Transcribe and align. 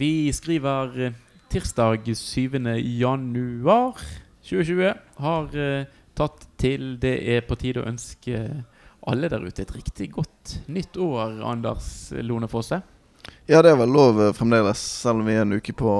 Vi 0.00 0.32
skriver 0.32 1.00
eh, 1.00 1.12
tirsdag 1.48 2.16
7. 2.16 2.50
januar 2.80 3.98
2020. 4.42 4.94
Har 5.16 5.58
eh, 5.58 5.84
tatt 6.16 6.46
til 6.56 6.94
det 7.02 7.18
er 7.34 7.44
på 7.44 7.58
tide 7.60 7.82
å 7.82 7.90
ønske 7.90 8.40
alle 9.04 9.28
der 9.28 9.44
ute 9.44 9.66
et 9.66 9.74
riktig 9.76 10.08
godt 10.14 10.54
nytt 10.72 10.96
år, 10.96 11.42
Anders 11.44 11.90
Lone 12.16 12.48
Fosse. 12.48 12.80
Ja, 13.44 13.60
det 13.60 13.74
er 13.74 13.78
vel 13.82 13.92
lov 13.92 14.24
eh, 14.24 14.32
fremdeles, 14.32 14.80
selv 15.02 15.20
om 15.20 15.28
vi 15.28 15.36
er 15.36 15.44
en 15.44 15.58
uke 15.60 15.76
på, 15.76 15.98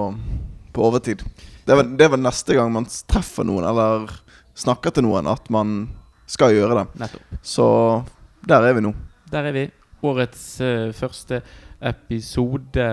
på 0.72 0.88
overtid. 0.88 1.20
Det 1.66 1.76
er, 1.76 1.82
vel, 1.82 1.94
det 2.00 2.08
er 2.08 2.16
vel 2.16 2.24
neste 2.24 2.56
gang 2.56 2.72
man 2.72 2.88
treffer 2.88 3.44
noen, 3.44 3.68
eller 3.68 4.08
snakker 4.56 4.96
til 4.96 5.10
noen, 5.10 5.28
at 5.28 5.52
man 5.52 5.82
skal 6.24 6.56
gjøre 6.56 6.80
det. 6.80 6.90
Nettopp. 7.04 7.40
Så 7.44 7.68
der 8.48 8.64
er 8.64 8.80
vi 8.80 8.88
nå. 8.88 8.96
Der 9.28 9.52
er 9.52 9.60
vi. 9.60 9.68
Årets 10.08 10.54
uh, 10.64 10.88
første 10.96 11.44
episode. 11.80 12.86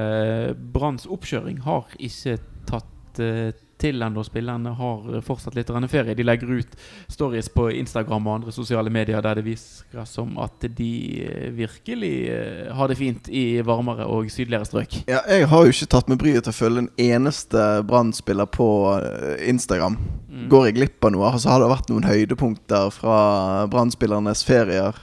Branns 0.74 1.08
oppkjøring 1.10 1.62
har 1.66 1.88
ikke 2.00 2.38
tatt 2.70 3.22
uh, 3.23 3.50
til 3.78 4.02
ennå. 4.02 4.23
Spillerne 4.26 4.72
har 4.78 5.22
fortsatt 5.26 5.55
litt 5.58 5.70
ferie. 5.91 6.16
De 6.18 6.26
legger 6.26 6.50
ut 6.59 6.76
stories 7.08 7.50
på 7.54 7.70
Instagram 7.78 8.28
og 8.28 8.36
andre 8.36 8.54
sosiale 8.55 8.90
medier 8.90 9.22
der 9.22 9.38
det 9.38 9.45
viser 9.45 10.05
som 10.09 10.38
at 10.42 10.66
de 10.78 10.92
eh, 11.22 11.50
virkelig 11.54 12.14
eh, 12.34 12.73
har 12.73 12.90
det 12.90 12.98
fint 12.98 13.30
i 13.30 13.62
varmere 13.62 14.08
og 14.09 14.31
sydligere 14.34 14.66
strøk. 14.66 15.02
Ja, 15.08 15.22
jeg 15.30 15.48
har 15.52 15.66
jo 15.66 15.73
ikke 15.76 15.92
tatt 15.94 16.09
meg 16.09 16.22
bryet 16.22 16.48
til 16.48 16.56
å 16.56 16.58
følge 16.58 16.86
en 16.86 16.92
eneste 16.98 17.67
Brann-spiller 17.88 18.50
på 18.50 18.67
Instagram. 19.45 20.00
Mm. 20.28 20.48
Går 20.52 20.70
jeg 20.70 20.78
glipp 20.80 21.06
av 21.06 21.14
noe? 21.14 21.30
Altså, 21.31 21.52
har 21.54 21.62
det 21.62 21.72
vært 21.72 21.92
noen 21.94 22.08
høydepunkter 22.08 22.90
fra 22.94 23.20
Brann-spillernes 23.72 24.44
ferier? 24.48 24.98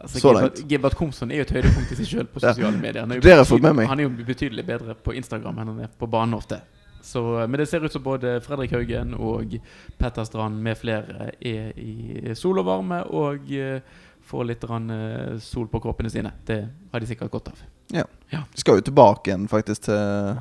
Altså, 0.00 0.20
Så 0.20 0.32
langt. 0.32 0.60
Gilbert 0.68 0.94
Komson 0.96 1.30
er 1.30 1.42
jo 1.42 1.46
et 1.46 1.50
høydepunkt 1.52 1.92
i 1.92 1.96
seg 1.98 2.06
selv 2.08 2.28
på 2.32 2.40
Ja. 2.42 2.52
sosiale 2.54 2.78
medier. 2.80 3.00
Han 3.04 3.12
er 3.12 3.20
jo 3.20 3.20
betydelig-. 3.20 3.86
Han 3.88 4.00
er 4.00 4.02
jo 4.02 4.12
betydelig 4.26 4.66
bedre 4.66 4.94
på 4.94 5.14
Instagram 5.14 5.58
enn 5.58 5.66
han 5.74 5.80
er 5.80 5.88
på 5.98 6.08
banen 6.10 6.34
ofte. 6.34 6.60
Så, 7.02 7.22
men 7.48 7.58
det 7.58 7.68
ser 7.68 7.84
ut 7.84 7.92
som 7.92 8.02
både 8.02 8.40
Fredrik 8.44 8.72
Haugen 8.72 9.14
og 9.14 9.54
Petter 9.98 10.24
Strand 10.24 10.60
med 10.62 10.76
flere 10.76 11.30
er 11.40 11.72
i 11.80 12.34
sol 12.36 12.58
og 12.60 12.66
varme 12.66 13.02
og 13.08 13.50
eh, 13.56 13.80
får 14.30 14.44
litt 14.46 14.64
eh, 14.64 15.38
sol 15.40 15.68
på 15.68 15.80
kroppene 15.80 16.10
sine. 16.12 16.32
Det 16.46 16.68
har 16.92 17.00
de 17.00 17.06
sikkert 17.06 17.30
godt 17.30 17.48
av. 17.48 17.62
Ja, 17.92 18.04
de 18.30 18.60
skal 18.60 18.78
jo 18.78 18.86
tilbake 18.90 19.32
igjen 19.32 19.48
faktisk 19.50 19.88
til 19.88 20.38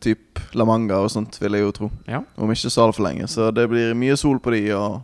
typ 0.00 0.40
La 0.54 0.64
Manga 0.64 1.00
og 1.04 1.10
sånt, 1.12 1.38
vil 1.40 1.56
jeg 1.56 1.64
jo 1.66 1.72
tro. 1.72 1.90
Ja. 2.08 2.22
Om 2.36 2.52
ikke 2.52 2.70
så 2.72 2.86
altfor 2.86 3.06
lenge. 3.08 3.26
Så 3.28 3.50
det 3.54 3.66
blir 3.70 3.96
mye 3.98 4.16
sol 4.20 4.38
på 4.42 4.52
de, 4.54 4.62
og 4.76 5.02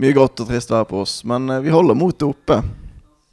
mye 0.00 0.16
grått 0.16 0.42
og 0.42 0.50
trist 0.50 0.72
vær 0.72 0.88
på 0.88 1.00
oss. 1.04 1.20
Men 1.28 1.48
eh, 1.50 1.62
vi 1.64 1.72
holder 1.74 1.98
motet 1.98 2.28
oppe. 2.28 2.60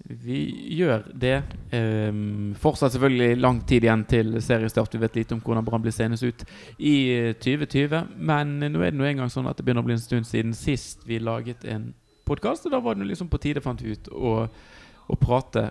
Vi 0.04 0.40
gjør 0.76 1.06
det. 1.16 1.38
Um, 1.72 2.54
fortsatt 2.60 2.92
selvfølgelig 2.92 3.40
lang 3.40 3.62
tid 3.68 3.86
igjen 3.88 4.04
til 4.10 4.36
seriestart. 4.44 4.94
Vi 4.94 5.02
vet 5.02 5.16
lite 5.16 5.36
om 5.36 5.42
hvordan 5.44 5.66
Brann 5.66 5.84
blir 5.84 5.96
senest 5.96 6.28
ut 6.28 6.44
i 6.78 6.96
eh, 7.14 7.32
2020. 7.40 8.12
Men 8.20 8.58
nå 8.60 8.84
er 8.84 8.92
det 8.92 9.00
nå 9.00 9.08
engang 9.08 9.32
sånn 9.32 9.48
at 9.50 9.58
det 9.58 9.66
begynner 9.66 9.86
å 9.86 9.88
bli 9.88 9.98
en 9.98 10.04
stund 10.04 10.28
siden 10.28 10.54
sist 10.58 11.08
vi 11.08 11.22
laget 11.24 11.64
en 11.64 11.94
podkast. 12.28 12.68
Da 12.72 12.82
var 12.84 13.00
det 13.00 13.08
liksom 13.08 13.32
på 13.32 13.40
tide, 13.44 13.64
fant 13.64 13.82
vi 13.82 13.96
ut, 13.96 14.12
å, 14.12 15.16
prate 15.20 15.70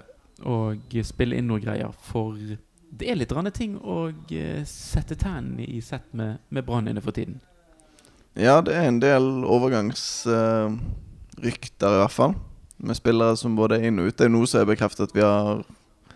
og 0.49 0.97
spille 1.05 1.37
inn 1.37 1.49
noen 1.51 1.65
greier. 1.65 1.93
For 2.09 2.37
det 2.37 3.09
er 3.09 3.21
litt 3.21 3.33
rande 3.33 3.53
ting 3.55 3.77
å 3.79 4.07
eh, 4.11 4.65
sette 4.69 5.17
tennene 5.21 5.69
i 5.69 5.81
sett 5.85 6.09
med, 6.17 6.41
med 6.49 6.65
Brann 6.65 6.89
inne 6.89 7.05
for 7.05 7.17
tiden. 7.17 7.41
Ja, 8.37 8.61
det 8.65 8.73
er 8.75 8.87
en 8.89 9.01
del 9.03 9.45
overgangsrykter, 9.45 10.63
i 11.97 12.01
hvert 12.01 12.15
fall. 12.15 12.35
Med 12.83 12.97
spillere 12.99 13.37
som 13.39 13.57
både 13.59 13.77
er 13.79 13.85
inn 13.91 13.99
og 14.03 14.07
ut. 14.11 14.17
Det 14.19 14.27
er 14.27 14.33
noe 14.33 14.47
som 14.49 14.61
er 14.63 14.71
bekreftet. 14.73 15.13
Vi 15.15 15.21
har 15.23 15.65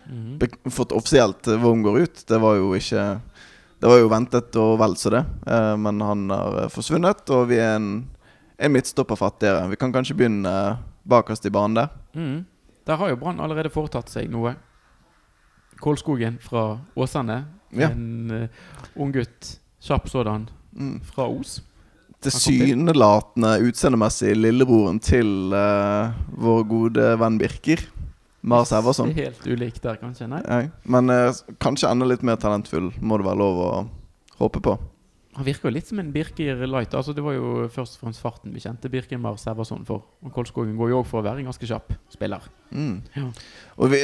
Mhm. 0.07 0.39
fått 0.71 0.91
offisielt 0.95 1.43
hvor 1.43 1.73
hun 1.73 1.83
går 1.83 1.99
ut. 2.03 2.25
Det 2.27 2.39
var 2.41 2.55
jo 2.55 2.73
ikke 2.73 3.21
Det 3.79 3.87
var 3.89 3.97
jo 3.99 4.07
ventet 4.09 4.55
og 4.55 4.79
vel 4.79 4.95
så 4.95 5.09
det. 5.11 5.25
Uh, 5.45 5.75
men 5.77 5.99
han 6.01 6.29
har 6.31 6.63
eh, 6.63 6.67
forsvunnet, 6.67 7.29
og 7.29 7.47
vi 7.49 7.57
er 7.61 7.75
en, 7.75 8.07
en 8.57 8.71
midtstopper 8.73 9.15
fattigere. 9.15 9.69
Vi 9.69 9.75
kan 9.75 9.93
kanskje 9.93 10.15
begynne 10.17 10.47
eh, 10.49 10.77
bakerst 11.07 11.45
i 11.45 11.49
banen 11.51 11.75
der. 11.75 11.87
Mm. 12.15 12.45
Der 12.87 12.95
har 12.97 13.09
jo 13.09 13.15
Brann 13.17 13.39
allerede 13.39 13.69
foretatt 13.69 14.09
seg 14.09 14.31
noe. 14.31 14.55
Kålskogen 15.79 16.39
fra 16.41 16.79
Åsane. 16.97 17.45
Ja. 17.71 17.89
En 17.91 18.31
uh, 18.31 18.47
ung 18.99 19.11
gutt, 19.13 19.59
kjapp 19.79 20.09
sådan, 20.09 20.49
Mm. 20.73 20.99
fra 21.01 21.27
Os. 21.29 21.61
Tilsynelatende 22.25 23.53
utseendemessig 23.67 24.33
lillebroren 24.37 24.97
til 25.03 25.53
uh, 25.53 26.15
vår 26.33 26.65
gode 26.69 27.13
venn 27.21 27.37
Birker. 27.41 27.83
Mars 28.47 28.71
Everson. 28.71 29.11
Er 29.11 29.27
helt 29.27 29.47
ulik 29.47 29.81
der, 29.83 29.97
kanskje? 30.01 30.27
Nei. 30.31 30.41
Nei. 30.47 30.63
men 30.87 31.11
uh, 31.13 31.29
kanskje 31.61 31.89
enda 31.91 32.07
litt 32.07 32.23
mer 32.25 32.39
talentfull, 32.41 32.91
må 33.01 33.19
det 33.19 33.27
være 33.27 33.41
lov 33.41 33.63
å 33.63 33.71
håpe 34.41 34.63
på. 34.63 34.77
Han 35.37 35.45
virker 35.45 35.69
jo 35.69 35.75
litt 35.75 35.85
som 35.85 35.99
en 36.01 36.09
Birker 36.09 36.63
Light. 36.65 36.95
Altså, 36.97 37.13
det 37.13 37.21
var 37.21 37.35
jo 37.35 37.67
først 37.69 37.99
og 37.99 38.07
fremst 38.07 38.23
farten 38.23 38.55
vi 38.55 38.61
kjente 38.63 38.89
Birker 38.89 39.19
Mars 39.21 39.45
Everson 39.45 39.83
for. 39.85 40.07
Og 40.25 40.33
Kolskogen 40.33 40.73
går 40.79 40.89
jo 40.89 41.01
òg 41.03 41.05
for 41.05 41.21
å 41.21 41.27
være 41.27 41.43
en 41.43 41.51
ganske 41.51 41.69
kjapp 41.69 41.93
spiller. 42.09 42.47
Mm. 42.71 42.95
Ja. 43.13 43.27
Og 43.77 43.93
vi, 43.93 43.99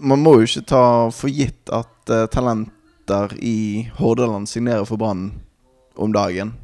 man 0.00 0.24
må 0.24 0.38
jo 0.38 0.48
ikke 0.48 0.64
ta 0.72 0.84
for 1.12 1.28
gitt 1.28 1.68
at 1.68 2.08
eh, 2.08 2.24
talenter 2.32 3.36
i 3.44 3.84
Hordaland 3.98 4.48
signerer 4.48 4.88
for 4.88 4.96
Brann 5.02 5.34
om 6.00 6.16
dagen. 6.16 6.54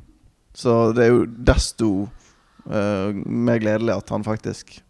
Så 0.60 0.92
det 0.92 1.06
er 1.06 1.14
jo 1.14 1.26
desto 1.26 1.90
uh, 2.68 3.10
mer 3.24 3.60
gledelig 3.62 3.94
at 3.96 4.10
han 4.12 4.24
faktisk 4.26 4.82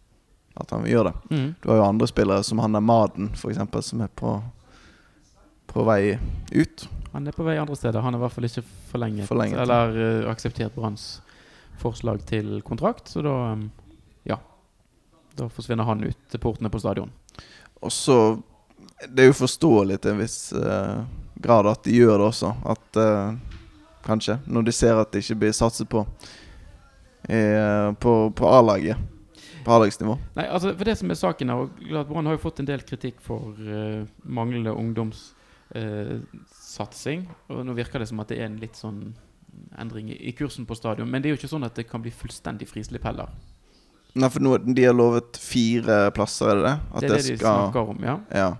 At 0.59 0.71
han 0.75 0.83
gjør 0.85 1.07
det. 1.07 1.13
Mm. 1.31 1.53
Du 1.61 1.69
har 1.71 1.77
jo 1.79 1.83
andre 1.85 2.07
spillere 2.11 2.43
som 2.43 2.59
han 2.59 2.75
er 2.75 2.83
Maden, 2.83 3.29
f.eks., 3.33 3.85
som 3.87 4.01
er 4.03 4.09
på, 4.19 4.33
på 5.71 5.85
vei 5.87 6.17
ut. 6.51 6.83
Han 7.13 7.27
er 7.27 7.35
på 7.35 7.45
vei 7.47 7.55
andre 7.57 7.77
steder. 7.79 8.03
Han 8.03 8.13
er 8.13 8.19
i 8.19 8.23
hvert 8.25 8.35
fall 8.35 8.47
ikke 8.49 8.65
forlenget, 8.91 9.29
Forlenget, 9.29 9.61
eller 9.63 9.95
uh, 9.95 10.27
akseptert 10.31 10.75
Branns 10.75 11.21
forslag 11.79 12.25
til 12.27 12.59
kontrakt. 12.67 13.07
Så 13.07 13.23
da 13.23 13.37
um, 13.55 13.69
Ja. 14.27 14.37
Da 15.39 15.47
forsvinner 15.49 15.87
han 15.87 16.03
ut 16.03 16.19
til 16.29 16.43
portene 16.43 16.69
på 16.69 16.83
stadion. 16.83 17.11
Og 17.79 17.91
så 17.91 18.41
Det 19.07 19.23
er 19.23 19.31
jo 19.31 19.39
forståelig 19.39 20.01
til 20.01 20.11
en 20.11 20.19
viss 20.19 20.51
uh, 20.53 21.07
grad 21.41 21.71
at 21.71 21.83
de 21.87 21.95
gjør 21.95 22.19
det 22.19 22.27
også. 22.27 22.51
At 22.69 22.99
eh, 23.01 23.33
Kanskje. 24.05 24.39
Når 24.45 24.61
de 24.67 24.71
ser 24.75 24.95
at 24.97 25.11
det 25.13 25.19
ikke 25.23 25.39
blir 25.43 25.53
satset 25.55 25.89
på 25.89 26.05
eh, 27.29 27.93
på, 27.99 28.31
på 28.35 28.49
A-laget. 28.49 28.97
På 29.65 29.71
A-lagsnivå. 29.75 30.17
Nei, 30.37 30.47
altså 30.47 30.67
for 30.73 30.83
det 30.89 30.97
som 30.97 31.11
er 31.11 31.15
saken 31.19 31.49
her, 31.53 31.57
og 31.57 31.69
Brann 32.09 32.27
har 32.29 32.35
jo 32.37 32.45
fått 32.47 32.59
en 32.63 32.69
del 32.69 32.81
kritikk 32.87 33.17
for 33.21 33.39
uh, 33.61 34.01
manglende 34.23 34.71
ungdomssatsing. 34.73 37.19
og 37.49 37.65
nå 37.67 37.71
virker 37.77 37.99
det 38.01 38.09
som 38.09 38.21
at 38.23 38.29
det 38.33 38.39
er 38.39 38.45
en 38.49 38.61
litt 38.61 38.77
sånn 38.79 39.01
endring 39.77 40.09
i, 40.09 40.15
i 40.29 40.31
kursen 40.33 40.65
på 40.65 40.75
stadion. 40.75 41.09
Men 41.09 41.21
det 41.21 41.27
er 41.29 41.33
jo 41.35 41.39
ikke 41.43 41.53
sånn 41.53 41.67
at 41.67 41.75
det 41.77 41.89
kan 41.91 42.01
bli 42.01 42.11
fullstendig 42.15 42.67
frislipp 42.71 43.03
heller. 43.05 43.27
Nei, 44.11 44.27
for 44.27 44.43
nå, 44.43 44.57
de 44.65 44.83
har 44.83 44.95
lovet 44.97 45.37
fire 45.39 46.11
plasser, 46.15 46.49
er 46.51 46.55
det 46.57 46.63
det? 46.65 46.77
At 46.89 46.99
det 46.99 47.07
er 47.07 47.11
det 47.15 47.29
de 47.29 47.37
snakker 47.39 47.81
om, 47.93 47.99
ja. 48.03 48.15
Ja. 48.35 48.51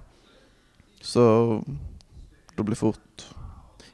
Så 1.01 1.23
det 2.55 2.63
blir 2.67 2.79
fort 2.79 3.30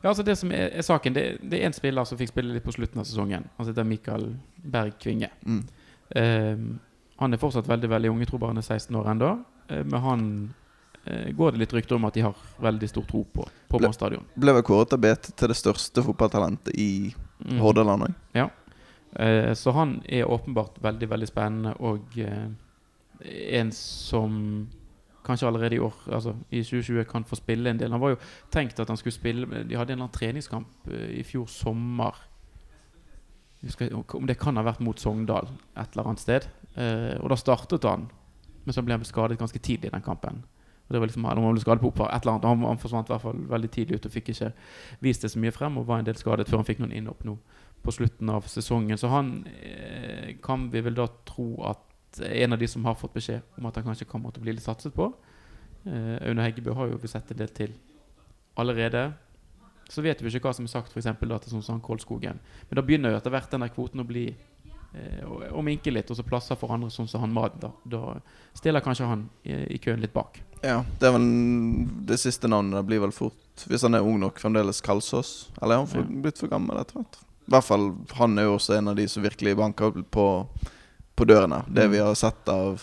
Ja, 0.08 0.14
altså 0.14 0.24
Det 0.24 0.38
som 0.40 0.52
er, 0.56 0.70
er 0.80 0.86
saken, 0.88 1.14
det, 1.18 1.24
det 1.44 1.60
er 1.60 1.68
en 1.68 1.74
spiller 1.76 2.06
som 2.08 2.16
fikk 2.20 2.30
spille 2.32 2.54
litt 2.56 2.64
på 2.64 2.72
slutten 2.72 3.02
av 3.02 3.08
sesongen. 3.10 3.44
Han 3.58 3.68
heter 3.68 3.84
Mikael 3.84 4.30
Berg 4.56 4.94
Kvinge. 5.04 5.28
mm. 5.44 5.66
Ehm, 6.16 6.68
han 7.20 7.34
er 7.36 7.42
fortsatt 7.42 7.68
veldig 7.68 7.90
veldig 7.92 8.10
ung, 8.14 8.20
jeg 8.24 8.30
tror 8.30 8.40
bare 8.40 8.54
han 8.54 8.62
er 8.62 8.68
16 8.70 8.96
år 8.96 9.10
ennå. 9.12 9.32
Uh, 9.68 9.82
men 9.84 10.00
han 10.06 10.22
uh, 11.10 11.28
går 11.36 11.52
det 11.58 11.60
litt 11.66 11.74
rykter 11.76 11.98
om 11.98 12.06
at 12.08 12.16
de 12.16 12.24
har 12.24 12.38
veldig 12.64 12.88
stor 12.94 13.04
tro 13.10 13.26
på 13.34 13.48
på 13.68 13.82
Ble- 13.82 13.90
stadion. 13.92 14.24
Ble 14.40 14.54
vel 14.56 14.64
kåret 14.64 14.94
av 14.96 15.02
BT 15.04 15.34
til 15.36 15.52
det 15.52 15.58
største 15.60 16.06
fotballtalentet 16.08 16.72
i 16.80 17.14
Mm. 17.38 17.60
Hordaland 17.62 18.02
òg. 18.08 18.14
Eh, 19.14 19.52
så 19.54 19.72
han 19.76 20.00
er 20.10 20.24
åpenbart 20.26 20.80
veldig, 20.82 21.10
veldig 21.12 21.28
spennende 21.30 21.76
og 21.86 22.16
en 23.28 23.72
som 23.72 24.40
kanskje 25.28 25.50
allerede 25.50 25.78
i 25.78 25.82
år, 25.84 25.94
altså 26.08 26.34
i 26.50 26.64
2020, 26.64 27.04
kan 27.12 27.26
få 27.28 27.38
spille 27.40 27.70
en 27.70 27.80
del. 27.80 27.92
Han 27.92 28.02
var 28.02 28.16
jo 28.16 28.20
tenkt 28.54 28.80
at 28.80 28.90
han 28.90 28.98
skulle 28.98 29.16
spille 29.16 29.48
De 29.48 29.76
hadde 29.76 29.94
en 29.94 30.00
eller 30.00 30.08
annen 30.08 30.16
treningskamp 30.16 30.92
eh, 30.92 31.20
i 31.20 31.24
fjor 31.28 31.46
sommer. 31.52 32.18
Husker 33.62 33.94
om 33.94 34.28
det 34.30 34.38
kan 34.40 34.58
ha 34.58 34.64
vært 34.64 34.84
mot 34.86 35.00
Sogndal 35.00 35.50
et 35.76 35.94
eller 35.94 36.08
annet 36.08 36.24
sted. 36.24 36.48
Eh, 36.76 37.18
og 37.20 37.32
da 37.34 37.40
startet 37.40 37.88
han, 37.90 38.08
men 38.64 38.76
så 38.76 38.84
ble 38.86 38.98
han 38.98 39.08
skadet 39.08 39.40
ganske 39.40 39.60
tidlig 39.60 39.92
i 39.92 39.96
den 39.96 40.06
kampen. 40.06 40.44
Og 40.88 40.94
det 40.94 41.00
var 41.02 41.10
liksom, 41.10 41.26
eller 41.26 41.44
han 41.44 41.56
ble 41.56 41.62
skadet 41.62 41.84
på 41.84 41.90
oppvar, 41.92 42.14
et 42.16 42.24
eller 42.24 42.38
annet. 42.38 42.48
Han, 42.48 42.68
han 42.70 42.80
forsvant 42.80 43.10
i 43.10 43.14
hvert 43.14 43.26
fall 43.26 43.40
veldig 43.50 43.70
tidlig 43.74 43.98
ut 43.98 44.06
og 44.08 44.14
fikk 44.14 44.30
ikke 44.32 44.52
vist 45.04 45.26
det 45.26 45.34
så 45.34 45.42
mye 45.44 45.56
frem. 45.56 45.80
Og 45.80 45.88
var 45.88 46.00
en 46.00 46.08
del 46.08 46.20
skadet 46.20 46.48
før 46.48 46.62
han 46.62 46.70
fikk 46.70 46.84
noen 46.84 46.96
innhopp 46.96 47.26
nå 47.28 47.36
på 47.84 47.94
slutten 47.94 48.32
av 48.32 48.48
sesongen. 48.52 49.00
Så 49.00 49.12
han 49.12 49.34
eh, 49.52 50.38
kan 50.44 50.70
vi 50.72 50.84
vel 50.86 50.96
da 50.98 51.10
tro 51.28 51.50
at 51.68 51.84
en 52.20 52.54
av 52.54 52.60
de 52.60 52.68
som 52.68 52.86
har 52.86 52.98
fått 52.98 53.14
beskjed 53.14 53.60
om 53.60 53.68
at 53.70 53.78
han 53.80 53.86
kanskje 53.88 54.08
kommer 54.10 54.34
til 54.34 54.44
å 54.44 54.48
bli 54.48 54.56
litt 54.56 54.66
satset 54.66 54.96
på. 54.96 55.12
Eh, 55.86 56.16
Aune 56.30 56.46
Heggebø 56.46 56.76
har 56.78 56.92
jo 56.92 57.00
vi 57.02 57.12
sett 57.12 57.32
en 57.32 57.40
del 57.40 57.54
til 57.56 57.74
allerede. 58.58 59.12
Så 59.88 60.04
vet 60.04 60.22
vi 60.22 60.32
ikke 60.32 60.50
hva 60.50 60.56
som 60.56 60.68
er 60.68 60.74
sagt 60.74 60.92
for 60.92 61.00
eksempel 61.00 61.32
da 61.32 61.40
til 61.40 61.54
sånn 61.56 61.66
som 61.66 61.82
Kolskogen. 61.84 62.42
Men 62.68 62.80
da 62.80 62.84
begynner 62.84 63.14
jo 63.14 63.22
etter 63.22 63.34
hvert 63.34 63.52
den 63.54 63.64
der 63.64 63.72
kvoten 63.72 64.04
å 64.04 64.08
bli 64.08 64.26
eh, 64.28 65.22
å, 65.28 65.64
minke 65.64 65.94
litt, 65.94 66.10
og 66.12 66.20
så 66.20 66.26
plasser 66.28 66.60
for 66.60 66.74
andre 66.76 66.92
sånn 66.94 67.08
som 67.12 67.24
han 67.24 67.36
Mad. 67.36 67.60
Da, 67.62 67.72
da 67.88 68.18
stiller 68.58 68.84
kanskje 68.84 69.08
han 69.08 69.28
i, 69.44 69.62
i 69.78 69.80
køen 69.84 70.04
litt 70.04 70.16
bak. 70.16 70.42
Ja, 70.66 70.82
det 71.00 71.08
er 71.08 71.14
vel 71.16 71.30
det 72.10 72.20
siste 72.20 72.50
navnet. 72.52 72.86
Blir 72.88 73.06
vel 73.06 73.16
fort 73.16 73.68
hvis 73.68 73.86
han 73.86 73.98
er 73.98 74.06
ung 74.06 74.20
nok, 74.22 74.42
fremdeles 74.42 74.84
Kalsås. 74.86 75.50
Eller 75.62 75.78
er 75.78 75.86
han 75.86 75.92
for, 75.92 76.18
blitt 76.26 76.42
for 76.42 76.52
gammel 76.52 76.82
etter 76.82 77.00
hvert? 77.00 77.22
I 77.48 77.54
hvert 77.56 77.64
fall, 77.64 77.86
han 78.18 78.36
er 78.38 78.50
jo 78.50 78.58
også 78.58 78.76
en 78.76 78.92
av 78.92 78.98
de 78.98 79.06
som 79.08 79.24
virkelig 79.24 79.56
banker 79.56 80.02
på, 80.12 80.26
på 81.18 81.26
dørene. 81.26 81.64
Det 81.68 81.88
Mm. 81.88 81.92
vi 81.92 82.00
har 82.04 82.16
sett 82.16 82.50
av 82.54 82.82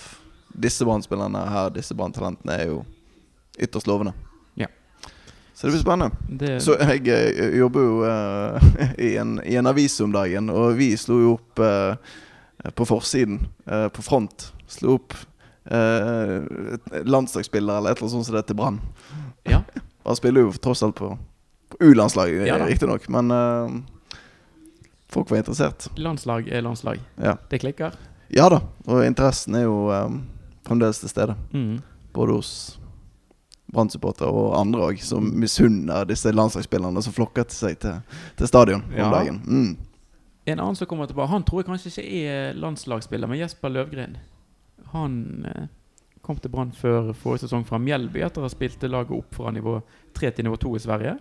disse 0.54 0.84
Brann-spillerne 0.84 1.44
her, 1.50 1.70
disse 1.74 1.94
Brann-talentene, 1.94 2.58
er 2.58 2.66
jo 2.72 2.84
ytterst 3.58 3.86
lovende. 3.86 4.12
Ja. 4.58 4.66
Så 5.54 5.66
det 5.66 5.74
blir 5.74 5.82
spennende. 5.82 6.10
Det, 6.28 6.60
Så 6.62 6.76
jeg 6.78 7.06
jeg, 7.06 7.54
jobber 7.58 7.80
jo 7.80 8.02
uh, 8.04 8.58
i, 8.98 9.16
en, 9.16 9.40
i 9.44 9.56
en 9.56 9.66
avis 9.70 10.00
om 10.00 10.12
dagen, 10.12 10.50
og 10.50 10.74
vi 10.78 10.96
slo 10.96 11.20
jo 11.22 11.36
opp 11.38 11.62
uh, 11.62 11.94
på 12.74 12.86
forsiden, 12.86 13.46
uh, 13.70 13.88
på 13.88 14.02
front, 14.02 14.52
slo 14.66 14.94
opp 14.98 15.14
eh, 15.70 16.42
landslagsspiller 17.04 17.78
eller 17.78 17.90
et 17.90 17.96
eller 17.98 18.04
annet 18.04 18.12
sånt 18.12 18.26
som 18.26 18.36
det 18.36 18.46
til 18.46 18.56
Brann. 18.56 18.80
ja. 19.48 19.62
Han 20.04 20.16
spiller 20.16 20.44
jo 20.44 20.50
tross 20.52 20.82
alt 20.84 20.98
på, 20.98 21.14
på 21.72 21.76
U-landslaget, 21.80 22.42
Ja 22.46 22.58
riktignok, 22.60 23.06
men 23.08 23.30
eh, 23.32 24.18
folk 25.08 25.30
var 25.30 25.38
interessert. 25.40 25.86
Landslag 25.96 26.48
er 26.48 26.60
landslag. 26.60 27.00
Ja. 27.16 27.38
Det 27.48 27.62
klikker. 27.62 27.96
Ja 28.34 28.48
da, 28.50 28.60
og 28.86 29.04
interessen 29.06 29.54
er 29.54 29.66
jo 29.66 29.76
um, 29.94 30.22
fremdeles 30.66 30.98
til 31.02 31.08
stede. 31.12 31.36
Mm. 31.52 31.78
Både 32.14 32.32
hos 32.38 32.50
Brann-supportere 33.74 34.30
og 34.30 34.54
andre 34.58 34.88
òg, 34.90 35.00
som 35.02 35.26
misunner 35.40 36.04
disse 36.06 36.30
landslagsspillerne 36.34 37.02
som 37.02 37.14
flokker 37.16 37.46
til 37.50 37.56
seg 37.58 37.78
til, 37.82 38.00
til 38.38 38.50
stadion 38.50 38.84
Ja. 38.94 39.06
om 39.08 39.12
dagen. 39.14 39.40
Mm. 39.46 39.76
En 40.46 40.60
annen 40.60 40.76
som 40.76 40.86
kommer 40.86 41.06
tilbake, 41.08 41.30
han 41.32 41.44
tror 41.44 41.62
jeg 41.62 41.70
kanskje 41.70 41.90
ikke 42.02 42.28
er 42.28 42.58
landslagsspiller, 42.60 43.30
men 43.30 43.40
Jesper 43.40 43.72
Løvgren. 43.72 44.18
Han 44.92 45.46
eh, 45.48 45.66
kom 46.22 46.36
til 46.36 46.52
Brann 46.52 46.72
før 46.76 47.12
forrige 47.16 47.46
sesong 47.46 47.64
fra 47.66 47.78
Mjelby 47.80 48.20
etter 48.22 48.42
å 48.42 48.46
ha 48.46 48.52
spilt 48.52 48.84
laget 48.84 49.14
opp 49.16 49.34
fra 49.34 49.50
nivå 49.54 49.78
3 50.14 50.30
til 50.36 50.46
nivå 50.46 50.58
2 50.60 50.74
i 50.76 50.82
Sverige. 50.84 51.14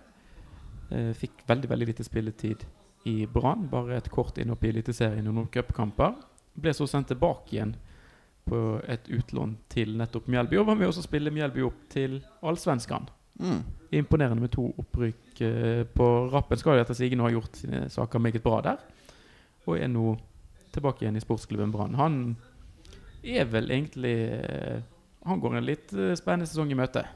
Eh, 0.92 1.10
fikk 1.16 1.42
veldig 1.48 1.70
veldig 1.72 1.88
lite 1.88 2.04
spilletid 2.06 2.66
i 3.08 3.24
Brann, 3.26 3.66
bare 3.72 3.96
et 3.96 4.10
kort 4.12 4.38
innhopp 4.38 4.64
i 4.64 4.70
Eliteserien 4.74 5.26
og 5.28 5.34
noen 5.40 5.50
cupkamper. 5.52 6.14
Ble 6.54 6.74
så 6.76 6.86
sendt 6.90 7.10
tilbake 7.10 7.56
igjen 7.56 7.74
på 8.44 8.60
et 8.90 9.08
utlån 9.08 9.56
til 9.72 9.94
nettopp 9.98 10.28
Mjelby, 10.30 10.58
og 10.60 10.68
var 10.68 10.78
med 10.78 10.90
å 10.90 11.04
spille 11.04 11.32
Mjelby 11.32 11.64
opp 11.64 11.86
til 11.92 12.18
Allsvenskan. 12.44 13.08
Mm. 13.40 13.62
Imponerende 13.90 14.44
med 14.44 14.52
to 14.54 14.68
opprykk 14.78 15.40
eh, 15.42 15.82
på 15.90 16.08
rappen. 16.32 16.60
Skal 16.60 16.78
jo 16.78 16.84
etter 16.84 16.98
sigende 16.98 17.26
ha 17.26 17.32
gjort 17.32 17.58
sine 17.58 17.86
saker 17.90 18.22
meget 18.22 18.44
bra 18.44 18.60
der. 18.64 18.82
Og 19.64 19.78
er 19.78 19.90
nå 19.90 20.14
tilbake 20.74 21.04
igjen 21.04 21.18
i 21.18 21.22
sportsklubben 21.24 21.72
Brann. 21.74 21.96
Han 21.98 22.18
er 23.24 23.48
vel 23.48 23.70
egentlig 23.72 24.16
eh, 24.36 24.82
Han 25.24 25.40
går 25.40 25.56
en 25.56 25.64
litt 25.64 25.94
eh, 25.96 26.12
spennende 26.18 26.50
sesong 26.50 26.70
i 26.70 26.78
møte. 26.78 27.06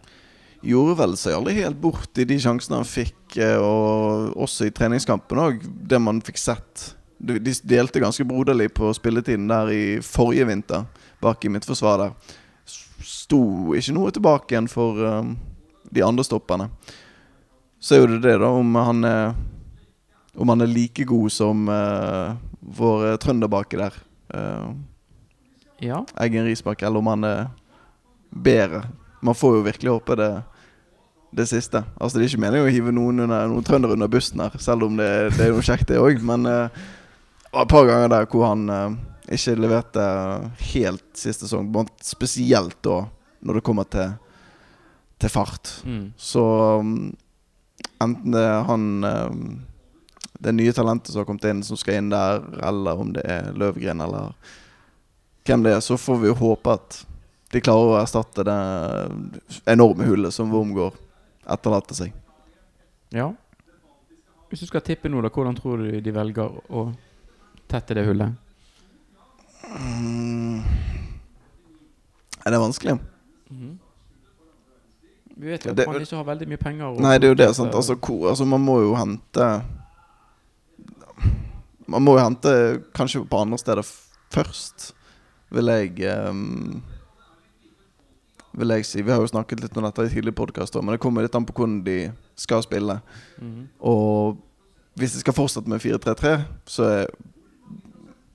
Gjorde 0.65 0.97
vel 0.99 1.15
seg 1.21 1.37
aldri 1.37 1.59
helt 1.61 1.79
bort 1.79 2.19
i 2.19 2.27
de 2.27 2.39
sjansene 2.43 2.81
han 2.81 2.89
fikk, 2.89 3.37
og 3.63 4.33
også 4.43 4.67
i 4.67 4.73
treningskampen 4.75 5.39
òg, 5.39 5.61
det 5.63 6.01
man 6.03 6.19
fikk 6.25 6.41
sett. 6.43 6.89
De 7.19 7.39
de 7.43 7.55
delte 7.67 8.01
ganske 8.03 8.25
broderlig 8.25 8.71
på 8.75 8.93
spilletiden 8.95 9.49
der 9.51 9.71
i 9.75 9.83
forrige 10.05 10.47
vinter, 10.47 10.87
bak 11.21 11.45
i 11.45 11.51
midtforsvaret 11.53 12.07
der. 12.07 12.37
Sto 13.03 13.75
ikke 13.75 13.95
noe 13.97 14.13
tilbake 14.15 14.55
igjen 14.55 14.69
for 14.71 14.99
um, 15.03 15.37
de 15.91 16.05
andre 16.05 16.25
stopperne. 16.27 16.69
Så 17.81 17.95
er 17.95 18.03
jo 18.03 18.13
det 18.15 18.23
det, 18.27 18.37
da, 18.43 18.51
om 18.51 18.75
han 18.75 19.05
er 19.05 19.35
Om 20.39 20.49
han 20.49 20.61
er 20.61 20.71
like 20.71 21.03
god 21.05 21.31
som 21.35 21.67
uh, 21.67 22.37
vår 22.63 23.17
trønderbake 23.19 23.79
der. 23.81 23.95
Uh, 24.31 24.71
Ja. 25.81 26.05
Eggen 26.19 26.45
Risbakk, 26.45 26.83
eller 26.83 26.99
om 26.99 27.07
han 27.07 27.25
er 27.25 27.47
bedre. 28.31 28.83
Man 29.23 29.35
får 29.35 29.57
jo 29.57 29.67
virkelig 29.67 29.91
håpe 29.93 30.17
det, 30.19 30.31
det 31.31 31.47
siste. 31.49 31.85
Altså 32.01 32.19
Det 32.19 32.25
er 32.25 32.33
ikke 32.33 32.43
meningen 32.43 32.67
å 32.67 32.73
hive 32.73 32.95
noen, 32.95 33.21
under, 33.27 33.47
noen 33.51 33.67
trøndere 33.67 33.95
under 33.95 34.11
bussen 34.11 34.43
her, 34.43 34.57
selv 34.59 34.89
om 34.89 34.99
det, 34.99 35.09
det 35.37 35.47
er 35.47 35.55
noe 35.55 35.67
kjekt, 35.67 35.89
det 35.91 36.01
òg. 36.03 36.23
Men 36.27 36.47
eh, 36.51 36.83
det 37.49 37.57
var 37.57 37.65
et 37.65 37.73
par 37.73 37.87
ganger 37.89 38.11
der 38.13 38.27
hvor 38.29 38.45
han 38.51 38.69
eh, 38.69 38.97
ikke 39.37 39.55
leverte 39.57 40.05
helt 40.73 41.07
siste 41.17 41.47
sesong. 41.47 41.71
Spesielt 42.05 42.77
da 42.85 43.07
når 43.41 43.59
det 43.59 43.65
kommer 43.65 43.89
til, 43.89 44.13
til 45.21 45.33
fart. 45.33 45.71
Mm. 45.85 46.13
Så 46.17 46.45
um, 46.81 46.93
enten 48.03 48.35
det 48.35 48.45
er 48.45 48.63
han 48.69 48.87
um, 49.05 49.43
Det 50.39 50.53
nye 50.55 50.73
talentet 50.73 51.13
som 51.13 51.23
har 51.23 51.27
kommet 51.27 51.49
inn, 51.51 51.65
som 51.67 51.79
skal 51.81 51.99
inn 51.99 52.13
der, 52.13 52.45
eller 52.63 53.01
om 53.01 53.11
det 53.17 53.25
er 53.27 53.51
Løvgren, 53.59 54.01
eller 54.05 54.37
hvem 55.49 55.65
det 55.65 55.73
er, 55.75 55.81
så 55.83 55.97
får 55.99 56.21
vi 56.23 56.29
jo 56.29 56.37
håpe 56.39 56.77
at 56.77 57.01
de 57.51 57.63
klarer 57.65 57.91
å 57.91 57.99
erstatte 57.99 58.45
det 58.47 58.59
enorme 59.73 60.07
hullet 60.07 60.35
som 60.37 60.53
Wormgård 60.53 60.95
etterlater 61.49 61.97
seg. 62.05 62.15
ja. 63.11 63.33
Hvis 64.49 64.63
du 64.63 64.69
skal 64.71 64.81
tippe 64.81 65.11
nå, 65.11 65.21
da, 65.21 65.29
hvordan 65.29 65.57
tror 65.59 65.83
du 65.83 65.99
de 66.01 66.13
velger 66.15 66.55
å 66.73 66.87
tette 67.69 67.95
det 67.99 68.05
hullet? 68.07 68.33
Mm. 69.69 70.63
Er 72.47 72.51
det 72.55 72.61
vanskelig? 72.63 72.99
Mm. 73.51 73.79
Vi 75.39 75.51
vet 75.53 75.65
jo 75.65 75.71
at 75.71 75.77
Det- 75.77 75.87
man 75.87 76.01
ikke 76.01 76.17
har 76.17 76.25
veldig 76.25 76.49
mye 76.49 76.57
penger. 76.59 77.01
Nei, 77.01 77.19
det 77.19 77.25
er 77.29 77.35
jo 77.35 77.35
det. 77.47 77.55
Sant? 77.57 77.75
Altså, 77.75 77.95
hvor, 77.95 78.29
altså, 78.31 78.45
man 78.47 78.61
må 78.61 78.81
jo 78.83 78.95
hente 78.95 79.65
Man 81.89 82.03
må 82.03 82.19
jo 82.19 82.25
hente 82.25 82.83
kanskje 82.93 83.25
på 83.25 83.41
andre 83.41 83.57
steder 83.59 83.83
først, 84.31 84.93
vil 85.51 85.65
jeg 85.67 86.29
um, 86.29 86.83
Vil 88.53 88.69
jeg 88.69 88.85
si. 88.85 89.01
Vi 89.03 89.11
har 89.11 89.21
jo 89.21 89.27
snakket 89.27 89.61
litt 89.61 89.77
om 89.77 89.85
dette 89.85 90.05
i 90.05 90.09
tidligere 90.09 90.35
podkaster, 90.35 90.83
men 90.83 90.93
det 90.93 91.01
kommer 91.01 91.23
litt 91.23 91.35
an 91.35 91.47
på 91.47 91.53
hvordan 91.55 91.85
de 91.85 92.13
skal 92.37 92.63
spille. 92.63 93.01
Mhm. 93.41 93.69
Og 93.81 94.37
hvis 94.97 95.13
de 95.13 95.21
skal 95.21 95.33
fortsette 95.33 95.69
med 95.69 95.81
4-3-3, 95.81 96.45
så 96.67 96.83
er 96.83 97.07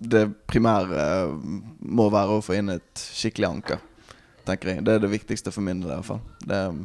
det 0.09 0.23
primære 0.49 0.99
eh, 1.03 1.33
må 1.79 2.09
være 2.13 2.37
å 2.37 2.43
få 2.43 2.57
inn 2.57 2.73
et 2.73 3.03
skikkelig 3.03 3.49
anker, 3.49 3.81
tenker 4.47 4.73
jeg. 4.73 4.85
Det 4.85 4.97
er 4.97 5.03
det 5.03 5.11
viktigste 5.11 5.53
for 5.53 5.65
min 5.65 5.81
del, 5.83 5.91
i 5.91 5.97
hvert 5.97 6.09
fall. 6.09 6.21
Det 6.43 6.61
um, 6.73 6.83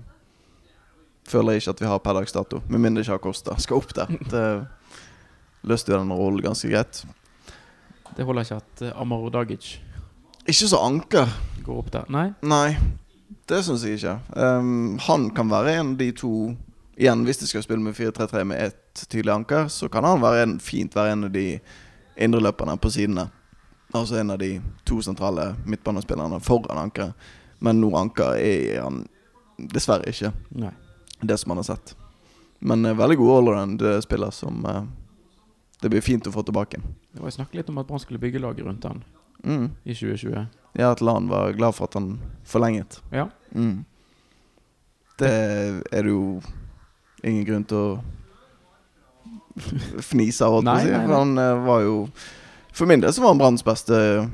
føler 1.29 1.57
jeg 1.57 1.65
ikke 1.65 1.75
at 1.77 1.83
vi 1.85 1.91
har 1.93 2.03
per 2.05 2.19
dags 2.19 2.37
dato. 2.37 2.63
Med 2.69 2.83
mindre 2.85 3.05
ikke 3.05 3.19
Acosta 3.19 3.57
skal 3.61 3.81
opp 3.81 3.95
der. 3.97 4.15
Det 4.31 4.47
løste 5.69 5.93
jo 5.93 5.99
den 6.01 6.15
rollen 6.15 6.45
ganske 6.45 6.71
greit. 6.71 7.03
Det 8.17 8.27
holder 8.27 8.47
ikke 8.47 8.63
at 8.63 8.87
uh, 8.87 9.03
Amaro 9.03 9.29
Dagic 9.31 9.77
Ikke 10.47 10.71
så 10.71 10.81
anker. 10.83 11.29
går 11.67 11.83
opp 11.83 11.93
der. 11.93 12.09
Nei? 12.13 12.31
Nei, 12.43 12.79
det 13.51 13.61
syns 13.67 13.85
jeg 13.85 14.01
ikke. 14.01 14.17
Um, 14.35 14.97
han 15.09 15.29
kan 15.37 15.51
være 15.51 15.79
en 15.79 15.95
av 15.95 16.01
de 16.01 16.13
to 16.17 16.33
Igjen, 16.99 17.21
hvis 17.23 17.39
de 17.39 17.47
skal 17.47 17.63
spille 17.63 17.79
med 17.79 17.95
4-3-3 17.95 18.41
med 18.43 18.59
ett 18.59 19.05
tydelig 19.07 19.31
anker, 19.31 19.69
så 19.71 19.87
kan 19.87 20.03
han 20.03 20.19
være 20.19 20.41
en, 20.43 20.57
fint 20.59 20.97
være 20.99 21.13
en 21.15 21.29
av 21.29 21.31
de 21.31 21.45
indreløperne 22.19 22.77
på 22.83 22.91
sidene. 22.91 23.29
Altså 23.95 24.19
en 24.21 24.31
av 24.35 24.39
de 24.43 24.59
to 24.85 24.99
sentrale 25.03 25.55
midtbanespillerne 25.65 26.41
foran 26.45 26.79
ankeret. 26.83 27.15
Men 27.65 27.81
nå 27.81 27.89
anker 27.99 28.37
er 28.39 28.83
han 28.85 29.05
dessverre 29.59 30.07
ikke, 30.13 30.33
Nei. 30.55 30.71
det 31.23 31.39
som 31.41 31.51
han 31.51 31.59
har 31.63 31.67
sett. 31.73 31.95
Men 32.61 32.85
eh, 32.87 32.95
veldig 32.99 33.17
god 33.19 33.33
allround 33.39 33.83
spiller 34.05 34.31
som 34.35 34.61
uh, 34.67 34.83
det 35.83 35.91
blir 35.91 36.03
fint 36.03 36.27
å 36.27 36.33
få 36.35 36.43
tilbake. 36.47 36.79
Det 37.15 37.23
var 37.23 37.31
snakket 37.35 37.55
litt 37.63 37.69
om 37.73 37.79
at 37.83 37.89
Brann 37.89 38.03
skulle 38.03 38.21
bygge 38.23 38.43
laget 38.43 38.67
rundt 38.67 38.85
han 38.87 39.05
Mm. 39.45 39.69
i 39.85 39.95
2020. 39.95 40.47
Ja, 40.75 40.89
at 40.91 41.01
Lan 41.01 41.29
var 41.31 41.53
glad 41.55 41.75
for 41.77 41.87
at 41.87 41.95
han 41.95 42.17
forlenget. 42.45 42.97
Ja. 43.15 43.29
Mm. 43.55 43.85
Det 45.19 45.31
er 45.93 46.03
det 46.03 46.11
jo 46.11 46.41
ingen 47.23 47.45
grunn 47.47 47.65
til 47.71 47.79
å 47.79 47.93
fnise 50.03 50.45
av. 50.45 50.61
Nei, 50.65 50.85
nei, 50.85 50.93
nei. 50.93 51.15
Han 51.15 51.39
eh, 51.39 51.55
var 51.67 51.81
jo 51.85 51.95
For 52.73 52.87
min 52.87 53.03
del 53.03 53.13
så 53.15 53.25
var 53.25 53.35
han 53.35 53.41
Branns 53.41 53.65
beste 53.67 53.99
eh, 53.99 54.29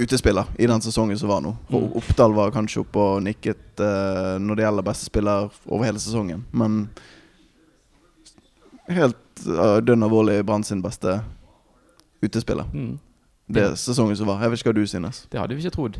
utespiller 0.00 0.44
i 0.58 0.68
den 0.70 0.82
sesongen 0.84 1.18
som 1.18 1.28
var 1.32 1.40
nå. 1.44 1.54
Mm. 1.70 1.88
Oppdal 2.00 2.34
var 2.36 2.52
kanskje 2.54 2.84
oppe 2.84 3.00
og 3.02 3.22
nikket 3.24 3.82
uh, 3.82 4.36
når 4.38 4.56
det 4.56 4.64
gjelder 4.64 4.86
beste 4.86 5.08
spiller 5.08 5.48
over 5.66 5.88
hele 5.88 6.00
sesongen. 6.00 6.44
Men 6.52 6.84
helt 8.88 9.42
uh, 9.48 9.80
dønn 9.82 10.06
alvorlig 10.06 10.38
Brann 10.46 10.64
sin 10.64 10.84
beste 10.84 11.18
utespiller. 12.22 12.70
Mm. 12.72 12.94
Det 13.50 13.66
er 13.66 13.74
sesongen 13.80 14.16
som 14.16 14.30
var. 14.30 14.44
Jeg 14.44 14.52
vet 14.52 14.62
ikke 14.62 14.70
hva 14.70 14.78
du 14.78 14.86
synes. 14.86 15.24
Det 15.32 15.40
hadde 15.42 15.58
vi 15.58 15.66
ikke 15.66 15.74
trodd. 15.74 15.98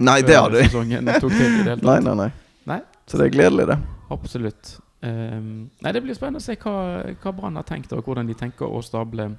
Nei, 0.00 0.20
det 0.26 0.36
hadde 0.36 0.60
jeg. 0.60 0.70
sesongen 0.70 1.10
tok 1.16 1.32
til 1.32 1.46
i 1.48 1.64
det 1.64 1.72
hele 1.72 1.88
Nei, 1.88 1.98
nei, 2.04 2.16
nei. 2.26 2.30
Nei. 2.68 2.80
Så 3.08 3.18
det 3.18 3.30
er 3.30 3.34
gledelig, 3.34 3.66
det. 3.72 3.80
Absolutt. 4.12 4.76
Ehm, 5.00 5.70
nei, 5.80 5.92
Det 5.92 6.02
blir 6.04 6.16
spennende 6.16 6.42
å 6.42 6.44
se 6.44 6.56
hva, 6.60 6.76
hva 7.22 7.32
Brann 7.36 7.56
har 7.56 7.66
tenkt, 7.68 7.92
og 7.96 8.04
hvordan 8.04 8.28
de 8.28 8.36
tenker 8.36 8.68
å 8.68 8.82
stable 8.84 9.30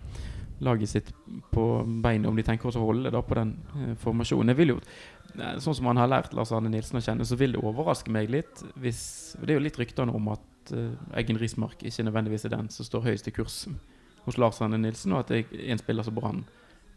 laget 0.62 0.90
sitt 0.90 1.12
på 1.54 1.66
beina. 2.04 2.30
Om 2.30 2.38
de 2.38 2.46
tenker 2.46 2.70
å 2.70 2.86
holde 2.86 3.12
da 3.14 3.22
på 3.26 3.38
den 3.38 3.56
uh, 3.76 3.94
formasjonen. 4.02 4.58
Jo, 4.58 4.80
Sånn 5.64 5.78
som 5.78 5.88
han 5.88 5.98
har 6.02 6.10
lært 6.12 6.34
Lars 6.36 6.52
Arne 6.52 6.70
Nilsen 6.70 7.00
å 7.00 7.04
kjenne, 7.04 7.26
så 7.26 7.38
vil 7.40 7.56
det 7.56 7.62
overraske 7.64 8.12
meg 8.12 8.28
litt 8.34 8.66
hvis 8.84 9.38
Det 9.40 9.54
er 9.54 9.62
jo 9.62 9.64
litt 9.64 9.80
ryktene 9.80 10.12
om 10.12 10.28
at 10.34 10.74
uh, 10.76 10.92
Eggen 11.18 11.40
Rismark 11.40 11.82
ikke 11.88 12.04
nødvendigvis 12.04 12.46
er 12.46 12.56
den 12.58 12.70
som 12.74 12.86
står 12.86 13.08
høyest 13.08 13.30
i 13.32 13.36
kurs 13.36 13.64
hos 14.26 14.38
Lars 14.38 14.60
Arne 14.62 14.78
Nilsen, 14.78 15.16
og 15.16 15.24
at 15.24 15.32
det 15.32 15.46
er 15.46 15.72
en 15.72 15.82
spiller 15.82 16.06
som 16.06 16.18
Brann 16.18 16.44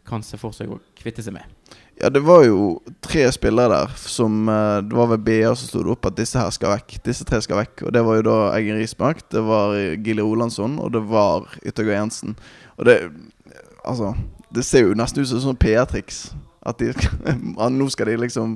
kan 0.07 0.23
se 0.23 0.37
for 0.37 0.55
seg 0.55 0.71
å 0.71 0.79
kvitte 0.97 1.23
seg 1.25 1.35
med. 1.35 1.75
Ja, 2.01 2.09
det 2.11 2.21
var 2.25 2.43
jo 2.43 2.81
tre 3.05 3.23
spillere 3.31 3.71
der 3.71 3.93
som 3.95 4.49
eh, 4.51 4.81
Det 4.83 4.97
var 4.97 5.07
ved 5.13 5.21
BA 5.23 5.53
som 5.55 5.69
sto 5.69 5.83
det 5.85 5.93
opp 5.93 6.09
at 6.09 6.17
disse 6.17 6.39
her 6.39 6.51
skal 6.51 6.73
vekk. 6.73 6.97
Disse 7.05 7.27
tre 7.27 7.39
skal 7.43 7.61
vekk. 7.61 7.85
Og 7.87 7.93
det 7.95 8.03
var 8.03 8.19
jo 8.19 8.25
da 8.27 8.39
Eggen 8.57 8.79
Rismark, 8.81 9.23
det 9.31 9.43
var 9.45 9.77
Gilly 9.77 10.25
Rolandsson, 10.25 10.75
og 10.83 10.91
det 10.91 11.05
var 11.07 11.47
Yttergård 11.63 11.95
Jensen. 11.95 12.37
Og 12.77 12.89
det 12.89 12.99
Altså, 13.85 14.15
det 14.49 14.65
ser 14.65 14.87
jo 14.87 14.95
nesten 14.97 15.21
ut 15.21 15.29
som 15.29 15.41
sånn 15.43 15.59
PR-triks. 15.61 16.31
At 16.65 16.79
de, 16.81 16.89
nå 17.77 17.87
skal 17.93 18.09
de 18.09 18.15
liksom 18.17 18.55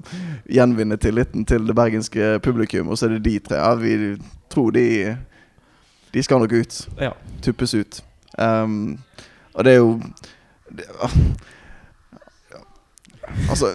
gjenvinne 0.49 0.97
tilliten 0.97 1.45
til 1.45 1.67
det 1.69 1.75
bergenske 1.77 2.39
publikum, 2.41 2.89
og 2.89 2.97
så 2.97 3.05
er 3.05 3.17
det 3.17 3.27
de 3.27 3.35
tre. 3.45 3.59
Ja, 3.61 3.75
vi 3.77 4.15
tror 4.49 4.73
de 4.73 5.17
De 6.09 6.23
skal 6.25 6.41
nok 6.41 6.51
ut. 6.57 6.89
Ja. 6.97 7.11
Tuppes 7.45 7.75
ut. 7.77 8.01
Um, 8.41 8.97
og 9.53 9.65
det 9.65 9.73
er 9.73 9.77
jo 9.77 9.99
det, 10.77 10.85
Altså 13.49 13.67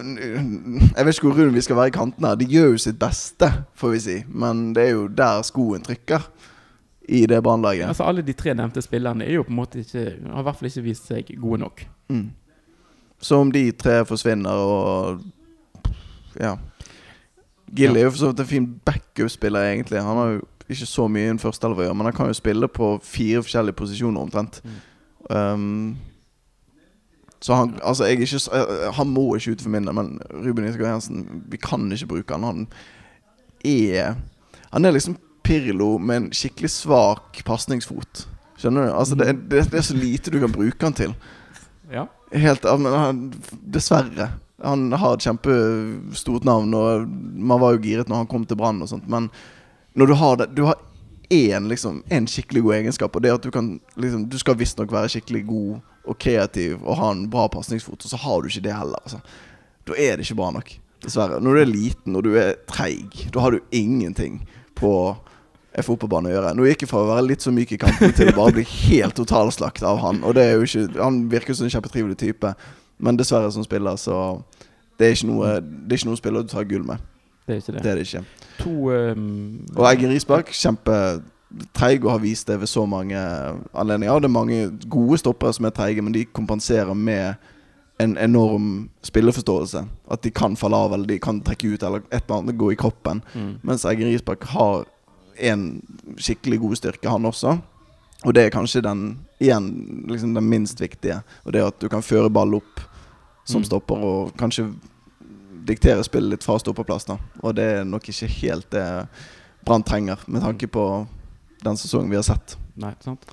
Jeg 0.96 1.06
vet 1.06 1.14
ikke 1.14 1.28
hvor 1.28 1.38
rund 1.38 1.54
vi 1.54 1.60
skal 1.60 1.76
være 1.76 1.86
i 1.92 1.94
kanten 1.94 2.26
her. 2.26 2.34
De 2.34 2.44
gjør 2.48 2.72
jo 2.74 2.78
sitt 2.78 2.98
beste, 2.98 3.50
får 3.74 3.90
vi 3.94 4.00
si. 4.02 4.16
Men 4.28 4.74
det 4.74 4.88
er 4.88 4.96
jo 4.96 5.06
der 5.08 5.42
skoen 5.46 5.82
trykker. 5.82 6.26
I 7.08 7.26
det 7.28 7.42
brannlaget. 7.42 7.88
Altså 7.88 8.04
Alle 8.08 8.22
de 8.22 8.32
tre 8.32 8.54
nevnte 8.54 8.82
spillerne 8.82 9.24
er 9.24 9.34
jo 9.36 9.42
på 9.44 9.52
en 9.52 9.58
måte 9.58 9.82
ikke 9.82 10.04
har 10.24 10.40
i 10.40 10.44
hvert 10.46 10.56
fall 10.56 10.70
ikke 10.70 10.84
vist 10.86 11.10
seg 11.10 11.34
gode 11.40 11.58
nok. 11.60 11.82
Mm. 12.08 12.30
Så 13.20 13.36
om 13.36 13.52
de 13.52 13.70
tre 13.72 14.04
forsvinner 14.04 14.50
og 14.50 15.20
Ja. 16.40 16.56
Gilly 17.76 17.98
er 17.98 18.04
jo 18.04 18.10
for 18.10 18.18
så 18.18 18.26
vidt 18.30 18.40
en 18.40 18.46
fin 18.46 18.80
backup-spiller, 18.86 19.60
egentlig. 19.60 20.00
Han 20.02 20.16
har 20.16 20.26
jo 20.26 20.40
ikke 20.68 20.86
så 20.86 21.08
mye 21.08 21.24
i 21.24 21.28
den 21.28 21.38
første 21.38 21.66
gjøre, 21.66 21.94
men 21.94 22.06
han 22.06 22.12
kan 22.12 22.26
jo 22.26 22.32
spille 22.32 22.68
på 22.68 23.00
fire 23.02 23.42
forskjellige 23.42 23.74
posisjoner 23.74 24.20
omtrent. 24.20 24.62
Mm. 24.64 25.36
Um, 25.36 25.96
så 27.44 27.54
han 27.58 27.74
Altså, 27.82 28.06
jeg 28.08 28.24
ikke, 28.24 28.40
eh, 28.56 28.92
han 28.96 29.10
må 29.12 29.26
ikke 29.36 29.52
ut 29.52 29.62
for 29.62 29.72
mindre, 29.72 29.92
men 29.92 30.14
Ruben 30.32 30.64
Isgaard 30.64 30.94
Jensen, 30.94 31.42
vi 31.52 31.60
kan 31.60 31.90
ikke 31.92 32.08
bruke 32.14 32.38
han. 32.38 32.46
Han 32.48 32.66
er 33.64 34.14
Han 34.72 34.84
er 34.84 34.96
liksom 34.96 35.18
Pirlo 35.44 35.98
med 35.98 36.16
en 36.16 36.30
skikkelig 36.32 36.70
svak 36.72 37.42
pasningsfot. 37.44 38.24
Skjønner 38.56 38.86
du? 38.86 38.94
Altså, 38.96 39.14
det, 39.14 39.26
det, 39.50 39.66
det 39.70 39.78
er 39.78 39.84
så 39.84 39.96
lite 39.96 40.32
du 40.32 40.40
kan 40.40 40.52
bruke 40.52 40.80
han 40.80 40.96
til. 40.96 41.12
Ja. 41.92 42.06
Helt 42.32 42.64
men 42.80 42.96
han, 42.96 43.20
Dessverre. 43.52 44.30
Han 44.64 44.88
har 44.92 45.18
et 45.18 45.26
kjempestort 45.28 46.48
navn, 46.48 46.72
og 46.72 47.04
man 47.36 47.60
var 47.60 47.74
jo 47.74 47.84
giret 47.84 48.08
når 48.08 48.22
han 48.22 48.30
kom 48.30 48.48
til 48.48 48.56
Brann 48.56 48.80
og 48.80 48.88
sånt, 48.88 49.04
men 49.10 49.28
når 49.92 50.06
du 50.06 50.14
har 50.16 50.36
det 50.40 50.46
Du 50.56 50.64
har 50.64 50.80
én 51.28 51.68
liksom, 51.68 52.02
en 52.08 52.26
skikkelig 52.26 52.62
god 52.62 52.74
egenskap, 52.80 53.16
og 53.16 53.22
det 53.22 53.30
er 53.30 53.36
at 53.36 53.44
du 53.44 53.50
kan 53.52 53.74
liksom, 54.00 54.30
Du 54.32 54.38
skal 54.40 54.56
visstnok 54.56 54.92
være 54.92 55.12
skikkelig 55.12 55.44
god 55.46 55.82
og 56.04 56.18
kreativ 56.20 56.80
og 56.82 56.98
ha 57.00 57.10
en 57.14 57.26
bra 57.32 57.46
pasningsfot, 57.52 58.04
og 58.04 58.10
så 58.10 58.20
har 58.20 58.40
du 58.42 58.48
ikke 58.50 58.64
det 58.66 58.76
heller. 58.76 59.00
Altså. 59.02 59.20
Da 59.88 59.96
er 59.98 60.16
det 60.16 60.26
ikke 60.26 60.40
bra 60.40 60.50
nok. 60.54 60.72
Dessverre. 61.04 61.40
Når 61.40 61.54
du 61.54 61.60
er 61.60 61.70
liten 61.70 62.16
og 62.16 62.24
du 62.24 62.34
er 62.40 62.56
treig, 62.68 63.26
da 63.32 63.44
har 63.44 63.54
du 63.54 63.76
ingenting 63.76 64.42
på 64.78 64.92
en 65.74 65.86
fotballbane 65.86 66.30
å 66.30 66.34
gjøre. 66.36 66.52
Nå 66.54 66.68
gikk 66.68 66.84
jeg 66.84 66.90
fra 66.92 67.02
å 67.02 67.08
være 67.10 67.26
litt 67.26 67.44
så 67.44 67.52
myk 67.54 67.74
i 67.74 67.80
kampen 67.82 68.14
til 68.14 68.30
å 68.30 68.36
bare 68.36 68.54
bli 68.56 68.64
helt 68.68 69.16
totalslakt 69.18 69.82
av 69.86 69.98
han. 70.04 70.22
Og 70.24 70.36
det 70.38 70.46
er 70.46 70.54
jo 70.54 70.68
ikke 70.68 71.02
Han 71.02 71.24
virker 71.32 71.56
som 71.56 71.66
en 71.66 71.74
kjempetrivelig 71.74 72.18
type, 72.20 72.54
men 73.02 73.18
dessverre 73.18 73.50
som 73.52 73.66
spiller, 73.66 73.98
så 73.98 74.38
det 75.00 75.08
er 75.08 75.16
ikke 75.16 75.26
noe 75.32 75.48
Det 75.58 75.96
er 75.96 75.98
ikke 75.98 76.10
noe 76.12 76.20
spiller 76.20 76.44
du 76.44 76.52
tar 76.52 76.68
gull 76.70 76.86
med. 76.86 77.02
Det 77.44 77.56
er 77.56 77.60
ikke 77.60 77.72
det. 77.74 77.82
Det 77.82 77.90
er 77.90 77.98
det 77.98 78.06
ikke. 78.06 78.24
To 78.62 78.74
um, 78.94 79.64
Og 79.74 79.86
Eggen 79.90 80.14
Risbakk, 80.14 80.54
kjempetreig 80.54 81.30
og 82.04 82.10
har 82.10 82.18
vist 82.18 82.46
det 82.46 82.60
ved 82.60 82.66
så 82.66 82.86
mange 82.86 83.16
anledninger. 83.74 84.12
Ja, 84.12 84.18
det 84.18 84.24
er 84.24 84.28
mange 84.28 84.70
gode 84.90 85.18
stoppere 85.18 85.52
som 85.52 85.64
er 85.64 85.70
treige, 85.70 86.02
men 86.02 86.12
de 86.12 86.24
kompenserer 86.24 86.94
med 86.94 87.34
en 88.00 88.16
enorm 88.18 88.88
spilleforståelse. 89.02 89.84
At 90.10 90.22
de 90.22 90.30
kan 90.30 90.56
falle 90.56 90.76
av, 90.76 90.92
eller 90.92 91.06
de 91.06 91.18
kan 91.18 91.40
trekke 91.40 91.74
ut, 91.74 91.82
eller 91.82 92.02
et 92.10 92.24
eller 92.24 92.40
annet 92.40 92.58
gå 92.58 92.72
i 92.72 92.76
kroppen. 92.76 93.22
mm. 93.34 93.58
Mens 93.62 93.84
Eggen 93.84 94.10
Risbakk 94.10 94.44
har 94.44 94.84
en 95.38 95.82
skikkelig 96.18 96.60
god 96.60 96.76
styrke, 96.76 97.08
han 97.10 97.24
også. 97.24 97.58
Og 98.24 98.34
det 98.34 98.46
er 98.46 98.50
kanskje 98.50 98.82
den 98.82 99.18
igjen 99.40 100.04
liksom 100.08 100.34
den 100.34 100.48
minst 100.48 100.80
viktige. 100.80 101.22
Og 101.44 101.52
det 101.52 101.62
at 101.62 101.78
du 101.80 101.88
kan 101.88 102.02
føre 102.02 102.30
ball 102.30 102.54
opp 102.54 102.80
som 103.44 103.60
Mm. 103.60 103.64
stopper, 103.64 103.96
og 103.96 104.36
kanskje 104.36 104.72
diktere 105.66 106.04
spillet 106.04 106.30
litt 106.30 106.44
fra 106.44 106.58
stoppeplass. 106.58 107.04
da 107.04 107.18
Og 107.42 107.54
det 107.54 107.64
er 107.64 107.84
nok 107.84 108.08
ikke 108.08 108.26
helt 108.26 108.70
det 108.70 109.08
Brann 109.64 109.82
trenger, 109.82 110.18
med 110.28 110.42
tanke 110.42 110.66
på 110.66 111.06
den 111.64 111.80
sesongen 111.80 112.12
vi 112.12 112.20
har 112.20 112.26
sett. 112.26 112.56
Nei, 112.80 112.94
sant? 113.04 113.26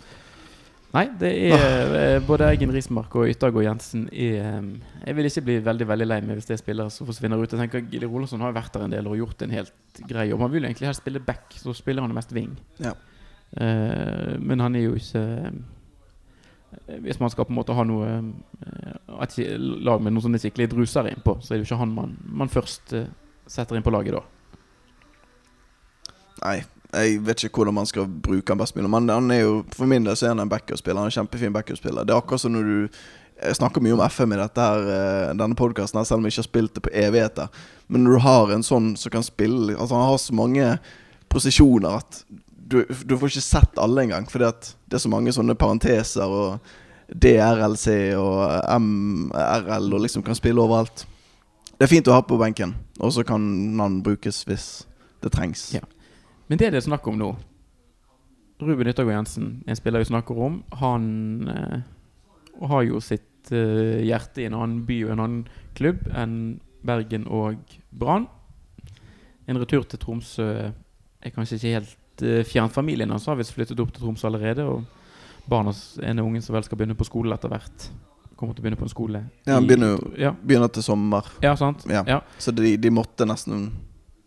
Nei, 0.92 1.06
det 1.22 1.30
er 1.54 1.94
eh, 1.96 2.24
både 2.28 2.50
Eggen 2.52 2.72
Rismark 2.76 3.14
og 3.16 3.30
Yttergård 3.32 3.64
Jensen 3.64 4.10
er 4.12 4.58
um, 4.58 4.74
Jeg 5.06 5.16
vil 5.16 5.30
ikke 5.30 5.44
bli 5.48 5.54
veldig 5.64 5.86
veldig 5.88 6.08
lei 6.08 6.18
meg 6.26 6.36
hvis 6.36 6.50
det 6.50 6.58
er 6.58 6.60
spillere 6.60 6.92
som 6.92 7.08
forsvinner 7.08 7.40
ut. 7.40 7.48
Jeg 7.48 7.62
tenker 7.62 7.86
Gilly 7.88 8.10
Rolandsson 8.10 8.44
har 8.44 8.52
vært 8.56 8.74
der 8.76 8.84
en 8.84 8.96
del 8.96 9.08
og 9.08 9.16
gjort 9.16 9.46
en 9.46 9.56
helt 9.56 10.02
grei 10.10 10.28
jobb. 10.28 10.44
Han 10.44 10.52
vil 10.52 10.68
egentlig 10.68 10.90
helst 10.90 11.04
spille 11.06 11.22
back, 11.24 11.56
så 11.56 11.72
spiller 11.78 12.04
han 12.04 12.16
mest 12.16 12.36
wing. 12.36 12.58
Ja. 12.84 12.92
Uh, 13.56 14.36
men 14.44 14.64
han 14.64 14.76
er 14.76 14.86
jo 14.86 14.94
ikke 14.96 15.22
eh, 15.22 17.00
Hvis 17.04 17.20
man 17.20 17.32
skal 17.34 17.44
på 17.44 17.52
en 17.52 17.58
måte 17.58 17.76
ha 17.76 17.84
noe 17.84 18.06
eh, 18.08 19.18
Et 19.26 19.36
lag 19.60 20.00
med 20.00 20.14
noen 20.14 20.24
sånne 20.24 20.40
skikkelige 20.40 20.72
druser 20.72 21.10
innpå, 21.10 21.34
så 21.44 21.52
er 21.52 21.60
det 21.60 21.66
jo 21.66 21.74
ikke 21.74 21.82
han 21.82 21.96
man, 21.98 22.14
man 22.24 22.52
først 22.52 22.94
eh, 22.96 23.10
setter 23.48 23.76
inn 23.76 23.84
på 23.84 23.92
laget 23.92 24.16
da. 24.16 24.24
Nei, 26.42 26.62
jeg 26.92 27.22
vet 27.24 27.44
ikke 27.46 27.62
hvordan 27.62 27.78
man 27.78 27.88
skal 27.88 28.08
bruke 28.08 28.52
han 28.52 28.60
best 28.60 28.76
mulig. 28.76 28.90
Men 28.92 29.10
han 29.10 29.32
er 29.32 29.42
jo, 29.46 29.56
for 29.76 29.90
min 29.90 30.06
del 30.06 30.18
så 30.18 30.28
er 30.28 30.36
han 30.36 30.44
en 30.44 30.52
backup-spiller. 30.52 31.00
Han 31.00 31.08
er 31.08 31.14
en 31.14 31.20
kjempefin 31.22 31.56
backup-spiller. 31.56 32.06
Det 32.06 32.14
er 32.14 32.20
akkurat 32.20 32.44
som 32.44 32.56
når 32.56 32.72
du 32.72 33.04
Jeg 33.42 33.56
snakker 33.58 33.82
mye 33.82 33.96
om 33.96 34.02
FM 34.06 34.34
i 34.34 34.38
her, 34.38 34.50
eh, 34.94 35.34
denne 35.34 35.56
podkasten, 35.58 36.06
selv 36.06 36.20
om 36.20 36.26
jeg 36.26 36.36
ikke 36.36 36.42
har 36.44 36.46
spilt 36.46 36.74
det 36.76 36.84
på 36.84 36.92
evigheter. 36.94 37.48
Men 37.88 38.04
når 38.04 38.12
du 38.12 38.20
har 38.20 38.52
en 38.54 38.62
sånn 38.62 38.96
som 38.96 39.10
kan 39.10 39.24
spille 39.24 39.74
Altså 39.80 39.96
Han 39.96 40.10
har 40.12 40.18
så 40.18 40.34
mange 40.34 40.80
posisjoner 41.28 41.90
at 41.90 42.24
du, 42.72 42.86
du 42.86 43.18
får 43.18 43.32
ikke 43.32 43.42
sett 43.42 43.80
alle 43.82 44.04
engang. 44.04 44.28
At 44.30 44.76
det 44.86 44.94
er 44.94 45.02
så 45.02 45.10
mange 45.10 45.34
sånne 45.34 45.56
parenteser 45.56 46.30
og 46.30 46.60
DRLC 47.12 48.14
og 48.16 48.62
MRL 48.78 49.90
og 49.94 50.06
liksom 50.06 50.24
kan 50.24 50.38
spille 50.38 50.62
overalt. 50.62 51.08
Det 51.78 51.88
er 51.88 51.96
fint 51.96 52.08
å 52.08 52.14
ha 52.14 52.22
på 52.22 52.38
benken, 52.38 52.76
og 53.00 53.10
så 53.16 53.26
kan 53.26 53.42
han 53.80 54.04
brukes 54.06 54.44
hvis 54.46 54.86
det 55.24 55.34
trengs. 55.34 55.72
Ja. 55.74 55.82
Men 56.52 56.60
det 56.60 56.68
er 56.68 56.74
det 56.76 56.84
snakk 56.84 57.06
om 57.08 57.16
nå. 57.16 57.30
Ruben 58.60 58.90
Yttergård 58.92 59.16
Jensen, 59.16 59.52
en 59.64 59.78
spiller 59.80 60.02
vi 60.04 60.10
snakker 60.10 60.36
om, 60.36 60.58
han 60.82 61.06
eh, 61.48 61.86
har 62.68 62.82
jo 62.84 63.00
sitt 63.00 63.54
eh, 63.56 64.02
hjerte 64.04 64.44
i 64.44 64.48
en 64.50 64.58
annen 64.58 64.82
by 64.86 64.98
og 65.06 65.14
en 65.14 65.22
annen 65.24 65.46
klubb 65.80 66.02
enn 66.12 66.34
Bergen 66.84 67.24
og 67.32 67.72
Brann. 67.96 68.26
En 69.48 69.62
retur 69.62 69.86
til 69.88 70.02
Tromsø 70.02 70.48
er 70.52 71.34
kanskje 71.34 71.56
ikke 71.56 71.72
helt 71.78 72.26
eh, 72.28 72.42
fjernt. 72.44 72.76
Familien 72.76 73.16
hans 73.16 73.30
har 73.32 73.40
visst 73.40 73.56
flyttet 73.56 73.80
opp 73.80 73.94
til 73.96 74.04
Tromsø 74.04 74.28
allerede. 74.28 74.66
Og 74.68 75.48
barna 75.48 75.72
ene 76.04 76.26
ungen 76.26 76.44
som 76.44 76.58
vel 76.58 76.68
skal 76.68 76.82
begynne 76.82 77.00
på 77.00 77.08
skole 77.08 77.32
etter 77.40 77.54
hvert, 77.54 77.88
kommer 78.36 78.52
til 78.52 78.60
å 78.60 78.68
begynne 78.68 78.82
på 78.82 78.90
en 78.90 78.92
skole. 78.92 79.24
Ja, 79.48 79.56
han 79.56 79.72
begynner 79.72 80.04
ja. 80.20 80.34
Begynner 80.36 80.76
til 80.76 80.84
sommer. 80.84 81.32
ja, 81.40 81.56
sant? 81.56 81.88
Ja. 81.88 82.04
Ja. 82.18 82.20
Så 82.44 82.52
de, 82.52 82.76
de 82.76 82.92
måtte 82.92 83.24
nesten 83.30 83.70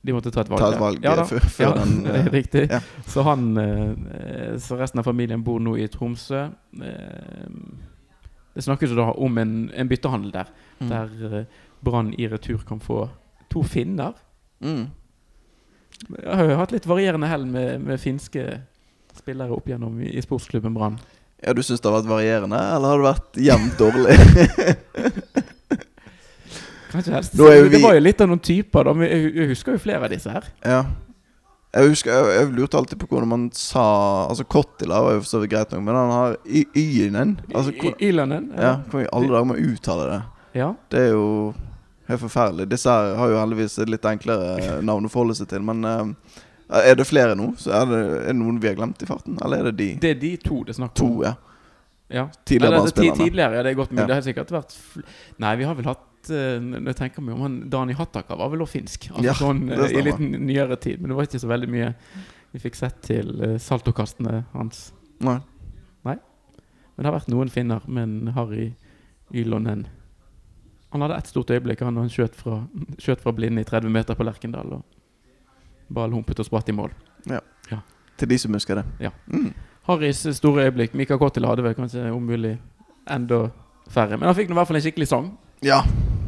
De 0.05 0.13
måtte 0.13 0.31
ta 0.31 0.43
et 0.45 0.51
valg. 0.53 0.61
ta 0.61 0.73
et 0.75 0.81
valg 0.81 1.05
Ja 1.05 1.15
eh, 1.17 1.29
før, 1.29 1.47
før 1.49 1.65
Ja, 1.65 1.71
den 1.79 1.93
det 2.05 2.13
er 2.13 2.27
eh, 2.27 2.33
riktig. 2.35 2.65
ja. 2.71 2.81
Så 3.09 3.25
han 3.25 3.47
eh, 3.57 4.59
Så 4.61 4.77
resten 4.77 5.01
av 5.01 5.09
familien 5.09 5.45
bor 5.45 5.63
nå 5.65 5.79
i 5.81 5.87
Tromsø. 5.89 6.43
Det 8.55 8.65
snakkes 8.67 8.93
jo 8.93 8.99
da 9.01 9.09
om 9.17 9.39
en, 9.41 9.55
en 9.75 9.89
byttehandel 9.91 10.35
der, 10.35 10.53
mm. 10.79 10.91
der 10.93 11.47
Brann 11.85 12.13
i 12.21 12.29
retur 12.29 12.61
kan 12.69 12.81
få 12.81 13.09
to 13.51 13.65
finner. 13.67 14.13
Mm. 14.61 14.87
Jeg 16.21 16.37
har 16.37 16.51
jo 16.51 16.61
hatt 16.61 16.75
litt 16.75 16.87
varierende 16.87 17.31
hell 17.31 17.47
med, 17.49 17.81
med 17.83 18.01
finske 18.03 18.45
spillere 19.15 19.55
opp 19.57 19.69
gjennom 19.71 19.99
i, 20.03 20.13
i 20.13 20.23
sportsklubben 20.23 20.77
Brann. 20.77 21.01
Ja, 21.45 21.53
du 21.53 21.63
syns 21.63 21.83
det 21.83 21.91
har 21.91 21.99
vært 21.99 22.13
varierende, 22.13 22.61
eller 22.77 22.93
har 22.93 23.01
det 23.01 23.09
vært 23.09 23.43
jevnt 23.49 23.81
dårlig? 23.81 24.15
Det 26.95 27.81
var 27.83 27.97
jo 27.97 28.03
litt 28.05 28.21
av 28.21 28.31
noen 28.31 28.43
typer, 28.45 28.87
da. 28.87 28.95
Jeg, 29.09 29.49
husker 29.51 29.77
jo 29.77 29.83
flere 29.83 30.07
av 30.07 30.15
disse 30.15 30.31
her. 30.31 30.47
ja. 30.65 30.85
Jeg 31.75 31.91
husker, 31.91 32.13
jeg, 32.15 32.35
jeg 32.39 32.51
lurte 32.55 32.79
alltid 32.79 33.01
på 33.01 33.07
hvordan 33.11 33.27
man 33.33 33.45
sa 33.59 33.83
Altså 34.29 34.45
Kottila 34.47 35.01
var 35.03 35.17
jo 35.17 35.25
så 35.27 35.41
greit 35.43 35.73
nok, 35.75 35.83
men 35.83 35.97
han 35.99 36.13
har 36.15 36.37
y-en. 36.47 37.33
Altså, 37.51 37.73
ja, 37.75 38.77
hvor 38.93 39.03
i 39.03 39.09
alle 39.11 39.33
dager 39.33 39.49
må 39.51 39.57
uttaler 39.59 39.73
uttale 39.73 40.05
det? 40.13 40.21
ja. 40.61 40.69
Det 40.91 41.01
er 41.01 41.11
jo 41.17 41.25
helt 42.07 42.21
forferdelig. 42.21 42.69
Disse 42.71 42.95
her 42.95 43.17
har 43.19 43.33
jo 43.33 43.41
heldigvis 43.41 43.79
et 43.83 43.91
litt 43.91 44.07
enklere 44.07 44.79
navn 44.91 45.09
å 45.09 45.11
forholde 45.11 45.35
seg 45.41 45.51
til. 45.51 45.65
Men 45.67 45.83
uh, 45.83 46.39
er 46.79 46.95
det 47.01 47.09
flere 47.11 47.35
nå? 47.39 47.51
Så 47.59 47.75
er, 47.75 47.91
det, 47.91 48.01
er 48.21 48.31
det 48.31 48.39
noen 48.39 48.63
vi 48.63 48.71
har 48.71 48.79
glemt 48.79 49.03
i 49.03 49.11
farten? 49.11 49.41
Eller 49.43 49.65
er 49.65 49.71
det 49.73 49.77
de 49.83 49.91
Det 50.07 50.15
er 50.15 50.23
de 50.23 50.33
to 50.47 50.63
det 50.63 50.77
er 50.77 50.81
snakk 50.85 50.95
om. 50.95 51.01
to? 51.03 51.11
ja 51.27 51.35
Ja. 52.15 52.29
Tidligere 52.47 52.77
Eller, 52.77 52.91
det- 52.95 53.19
Tidligere, 53.19 53.55
ja, 53.59 53.63
det 53.67 53.71
er 53.73 53.83
godt 53.83 53.91
mulig. 53.91 54.03
Ja. 54.05 54.07
Det 54.07 54.15
har 54.21 54.27
sikkert 54.31 54.51
vært 54.55 54.75
Nei, 55.43 55.57
vi 55.57 55.65
har 55.65 55.75
vel 55.75 55.91
hatt 55.91 56.05
eh, 56.33 56.61
Når 56.63 56.93
jeg 56.93 56.99
tenker 56.99 57.25
meg 57.25 57.35
om 57.37 57.45
han 57.47 57.57
Dani 57.73 57.97
Hattaka 57.99 58.37
var 58.39 58.53
vel 58.53 58.65
også 58.65 58.79
finsk. 58.79 59.09
Altså 59.13 59.27
Ja, 59.27 59.35
sånn 59.39 59.67
eh, 59.73 59.99
I 59.99 60.05
litt 60.07 60.23
nyere 60.23 60.79
tid. 60.81 61.01
Men 61.01 61.13
det 61.13 61.19
var 61.19 61.29
ikke 61.29 61.43
så 61.43 61.51
veldig 61.51 61.71
mye 61.73 61.91
vi 62.55 62.63
fikk 62.63 62.77
sett 62.79 63.01
til 63.03 63.33
uh, 63.43 63.57
saltokastene 63.59 64.45
hans. 64.53 64.93
Nei. 65.27 65.41
Nei. 66.07 66.15
Men 66.95 67.03
det 67.03 67.09
har 67.09 67.17
vært 67.17 67.33
noen 67.33 67.51
finner, 67.51 67.83
men 67.91 68.31
Harry 68.37 68.69
Ylonen 69.35 69.89
Han 70.93 71.03
hadde 71.03 71.17
ett 71.19 71.33
stort 71.33 71.51
øyeblikk 71.51 71.83
han, 71.83 71.99
han 71.99 72.13
skjøt 72.13 72.37
fra, 72.39 72.61
skjøt 73.03 73.25
fra 73.25 73.33
blinde 73.35 73.65
i 73.65 73.67
30 73.67 73.91
meter 73.91 74.15
på 74.15 74.23
Lerkendal. 74.23 74.77
Og 74.79 75.91
ball 75.91 76.15
humpet 76.15 76.39
og 76.39 76.47
spratt 76.47 76.71
i 76.71 76.77
mål. 76.77 76.95
Ja 77.27 77.41
Til 78.15 78.31
de 78.31 78.39
som 78.39 78.55
husker 78.55 78.79
det. 78.79 78.85
Ja. 79.03 79.11
Mm. 79.27 79.51
Harrys 79.89 80.23
store 80.37 80.69
øyeblikk. 80.69 80.95
Mika 80.95 81.19
Kottila 81.19 81.51
hadde 81.51 81.65
vel 81.67 81.75
kanskje 81.75 82.07
om 82.15 82.23
mulig 82.23 82.55
enda 83.11 83.49
færre. 83.91 84.17
Men 84.17 84.29
han 84.31 84.37
fikk 84.39 84.49
nå 84.49 84.55
i 84.55 84.61
hvert 84.61 84.71
fall 84.71 84.79
en 84.79 84.85
skikkelig 84.87 85.09
sang. 85.11 85.33
Ja, 85.67 85.83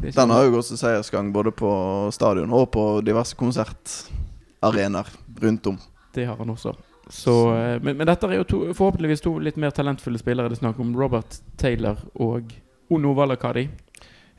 ikke- 0.07 0.15
den 0.21 0.29
har 0.33 0.43
jo 0.47 0.51
gått 0.57 0.67
til 0.71 0.77
seiersgang 0.79 1.31
både 1.33 1.51
på 1.51 1.71
stadion 2.15 2.53
og 2.53 2.71
på 2.71 2.85
diverse 3.05 3.35
konsertarenaer 3.35 5.07
rundt 5.41 5.67
om. 5.67 5.77
Det 6.13 6.25
har 6.25 6.35
han 6.37 6.49
også. 6.49 6.75
Så, 7.09 7.53
eh, 7.55 7.79
men, 7.81 7.97
men 7.97 8.07
dette 8.07 8.27
er 8.27 8.41
jo 8.41 8.43
to, 8.43 8.59
forhåpentligvis 8.75 9.21
to 9.23 9.37
litt 9.39 9.57
mer 9.57 9.71
talentfulle 9.71 10.19
spillere 10.19 10.49
det 10.49 10.57
er 10.57 10.65
snakk 10.65 10.79
om. 10.83 10.95
Robert 10.97 11.39
Taylor 11.57 11.97
og 12.19 12.51
Ono 12.91 13.13
Valakadi. 13.13 13.67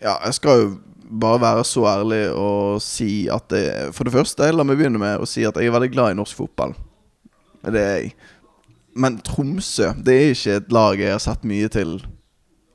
Ja, 0.02 0.16
jeg 0.24 0.34
skal 0.34 0.60
jo 0.60 0.74
bare 1.08 1.40
være 1.40 1.64
så 1.64 1.86
ærlig 1.88 2.20
og 2.36 2.82
si 2.84 3.28
at 3.32 3.48
det, 3.48 3.94
For 3.96 4.04
det 4.04 4.12
første, 4.12 4.50
la 4.52 4.64
meg 4.64 4.76
begynne 4.78 5.00
med 5.00 5.20
å 5.20 5.26
si 5.26 5.44
at 5.48 5.56
jeg 5.56 5.66
er 5.70 5.72
veldig 5.72 5.92
glad 5.94 6.12
i 6.12 6.18
norsk 6.18 6.36
fotball. 6.36 6.74
Det 7.64 7.80
er 7.80 7.96
jeg. 8.02 8.12
Men 8.98 9.18
Tromsø 9.24 9.92
det 10.04 10.14
er 10.14 10.30
ikke 10.34 10.56
et 10.58 10.72
lag 10.74 11.00
jeg 11.00 11.12
har 11.14 11.22
sett 11.22 11.44
mye 11.48 11.68
til 11.72 11.98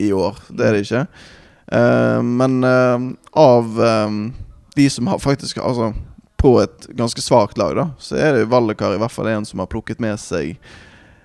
i 0.01 0.09
år. 0.15 0.39
Det 0.49 0.65
er 0.65 0.73
det 0.77 0.83
ikke. 0.87 1.07
Eh, 1.67 2.21
men 2.23 2.63
eh, 2.63 3.05
av 3.31 3.83
eh, 3.83 4.09
de 4.75 4.89
som 4.89 5.07
har 5.07 5.19
faktisk 5.19 5.57
Altså 5.57 5.93
på 6.43 6.57
et 6.59 6.87
ganske 6.91 7.21
svakt 7.23 7.57
lag, 7.57 7.75
da, 7.77 7.85
så 8.03 8.17
er 8.19 8.33
det 8.35 8.49
Vallekar 8.51 8.97
i 8.97 8.99
hvert 8.99 9.13
fall 9.13 9.29
en 9.31 9.45
som 9.47 9.61
har 9.63 9.69
plukket 9.71 10.01
med 10.03 10.19
seg 10.19 10.57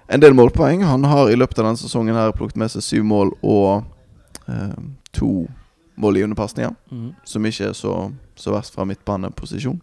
en 0.06 0.22
del 0.22 0.36
målpoeng. 0.38 0.84
Han 0.86 1.04
har 1.10 1.30
i 1.30 1.34
løpet 1.34 1.58
av 1.58 1.66
denne 1.66 1.80
sesongen 1.80 2.14
her 2.14 2.30
plukket 2.36 2.60
med 2.60 2.70
seg 2.70 2.84
syv 2.86 3.08
mål 3.10 3.32
og 3.42 3.82
eh, 4.46 4.78
to 5.16 5.48
målgivende 5.98 6.38
pasninger. 6.38 6.70
Mm. 6.94 7.10
Som 7.26 7.48
ikke 7.50 7.72
er 7.72 7.74
så, 7.74 7.94
så 8.38 8.54
verst 8.54 8.78
fra 8.78 8.86
midtbaneposisjon. 8.88 9.80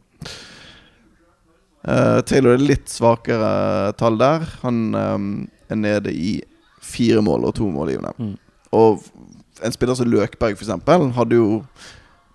Uh, 1.86 2.24
Taylor 2.26 2.56
er 2.56 2.64
litt 2.64 2.90
svakere 2.90 3.92
tall 4.00 4.18
der. 4.18 4.48
Han 4.64 4.80
eh, 4.98 5.28
er 5.76 5.82
nede 5.84 6.16
i 6.16 6.40
fire 6.82 7.22
mål 7.26 7.50
og 7.50 7.58
to 7.60 7.68
målgivende. 7.70 8.16
Mm. 8.18 8.34
Og 8.80 9.04
en 9.64 9.72
spiller 9.72 9.96
som 9.96 10.08
Løkberg, 10.10 10.56
eksempel, 10.58 11.12
hadde 11.16 11.36
jo 11.40 11.64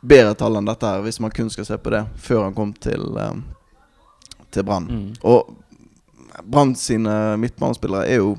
bedre 0.01 0.35
tall 0.35 0.57
enn 0.57 0.65
dette 0.71 0.87
her, 0.89 1.03
hvis 1.05 1.21
man 1.21 1.31
kun 1.31 1.51
skal 1.53 1.65
se 1.69 1.77
på 1.79 1.91
det, 1.93 2.05
før 2.17 2.45
han 2.47 2.55
kom 2.57 2.73
til, 2.73 3.03
um, 3.21 3.43
til 4.51 4.65
Brann. 4.65 4.87
Mm. 4.89 5.15
Og 5.29 5.57
Brann 6.47 6.75
sine 6.79 7.37
midtbanespillere 7.37 8.07
er 8.09 8.17
jo 8.23 8.37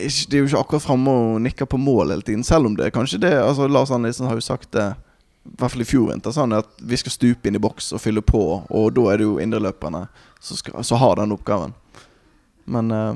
ikke, 0.00 0.30
De 0.30 0.36
er 0.36 0.40
jo 0.40 0.46
ikke 0.48 0.60
akkurat 0.62 0.82
framme 0.86 1.10
og 1.12 1.40
nikker 1.44 1.68
på 1.68 1.76
mål 1.80 2.10
hele 2.14 2.22
tiden, 2.24 2.44
selv 2.46 2.66
om 2.70 2.76
det 2.76 2.86
er 2.86 2.94
kanskje 2.94 3.18
det 3.20 3.32
altså 3.36 3.66
Lars 3.68 3.90
Arne 3.92 4.12
har 4.12 4.34
jo 4.38 4.40
sagt 4.44 4.70
det, 4.72 4.86
i 5.44 5.56
hvert 5.58 5.72
fall 5.74 5.82
i 5.84 5.88
fjor 5.88 6.06
vinter, 6.12 6.32
sånn 6.32 6.52
at 6.56 6.68
vi 6.80 6.96
skal 7.00 7.12
stupe 7.12 7.48
inn 7.48 7.56
i 7.58 7.60
boks 7.60 7.92
og 7.96 8.00
fylle 8.00 8.22
på, 8.24 8.40
og 8.70 8.94
da 8.96 9.04
er 9.12 9.20
det 9.20 9.26
jo 9.26 9.38
indreløperne 9.42 10.06
som 10.40 10.56
skal- 10.56 10.84
som 10.84 10.98
har 10.98 11.16
den 11.16 11.32
oppgaven. 11.32 11.74
Men 12.66 12.90
eh, 12.90 13.14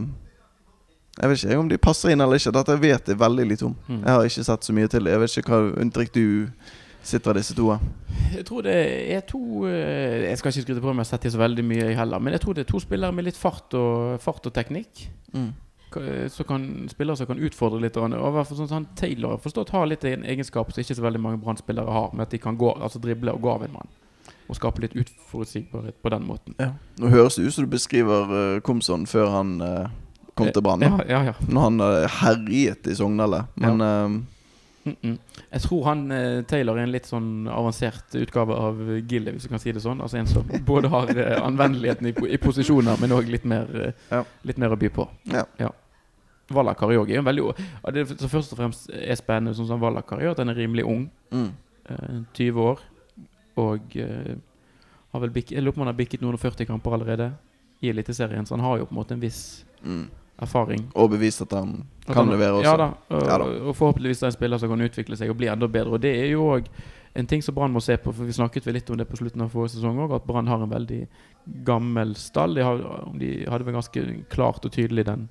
jeg 1.15 1.31
vet 1.31 1.45
ikke 1.45 1.59
om 1.63 1.69
de 1.71 1.79
passer 1.79 2.11
inn 2.11 2.23
eller 2.25 2.41
ikke. 2.41 2.53
Dette 2.55 2.75
vet 2.83 3.11
jeg 3.13 3.19
veldig 3.21 3.45
lite 3.47 3.69
om. 3.69 3.75
Mm. 3.87 4.01
Jeg 4.01 4.11
har 4.11 4.31
ikke 4.31 4.47
sett 4.49 4.67
så 4.67 4.75
mye 4.75 4.91
til. 4.91 5.07
Jeg 5.07 5.21
vet 5.23 5.37
ikke 5.39 5.53
hva 5.53 5.83
inntrykk 5.85 6.15
du 6.17 6.25
sitter 7.05 7.31
av 7.31 7.39
disse 7.39 7.55
to. 7.55 7.69
Jeg 8.33 8.47
tror 8.49 8.65
det 8.67 8.75
er 9.15 9.21
to 9.29 9.67
eh, 9.69 10.25
Jeg 10.25 10.41
skal 10.41 10.51
ikke 10.51 10.65
skryte 10.65 10.83
på 10.83 10.91
meg 10.91 11.05
å 11.05 11.05
ha 11.05 11.11
sett 11.13 11.29
så 11.31 11.39
veldig 11.39 11.65
mye, 11.67 11.85
jeg 11.91 11.99
heller. 12.01 12.23
Men 12.23 12.35
jeg 12.35 12.43
tror 12.43 12.57
det 12.57 12.65
er 12.65 12.73
to 12.73 12.83
spillere 12.83 13.15
med 13.15 13.29
litt 13.29 13.39
fart 13.39 13.77
og, 13.79 14.17
fart 14.25 14.51
og 14.51 14.57
teknikk. 14.57 15.07
Mm. 15.37 15.53
Så 16.35 16.43
kan 16.43 16.89
spillere 16.91 17.15
som 17.21 17.29
kan 17.31 17.39
utfordre 17.39 17.79
litt. 17.85 17.97
Og 18.01 18.33
hvert 18.35 18.51
sånn 18.51 18.67
som 18.67 18.81
han 18.81 18.89
Taylor 18.99 19.39
forstått 19.43 19.71
har 19.71 19.87
litt 19.87 20.07
en 20.11 20.27
egenskap 20.27 20.73
som 20.73 20.83
ikke 20.83 20.97
så 20.99 21.05
veldig 21.05 21.23
mange 21.23 21.39
Brann-spillere 21.45 21.95
har, 21.95 22.09
med 22.11 22.27
at 22.27 22.35
de 22.35 22.43
kan 22.43 22.59
gå, 22.59 22.73
altså 22.75 22.99
drible 22.99 23.37
og 23.37 23.45
gå 23.45 23.53
av 23.53 23.69
en 23.69 23.77
mann. 23.77 23.93
Og 24.51 24.59
skape 24.59 24.83
litt 24.83 24.97
utforutsigbarhet 24.99 26.03
på 26.03 26.11
den 26.11 26.27
måten. 26.27 26.57
Ja. 26.59 26.73
Nå 26.99 27.13
høres 27.15 27.39
det 27.39 27.47
ut 27.47 27.55
som 27.55 27.69
du 27.69 27.71
beskriver 27.71 28.35
uh, 28.35 28.63
Komson 28.67 29.07
før 29.07 29.31
han 29.37 29.55
eh, 29.63 29.95
kom 30.35 30.51
til 30.53 30.63
Brann. 30.63 30.83
Ja, 30.83 30.99
ja, 31.09 31.25
ja. 31.31 31.35
Når 31.49 31.67
han 31.69 31.81
uh, 31.81 32.07
herjet 32.21 32.87
i 32.91 32.95
Sogndal. 32.99 33.45
Men 33.55 33.81
eh, 33.81 34.23
Mm 34.85 34.97
-mm. 35.03 35.19
Jeg 35.51 35.61
tror 35.61 35.85
han 35.85 36.11
eh, 36.13 36.43
Taylor 36.45 36.77
er 36.79 36.83
en 36.83 36.93
litt 36.93 37.07
sånn 37.07 37.49
avansert 37.49 38.15
utgave 38.15 38.55
av 38.55 38.77
Gille, 39.09 39.33
hvis 39.33 39.43
du 39.43 39.49
kan 39.49 39.59
si 39.59 39.73
det 39.73 39.81
sånn. 39.81 40.01
Altså 40.01 40.17
en 40.19 40.27
som 40.27 40.45
både 40.67 40.89
har 40.89 41.09
eh, 41.19 41.47
anvendeligheten 41.47 42.07
i, 42.07 42.15
i 42.35 42.37
posisjoner, 42.37 42.97
men 43.01 43.13
òg 43.13 43.29
litt, 43.29 43.45
mer, 43.45 43.67
eh, 43.87 43.93
Ja. 44.11 44.25
litt 44.43 44.59
mer 44.59 44.69
å 44.71 44.77
by 44.77 44.89
på. 44.89 45.09
ja. 45.59 45.71
Valakari 46.51 46.97
òg 46.97 47.11
er 47.11 47.23
veldig 47.23 47.55
ja, 47.85 47.91
Det 47.91 48.21
som 48.21 48.29
først 48.29 48.53
og 48.53 48.59
fremst 48.59 48.91
er 48.91 49.15
spennende 49.15 49.55
sånn 49.55 49.67
som 49.67 49.83
er 49.83 50.31
at 50.31 50.39
han 50.39 50.49
er 50.49 50.55
rimelig 50.55 50.85
ung. 50.85 51.11
Mm. 51.33 51.53
eh, 51.89 52.21
20 52.35 52.61
år. 52.61 52.79
Og 53.57 53.81
eh, 53.97 54.37
har 55.13 55.21
vel 55.21 55.31
bikket, 55.31 55.53
jeg 55.53 55.63
lurer 55.63 55.73
på 55.73 55.81
om 55.81 55.87
han 55.87 55.95
har 55.95 56.05
bikket 56.05 56.21
noen 56.21 56.35
og 56.35 56.41
40 56.41 56.67
kamper 56.67 56.93
allerede 56.93 57.33
i 57.81 57.89
Eliteserien, 57.89 58.47
så 58.47 58.55
han 58.57 58.65
har 58.65 58.79
jo 58.79 58.85
på 58.85 58.93
en 58.93 58.97
måte 58.97 59.15
en 59.15 59.21
viss 59.21 59.65
Mm. 59.85 60.09
Erfaring. 60.43 60.89
Og 60.95 61.11
bevist 61.11 61.43
at 61.43 61.53
han 61.53 61.85
kan 62.07 62.15
han- 62.17 62.31
levere 62.31 62.53
også. 62.59 62.65
Ja 62.65 62.77
da, 62.77 62.89
og, 63.11 63.23
Ja 63.27 63.39
da. 63.39 63.45
og 63.69 63.77
forhåpentligvis 63.77 64.23
er 64.23 64.27
en 64.27 64.33
spiller 64.33 64.59
som 64.59 64.69
kan 64.69 64.81
utvikle 64.81 65.17
seg 65.17 65.31
og 65.31 65.37
bli 65.37 65.47
enda 65.49 65.67
bedre. 65.69 65.93
Og 65.93 66.01
det 66.01 66.15
er 66.21 66.31
jo 66.33 66.43
òg 66.57 66.67
en 67.17 67.27
ting 67.27 67.43
som 67.43 67.55
Brann 67.55 67.73
må 67.73 67.81
se 67.81 67.97
på, 67.97 68.13
for 68.13 68.25
vi 68.25 68.33
snakket 68.33 68.65
vel 68.67 68.75
litt 68.75 68.91
om 68.91 68.97
det 68.97 69.07
på 69.09 69.17
slutten 69.17 69.41
av 69.43 69.51
forrige 69.53 69.77
sesong 69.77 69.99
òg, 69.99 70.15
at 70.17 70.25
Brann 70.27 70.47
har 70.49 70.61
en 70.63 70.69
veldig 70.71 71.07
gammel 71.65 72.15
stall. 72.17 72.55
De, 72.55 72.63
har, 72.65 72.77
de 73.19 73.45
hadde 73.49 73.65
vel 73.65 73.75
ganske 73.75 74.25
klart 74.29 74.65
og 74.65 74.73
tydelig 74.73 75.05
den 75.07 75.29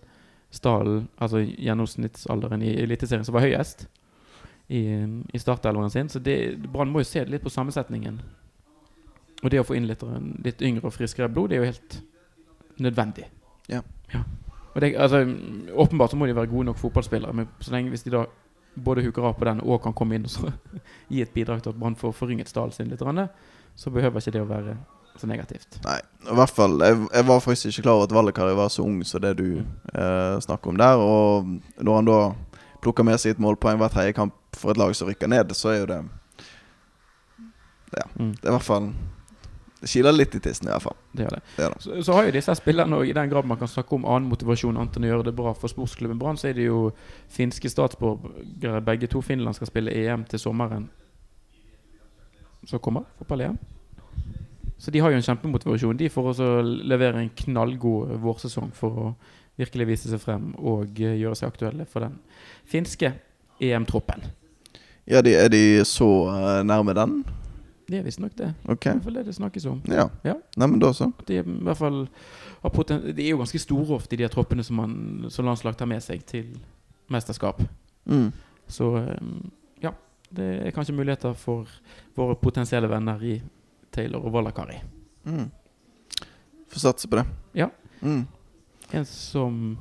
stallen, 0.51 1.09
altså 1.19 1.41
gjennomsnittsalderen 1.43 2.61
i 2.63 2.75
Eliteserien, 2.83 3.25
som 3.25 3.33
var 3.33 3.41
høyest 3.41 3.87
i, 4.69 4.79
i 5.33 5.37
startelveren 5.39 5.89
sin. 5.91 6.07
Så 6.09 6.19
det- 6.23 6.57
Brann 6.71 6.89
må 6.91 6.99
jo 6.99 7.03
se 7.03 7.25
litt 7.25 7.43
på 7.43 7.49
sammensetningen. 7.51 8.21
Og 9.43 9.49
det 9.51 9.59
å 9.59 9.65
få 9.67 9.75
inn 9.75 9.87
litt, 9.87 10.01
litt 10.45 10.61
yngre 10.61 10.85
og 10.85 10.93
friskere 10.93 11.27
blod, 11.27 11.49
det 11.49 11.57
er 11.57 11.65
jo 11.65 11.71
helt 11.73 12.01
nødvendig. 12.79 13.25
Ja. 13.67 13.81
Og 14.13 14.23
det, 14.81 14.95
altså, 14.97 15.21
åpenbart 15.75 16.11
så 16.11 16.17
må 16.17 16.25
de 16.25 16.35
være 16.35 16.49
gode 16.49 16.65
nok 16.65 16.77
fotballspillere, 16.81 17.33
men 17.33 17.47
så 17.61 17.71
lenge 17.75 17.93
hvis 17.93 18.03
de 18.03 18.15
da 18.15 18.25
både 18.73 19.03
huker 19.05 19.27
av 19.29 19.35
på 19.37 19.45
den 19.45 19.61
og 19.61 19.83
kan 19.83 19.93
komme 19.93 20.17
inn 20.17 20.25
og 20.25 20.33
så 20.33 20.49
gi 21.13 21.21
et 21.21 21.33
bidrag 21.33 21.61
til 21.61 21.69
at 21.73 21.79
Brann 21.79 21.95
får 21.99 22.15
forynget 22.17 22.49
stallen 22.49 22.73
sin 22.73 22.89
litt, 22.89 23.03
så 23.75 23.89
behøver 23.89 24.21
ikke 24.21 24.33
det 24.33 24.41
å 24.41 24.49
være 24.49 24.77
så 25.17 25.29
negativt. 25.29 25.77
Nei, 25.85 25.99
i 26.25 26.35
hvert 26.37 26.53
fall 26.53 26.79
Jeg, 26.81 26.97
jeg 27.13 27.25
var 27.27 27.41
faktisk 27.43 27.69
ikke 27.69 27.85
klar 27.85 27.99
over 27.99 28.07
at 28.09 28.15
Vallekari 28.17 28.55
var 28.57 28.71
så 28.73 28.85
ung 28.85 29.03
som 29.05 29.21
det 29.21 29.35
du 29.37 29.47
eh, 29.61 30.39
snakker 30.41 30.73
om 30.73 30.79
der. 30.81 30.97
Og 30.97 31.83
når 31.85 31.99
han 31.99 32.09
da 32.09 32.19
plukker 32.83 33.05
med 33.05 33.21
seg 33.21 33.35
et 33.35 33.43
målpoeng 33.43 33.77
hver 33.81 33.93
tredje 33.93 34.15
kamp 34.17 34.35
for 34.57 34.73
et 34.73 34.81
lag 34.81 34.93
som 34.97 35.09
rykker 35.09 35.29
ned, 35.29 35.53
så 35.57 35.73
er 35.73 35.81
jo 35.83 35.89
det 35.93 36.01
Ja, 37.93 38.07
Mm, 38.17 38.31
det 38.33 38.47
er 38.47 38.49
i 38.49 38.55
hvert 38.55 38.65
fall 38.65 38.87
Det 39.83 39.89
kiler 39.91 40.15
litt 40.15 40.35
i 40.37 40.39
tissen, 40.39 40.69
i 40.69 40.71
hvert 40.71 40.85
fall. 40.85 40.95
det 41.11 41.25
gjør 41.25 41.33
det. 41.35 41.41
Det 41.57 41.65
det. 41.73 41.83
Så, 41.83 41.97
så 42.07 42.13
har 42.15 42.27
jo 42.27 42.33
disse 42.37 42.55
spillerne, 42.55 42.95
og 42.95 43.09
i 43.09 43.15
den 43.15 43.29
grad 43.29 43.47
man 43.49 43.59
kan 43.59 43.67
snakke 43.67 43.97
om 43.97 44.05
annen 44.07 44.29
motivasjon 44.31 44.77
annet 44.79 44.95
enn 44.95 45.07
å 45.09 45.09
gjøre 45.09 45.25
det 45.27 45.35
bra 45.35 45.51
for 45.57 45.71
sportsklubben 45.71 46.21
Brann, 46.21 46.39
så 46.39 46.47
er 46.49 46.55
det 46.55 46.69
jo 46.69 46.85
finske 47.35 47.67
statsborgere. 47.67 48.79
Begge 48.87 49.11
to 49.11 49.19
Finland 49.21 49.59
skal 49.59 49.67
spille 49.67 49.91
EM 49.91 50.23
til 50.31 50.39
sommeren 50.39 50.87
som 52.63 52.79
kommer. 52.79 53.03
Fotball-EM. 53.19 53.59
Så 54.79 54.91
de 54.91 55.03
har 55.03 55.11
jo 55.11 55.19
en 55.19 55.27
kjempemotivasjon 55.27 55.99
de 55.99 56.09
for 56.11 56.31
å 56.31 56.47
levere 56.63 57.19
en 57.19 57.31
knallgod 57.43 58.15
vårsesong 58.23 58.71
for 58.75 59.03
å 59.03 59.11
virkelig 59.59 59.91
vise 59.91 60.09
seg 60.11 60.23
frem 60.23 60.49
og 60.57 60.95
eh, 61.03 61.19
gjøre 61.19 61.37
seg 61.39 61.51
aktuelle 61.51 61.85
for 61.91 62.07
den 62.07 62.17
finske 62.67 63.13
EM-troppen. 63.63 64.25
Ja, 65.03 65.21
de, 65.23 65.35
er 65.35 65.51
de 65.51 65.83
så 65.87 66.09
eh, 66.31 66.63
nærme 66.67 66.95
den? 66.97 67.19
Det 67.93 67.99
er 67.99 68.05
visstnok 68.07 68.33
det. 68.33 68.47
Okay. 68.65 68.89
I 68.89 68.95
hvert 68.95 69.03
fall 69.05 69.17
det 69.19 69.25
det 69.27 69.35
snakkes 69.35 69.65
om. 69.69 69.81
Ja. 69.85 70.07
Ja. 70.25 70.33
Nei, 70.57 70.67
men 70.67 70.79
da 70.81 70.89
så. 70.97 71.11
De 71.27 71.35
i 71.37 71.43
hvert 71.45 71.77
fall 71.77 72.07
De 72.89 73.21
er 73.21 73.29
jo 73.29 73.37
ganske 73.37 73.59
store 73.61 73.99
ofte, 73.99 74.17
de 74.17 74.27
troppene 74.33 74.63
som, 74.65 74.79
man, 74.81 75.27
som 75.29 75.45
landslag 75.45 75.77
tar 75.77 75.85
med 75.85 76.01
seg 76.01 76.23
til 76.25 76.55
mesterskap. 77.13 77.61
Mm. 78.09 78.31
Så 78.67 78.87
um, 78.97 79.51
ja, 79.83 79.91
det 80.33 80.47
er 80.65 80.73
kanskje 80.73 80.95
muligheter 80.97 81.35
for 81.37 81.69
våre 82.17 82.35
potensielle 82.41 82.89
venner 82.89 83.21
i 83.21 83.35
Taylor 83.93 84.25
og 84.25 84.33
Wallakari. 84.33 84.79
Mm. 85.29 85.51
Får 86.73 86.87
satse 86.87 87.11
på 87.11 87.21
det. 87.21 87.27
Ja. 87.53 87.69
Mm. 88.01 88.25
En 88.89 89.05
som 89.05 89.77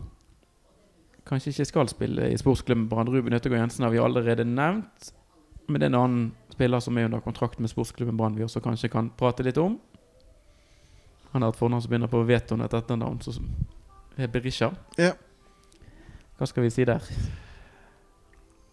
kanskje 1.24 1.54
ikke 1.54 1.70
skal 1.70 1.88
spille 1.88 2.28
i 2.28 2.36
sportsklubben 2.36 2.90
Brann, 2.92 3.08
Ruben 3.08 3.32
Øttergård 3.32 3.64
Jensen, 3.64 3.88
har 3.88 3.96
vi 3.96 4.04
allerede 4.04 4.44
nevnt. 4.44 5.14
Men 5.68 5.80
det 5.80 5.88
er 5.88 5.94
en 5.94 6.00
annen 6.02 6.32
spiller 6.52 6.80
som 6.80 6.98
er 6.98 7.08
under 7.08 7.22
kontrakt 7.24 7.58
med 7.58 7.72
sportsklubben 7.72 8.16
Brann 8.18 8.36
vi 8.36 8.44
også 8.44 8.62
kanskje 8.64 8.92
kan 8.92 9.10
prate 9.18 9.44
litt 9.46 9.58
om. 9.60 9.78
Han 11.32 11.42
har 11.42 11.52
et 11.52 11.58
fornavn 11.58 11.82
som 11.82 11.90
begynner 11.90 12.12
på 12.12 12.22
Veton, 12.28 12.60
et 12.60 12.74
etternavn 12.76 13.20
som 13.24 13.48
er 14.20 14.28
Berisha. 14.28 14.68
Ja. 15.00 15.14
Hva 16.36 16.48
skal 16.48 16.66
vi 16.66 16.72
si 16.74 16.84
der? 16.84 17.04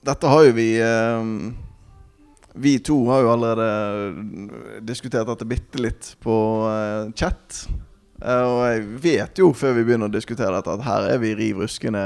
Dette 0.05 0.31
har 0.31 0.45
jo 0.47 0.55
vi 0.55 0.69
eh, 0.79 1.29
Vi 2.59 2.73
to 2.83 2.97
har 3.11 3.23
jo 3.23 3.31
allerede 3.33 4.81
diskutert 4.87 5.27
dette 5.27 5.47
bitte 5.47 5.79
litt 5.79 6.13
på 6.23 6.35
eh, 6.67 7.11
chat. 7.15 7.63
Eh, 8.19 8.43
og 8.43 8.63
jeg 8.67 8.85
vet 9.07 9.39
jo, 9.39 9.51
før 9.55 9.77
vi 9.77 9.85
begynner 9.87 10.11
å 10.11 10.15
diskutere 10.15 10.55
dette, 10.57 10.75
at 10.75 10.87
her 10.87 11.13
er 11.13 11.21
vi 11.23 11.35
riv 11.39 11.61
ruskende 11.63 12.03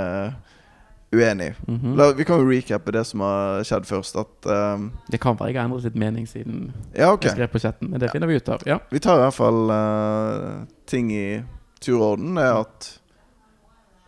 uenig. 1.13 1.53
Mhm. 1.67 1.95
La, 1.99 2.09
vi 2.17 2.25
kan 2.25 2.41
jo 2.41 2.49
recappe 2.49 2.91
det 2.91 3.03
som 3.07 3.23
har 3.25 3.63
skjedd 3.67 3.87
først. 3.89 4.17
At 4.19 4.49
um, 4.49 4.91
Det 5.11 5.19
kan 5.21 5.37
være 5.39 5.53
jeg 5.53 5.61
har 5.61 5.69
endret 5.69 5.87
litt 5.87 5.99
mening 5.99 6.27
siden 6.29 6.71
Ja, 6.95 7.11
okay. 7.13 7.29
jeg 7.29 7.37
skrev 7.37 7.53
på 7.53 7.63
chatten, 7.63 7.91
men 7.91 8.01
det 8.01 8.11
finner 8.13 8.29
vi 8.29 8.39
ut 8.41 8.49
av. 8.49 8.65
Ja. 8.69 8.79
Vi 8.91 9.01
tar 9.03 9.21
i 9.21 9.25
hvert 9.25 9.37
fall 9.37 9.61
uh, 9.71 10.63
ting 10.89 11.11
i 11.13 11.27
turorden. 11.83 12.37
Er 12.37 12.63
at 12.63 12.89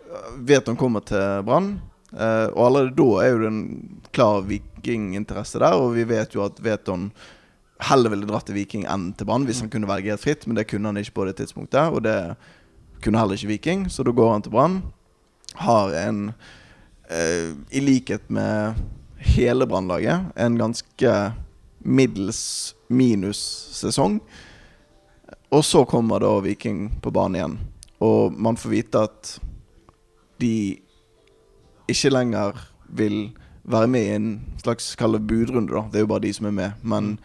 uh, 0.09 0.33
Veton 0.39 0.79
kommer 0.79 1.05
til 1.05 1.45
Brann. 1.45 1.77
Uh, 2.15 2.47
og 2.55 2.67
allerede 2.69 2.95
da 2.95 3.07
er 3.23 3.33
jo 3.33 3.39
det 3.43 3.47
en 3.51 3.63
klar 4.15 4.43
vikinginteresse 4.47 5.61
der. 5.61 5.79
Og 5.79 5.95
vi 5.97 6.07
vet 6.09 6.35
jo 6.35 6.45
at 6.45 6.61
Veton 6.63 7.09
heller 7.83 8.13
ville 8.13 8.27
dratt 8.27 8.47
til 8.47 8.55
Viking 8.55 8.85
enn 8.87 9.09
til 9.17 9.27
Brann 9.27 9.45
hvis 9.47 9.59
han 9.63 9.71
kunne 9.71 9.89
velge 9.89 10.13
helt 10.13 10.23
fritt, 10.23 10.45
men 10.47 10.55
det 10.55 10.67
kunne 10.69 10.87
han 10.87 10.99
ikke 10.99 11.17
på 11.19 11.25
det 11.27 11.37
tidspunktet. 11.41 11.91
Og 11.91 12.05
det 12.05 12.17
kunne 13.03 13.19
heller 13.19 13.35
ikke 13.37 13.51
Viking, 13.51 13.89
så 13.91 14.05
da 14.05 14.13
går 14.15 14.31
han 14.31 14.45
til 14.45 14.53
Brann. 14.55 14.77
Har 15.59 15.93
en 15.95 16.29
eh, 16.29 16.53
I 17.09 17.81
likhet 17.83 18.29
med 18.33 18.79
hele 19.21 19.67
Brannlaget, 19.69 20.31
en 20.35 20.57
ganske 20.57 21.11
middels 21.85 22.75
minus-sesong. 22.87 24.19
Og 25.53 25.65
så 25.65 25.85
kommer 25.85 26.19
da 26.19 26.31
Viking 26.41 26.89
på 27.01 27.11
banen 27.13 27.37
igjen. 27.37 27.57
Og 28.03 28.33
man 28.33 28.57
får 28.57 28.73
vite 28.73 29.03
at 29.07 29.35
de 30.41 30.55
ikke 31.87 32.11
lenger 32.11 32.57
vil 32.89 33.19
være 33.63 33.89
med 33.89 34.05
i 34.05 34.15
en 34.15 34.29
slags 34.61 34.91
kall 34.99 35.17
budrunde, 35.19 35.73
da. 35.73 35.85
Det 35.91 36.01
er 36.01 36.05
jo 36.05 36.11
bare 36.11 36.25
de 36.25 36.33
som 36.33 36.49
er 36.49 36.57
med. 36.57 36.81
Men 36.81 37.15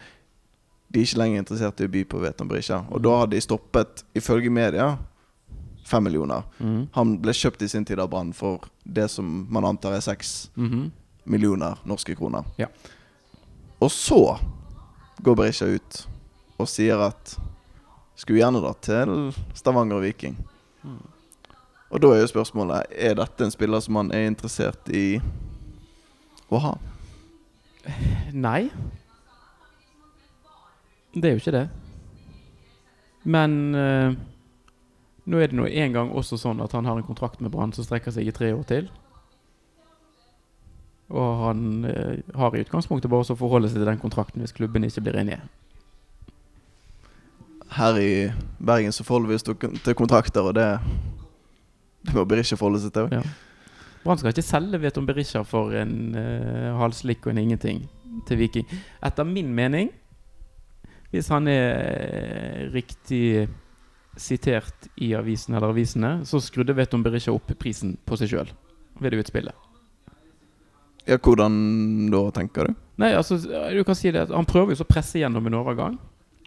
de 0.91 1.01
er 1.01 1.07
ikke 1.07 1.21
lenger 1.21 1.43
interessert 1.43 1.81
i 1.81 1.87
å 1.89 1.91
by 1.91 2.03
på 2.09 2.21
Veton 2.21 2.49
Brisja. 2.49 2.81
Og 2.89 3.03
da 3.05 3.17
har 3.21 3.29
de 3.31 3.41
stoppet, 3.41 4.05
ifølge 4.17 4.53
media, 4.53 4.93
fem 5.83 6.03
millioner. 6.03 6.43
Mm. 6.59 6.87
Han 6.93 7.15
ble 7.21 7.33
kjøpt 7.35 7.61
i 7.61 7.69
sin 7.71 7.85
tid 7.85 7.99
av 7.99 8.09
Brann 8.09 8.33
for 8.33 8.67
det 8.83 9.07
som 9.11 9.47
man 9.49 9.65
antar 9.65 9.93
er 9.93 9.99
seks 9.99 10.51
-hmm. 10.55 10.91
millioner 11.23 11.77
norske 11.85 12.15
kroner. 12.15 12.43
Ja. 12.57 12.67
Og 13.79 13.91
så 13.91 14.37
går 15.21 15.35
Berisha 15.35 15.65
ut 15.65 16.07
og 16.57 16.67
sier 16.67 16.99
at 16.99 17.39
skulle 18.15 18.39
gjerne 18.39 18.61
dratt 18.61 18.81
til 18.81 19.33
Stavanger 19.53 19.95
og 19.95 20.01
Viking. 20.01 20.37
Mm. 20.83 21.01
Og 21.91 22.01
da 22.01 22.07
er 22.07 22.21
jo 22.21 22.27
spørsmålet 22.27 22.83
Er 22.91 23.13
dette 23.15 23.43
en 23.43 23.51
spiller 23.51 23.79
som 23.79 23.93
man 23.93 24.11
er 24.11 24.27
interessert 24.27 24.89
i 24.89 25.21
å 26.51 26.59
ha. 26.59 26.73
Nei. 28.33 28.69
Det 31.13 31.27
er 31.27 31.35
jo 31.35 31.41
ikke 31.41 31.55
det. 31.55 31.67
Men 33.23 33.75
eh, 33.75 34.13
nå 35.31 35.39
er 35.39 35.51
det 35.51 35.57
nå 35.57 35.67
en 35.67 35.95
gang 35.95 36.11
også 36.11 36.39
sånn 36.39 36.61
at 36.63 36.73
han 36.75 36.87
har 36.89 36.99
en 36.99 37.07
kontrakt 37.07 37.39
med 37.41 37.53
Brann 37.53 37.71
som 37.75 37.87
strekker 37.87 38.13
seg 38.13 38.27
i 38.27 38.35
tre 38.35 38.51
år 38.53 38.65
til. 38.67 38.89
Og 41.11 41.45
han 41.45 41.85
eh, 41.87 42.19
har 42.37 42.55
i 42.55 42.63
utgangspunktet 42.63 43.11
bare 43.11 43.33
å 43.33 43.39
forholde 43.39 43.71
seg 43.71 43.81
til 43.81 43.89
den 43.89 44.01
kontrakten 44.01 44.43
hvis 44.43 44.55
klubben 44.55 44.87
ikke 44.87 45.03
blir 45.07 45.19
enige. 45.21 45.41
Her 47.71 47.99
i 47.99 48.11
Bergen 48.59 48.91
så 48.95 49.05
forholder 49.07 49.31
vi 49.31 49.39
oss 49.39 49.47
til 49.47 49.95
kontrakter, 49.95 50.43
og 50.43 50.55
det 50.55 50.79
Det 52.01 52.15
må 52.15 52.25
Berisha 52.25 52.57
forholde 52.57 52.79
seg 52.81 52.93
til. 52.95 53.11
Ja. 53.13 53.21
Brann 54.03 54.17
skal 54.17 54.33
ikke 54.33 54.41
selge 54.41 54.79
Veton 54.81 55.05
Berisha 55.05 55.43
for 55.45 55.75
en 55.77 56.15
uh, 56.17 56.79
halslikk 56.79 57.27
og 57.27 57.35
en 57.35 57.41
ingenting 57.43 57.83
til 58.27 58.39
Viking. 58.39 58.65
Etter 59.05 59.23
min 59.23 59.53
mening, 59.53 59.91
hvis 61.11 61.29
han 61.29 61.47
er 61.47 61.67
eh, 61.77 62.73
riktig 62.73 63.47
sitert 64.19 64.87
i 64.95 65.13
avisen 65.15 65.55
eller 65.55 65.71
avisene, 65.71 66.25
så 66.27 66.41
skrudde 66.43 66.75
Veton 66.75 67.03
Berisha 67.03 67.33
opp 67.33 67.51
prisen 67.59 67.95
på 68.05 68.17
seg 68.19 68.33
sjøl 68.33 68.49
ved 68.99 69.13
det 69.13 69.21
utspillet. 69.23 69.67
Ja, 71.07 71.17
hvordan 71.17 71.53
da, 72.13 72.25
tenker 72.35 72.69
du? 72.69 72.81
Nei, 73.01 73.13
altså, 73.17 73.39
du 73.41 73.83
kan 73.87 73.97
si 73.97 74.11
det 74.13 74.27
at 74.27 74.33
Han 74.35 74.45
prøver 74.45 74.75
jo 74.75 74.81
så 74.81 74.85
å 74.85 74.91
presse 74.91 75.17
gjennom 75.17 75.47
en 75.49 75.57
overgang, 75.57 75.95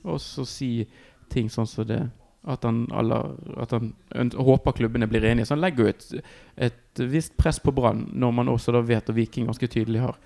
og 0.05 0.21
så 0.23 0.45
si 0.47 0.85
ting 1.33 1.49
sånn 1.51 1.67
som 1.67 1.89
det 1.89 2.05
at 2.45 2.65
han, 2.67 2.83
aller, 2.93 3.31
at 3.57 3.73
han 3.73 3.95
håper 4.37 4.77
klubbene 4.77 5.09
blir 5.09 5.25
enige. 5.25 5.49
Så 5.49 5.55
han 5.57 5.63
legger 5.65 5.87
jo 5.87 5.93
et, 5.95 6.27
et 6.69 7.01
visst 7.09 7.33
press 7.41 7.57
på 7.57 7.73
Brann, 7.73 8.05
når 8.13 8.35
man 8.37 8.51
også 8.53 8.75
da 8.77 8.83
vet 8.85 9.09
at 9.09 9.17
Viking 9.17 9.49
ganske 9.49 9.69
tydelig 9.73 10.03
har 10.03 10.19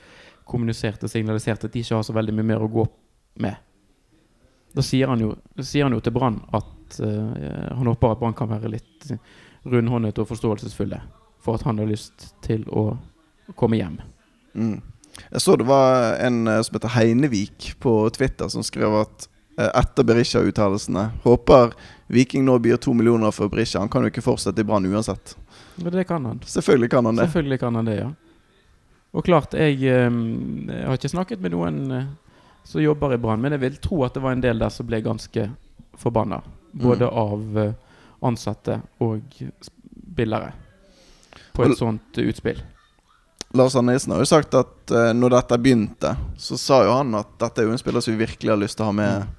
kommunisert 0.49 1.05
og 1.07 1.13
signalisert 1.13 1.65
at 1.65 1.73
de 1.73 1.85
ikke 1.85 1.95
har 1.95 2.07
så 2.07 2.17
veldig 2.17 2.35
mye 2.35 2.49
mer 2.51 2.65
å 2.65 2.71
gå 2.73 2.85
med. 3.45 3.55
Da 4.75 4.85
sier 4.85 5.13
han 5.13 5.23
jo, 5.23 5.31
sier 5.63 5.87
han 5.87 5.95
jo 5.95 6.03
til 6.03 6.17
Brann 6.17 6.41
at 6.57 6.67
eh, 7.01 7.71
han 7.75 7.87
håper 7.87 8.15
at 8.15 8.21
Brann 8.21 8.37
kan 8.37 8.51
være 8.51 8.73
litt 8.73 9.09
rundhåndet 9.69 10.19
og 10.21 10.29
forståelsesfulle 10.31 11.01
for 11.45 11.59
at 11.59 11.67
han 11.69 11.81
har 11.81 11.89
lyst 11.89 12.31
til 12.45 12.65
å 12.69 12.91
komme 13.59 13.79
hjem. 13.79 13.99
Mm. 14.55 14.79
Jeg 15.31 15.43
så 15.43 15.57
det 15.59 15.67
var 15.69 16.19
en 16.23 16.47
eh, 16.47 16.61
som 16.65 16.79
heter 16.79 16.95
Heinevik 16.97 17.73
på 17.83 17.95
Twitter 18.15 18.51
som 18.53 18.65
skrev 18.67 19.01
at 19.01 19.29
eh, 19.59 19.71
etter 19.71 20.07
Berisha-uttalelsene 20.07 21.09
Håper 21.25 21.75
Viking 22.13 22.47
nå 22.47 22.59
byr 22.65 22.79
to 22.81 22.95
millioner 22.97 23.35
for 23.35 23.51
Berisha. 23.53 23.83
Han 23.83 23.91
kan 23.93 24.07
jo 24.07 24.13
ikke 24.13 24.25
fortsette 24.25 24.63
i 24.63 24.67
Brann 24.69 24.87
uansett. 24.89 25.35
Men 25.77 25.93
det 25.93 26.07
kan 26.09 26.25
han. 26.25 26.41
Selvfølgelig 26.47 26.91
kan 26.91 27.05
han 27.05 27.19
det. 27.19 27.27
Selvfølgelig 27.29 27.61
kan 27.61 27.77
han 27.77 27.91
det, 27.91 27.99
ja. 27.99 28.09
Og 29.13 29.25
klart, 29.25 29.53
jeg, 29.57 29.77
jeg 29.81 30.09
har 30.87 30.97
ikke 30.97 31.11
snakket 31.13 31.43
med 31.45 31.53
noen 31.53 31.79
som 32.69 32.83
jobber 32.83 33.13
i 33.13 33.19
Brann, 33.21 33.41
men 33.41 33.55
jeg 33.57 33.63
vil 33.63 33.77
tro 33.81 34.03
at 34.05 34.17
det 34.17 34.23
var 34.25 34.37
en 34.37 34.45
del 34.45 34.61
der 34.61 34.73
som 34.73 34.89
ble 34.89 35.01
ganske 35.05 35.47
forbanna. 36.01 36.43
Både 36.73 37.09
av 37.09 37.59
eh, 37.59 37.73
ansatte 38.21 38.81
og 39.05 39.39
spillere. 39.63 40.53
På 41.53 41.65
et 41.65 41.79
sånt 41.79 42.19
eh, 42.19 42.29
utspill. 42.33 42.61
Lars 43.57 43.77
Arne 43.77 43.95
Nilsen 43.95 44.13
har 44.13 44.21
jo 44.21 44.29
sagt 44.29 44.53
at 44.59 44.93
uh, 44.93 45.11
når 45.17 45.33
dette 45.33 45.57
begynte, 45.63 46.11
så 46.37 46.59
sa 46.61 46.83
jo 46.85 46.93
han 46.99 47.15
at 47.17 47.31
dette 47.41 47.63
er 47.63 47.69
jo 47.69 47.73
en 47.73 47.81
spiller 47.81 48.05
som 48.05 48.13
vi 48.13 48.27
virkelig 48.27 48.53
har 48.53 48.61
lyst 48.61 48.77
til 48.77 48.85
å 48.85 48.91
ha 48.91 48.97
med 48.99 49.31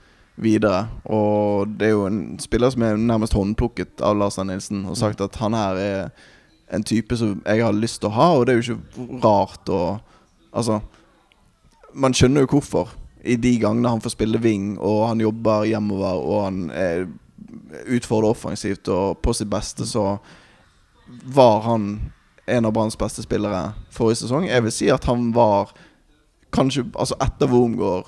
videre. 0.42 0.80
Og 1.06 1.70
det 1.78 1.92
er 1.92 1.94
jo 1.94 2.08
en 2.08 2.24
spiller 2.42 2.74
som 2.74 2.88
er 2.88 2.98
nærmest 2.98 3.38
håndplukket 3.38 4.02
av 4.02 4.18
Lars 4.18 4.40
Arne 4.42 4.56
Nilsen, 4.56 4.82
og 4.90 4.98
sagt 4.98 5.22
at 5.22 5.38
han 5.44 5.54
her 5.54 5.82
er 5.84 6.10
en 6.74 6.86
type 6.86 7.18
som 7.18 7.38
jeg 7.46 7.62
har 7.66 7.76
lyst 7.76 8.02
til 8.02 8.10
å 8.10 8.16
ha, 8.18 8.30
og 8.38 8.48
det 8.48 8.56
er 8.56 8.62
jo 8.62 8.78
ikke 8.80 9.20
rart 9.26 9.74
å 9.74 9.82
Altså, 10.50 10.80
man 11.94 12.16
skjønner 12.18 12.42
jo 12.42 12.56
hvorfor. 12.56 12.90
I 13.24 13.36
de 13.36 13.58
gangene 13.60 13.90
han 13.92 14.02
får 14.02 14.16
spille 14.16 14.40
wing, 14.40 14.78
og 14.80 15.08
han 15.10 15.22
jobber 15.24 15.68
hjemover, 15.68 16.22
og 16.24 16.44
han 16.46 16.62
er, 16.72 17.08
utfordrer 17.92 18.32
offensivt 18.32 18.88
og 18.94 19.20
på 19.24 19.34
sitt 19.36 19.50
beste, 19.52 19.88
så 19.88 20.18
var 21.24 21.62
han 21.66 21.90
en 22.50 22.66
av 22.66 22.74
Branns 22.74 22.98
beste 22.98 23.24
spillere 23.26 23.74
forrige 23.94 24.24
sesong. 24.24 24.48
Jeg 24.50 24.64
vil 24.66 24.74
si 24.74 24.90
at 24.94 25.06
han 25.10 25.32
var 25.36 25.74
kanskje 26.50 26.88
Altså 26.98 27.14
etter 27.22 27.46
Wormgård 27.46 28.08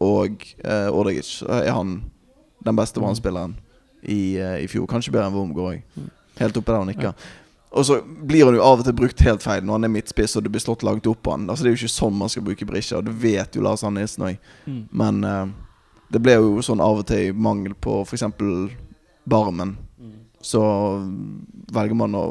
og 0.00 0.44
eh, 0.64 0.88
Ordagic 0.88 1.42
er 1.44 1.72
han 1.72 1.98
den 2.64 2.76
beste 2.76 3.00
Brann-spilleren 3.00 3.56
i, 4.02 4.36
eh, 4.40 4.62
i 4.64 4.68
fjor. 4.68 4.86
Kanskje 4.88 5.12
bedre 5.12 5.28
enn 5.28 5.36
Wormgård 5.36 5.74
òg. 5.74 5.82
Mm. 5.96 6.08
Helt 6.40 6.56
oppe 6.56 6.72
der 6.72 6.82
han 6.82 6.90
nikker. 6.90 7.28
Og 7.76 7.84
så 7.86 7.98
blir 8.00 8.46
han 8.48 8.56
jo 8.56 8.64
av 8.64 8.80
og 8.80 8.86
til 8.86 8.96
brukt 8.96 9.20
helt 9.26 9.44
feil 9.44 9.64
når 9.66 9.76
han 9.76 9.88
er 9.88 9.92
midtspiss 9.92 10.38
og 10.38 10.46
det 10.46 10.52
blir 10.54 10.64
slått 10.64 10.84
langt 10.86 11.06
opp 11.10 11.20
på 11.26 11.34
han. 11.34 11.44
Altså 11.50 11.64
Det 11.64 11.70
er 11.70 11.74
jo 11.74 11.80
ikke 11.82 11.92
sånn 11.92 12.16
man 12.16 12.32
skal 12.32 12.44
bruke 12.46 12.68
Brisja, 12.68 13.02
det 13.04 13.12
vet 13.20 13.56
jo 13.56 13.64
Lars 13.66 13.84
Arne 13.84 14.00
Nilsen 14.00 14.24
òg. 14.30 14.46
Mm. 14.64 14.82
Men 14.96 15.18
uh, 15.26 15.42
det 16.08 16.22
ble 16.24 16.38
jo 16.38 16.62
sånn 16.64 16.80
av 16.80 17.02
og 17.02 17.08
til 17.10 17.28
i 17.28 17.34
mangel 17.34 17.74
på 17.74 18.00
f.eks. 18.06 18.24
Barmen. 19.26 19.76
Så 20.46 20.62
velger 21.74 21.98
man 21.98 22.14
å 22.14 22.24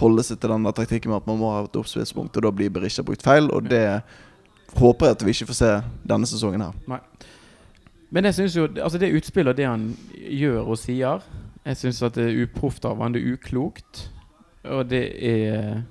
holde 0.00 0.24
seg 0.26 0.40
til 0.40 0.52
den 0.52 0.66
taktikken 0.74 1.12
med 1.12 1.22
at 1.22 1.28
man 1.28 1.38
må 1.40 1.52
ha 1.54 1.62
et 1.64 1.76
oppspillspunkt, 1.78 2.36
og 2.36 2.44
da 2.44 2.52
blir 2.52 2.72
Berisha 2.74 3.04
brukt 3.06 3.24
feil. 3.24 3.48
Og 3.54 3.68
det 3.70 3.84
håper 4.76 5.06
jeg 5.06 5.16
at 5.16 5.24
vi 5.24 5.34
ikke 5.36 5.48
får 5.52 5.60
se 5.60 5.70
denne 6.04 6.28
sesongen 6.28 6.66
her. 6.66 7.06
Men 8.10 8.28
jeg 8.28 8.36
synes 8.36 8.56
jo 8.56 8.68
Altså 8.70 8.98
det 9.02 9.08
utspillet 9.18 9.50
og 9.50 9.56
det 9.58 9.64
han 9.66 9.86
gjør 10.14 10.68
og 10.70 10.78
sier 10.78 11.24
Jeg 11.66 11.76
synes 11.76 12.02
at 12.06 12.14
det 12.14 12.28
er 12.28 12.44
uproft 12.44 12.84
av 12.86 13.00
han, 13.02 13.14
det 13.14 13.22
er 13.22 13.34
uklokt. 13.34 14.06
Og 14.68 14.90
det 14.90 15.04
er 15.32 15.82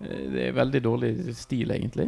Det 0.00 0.46
er 0.48 0.52
veldig 0.56 0.80
dårlig 0.84 1.34
stil, 1.36 1.70
egentlig. 1.70 2.06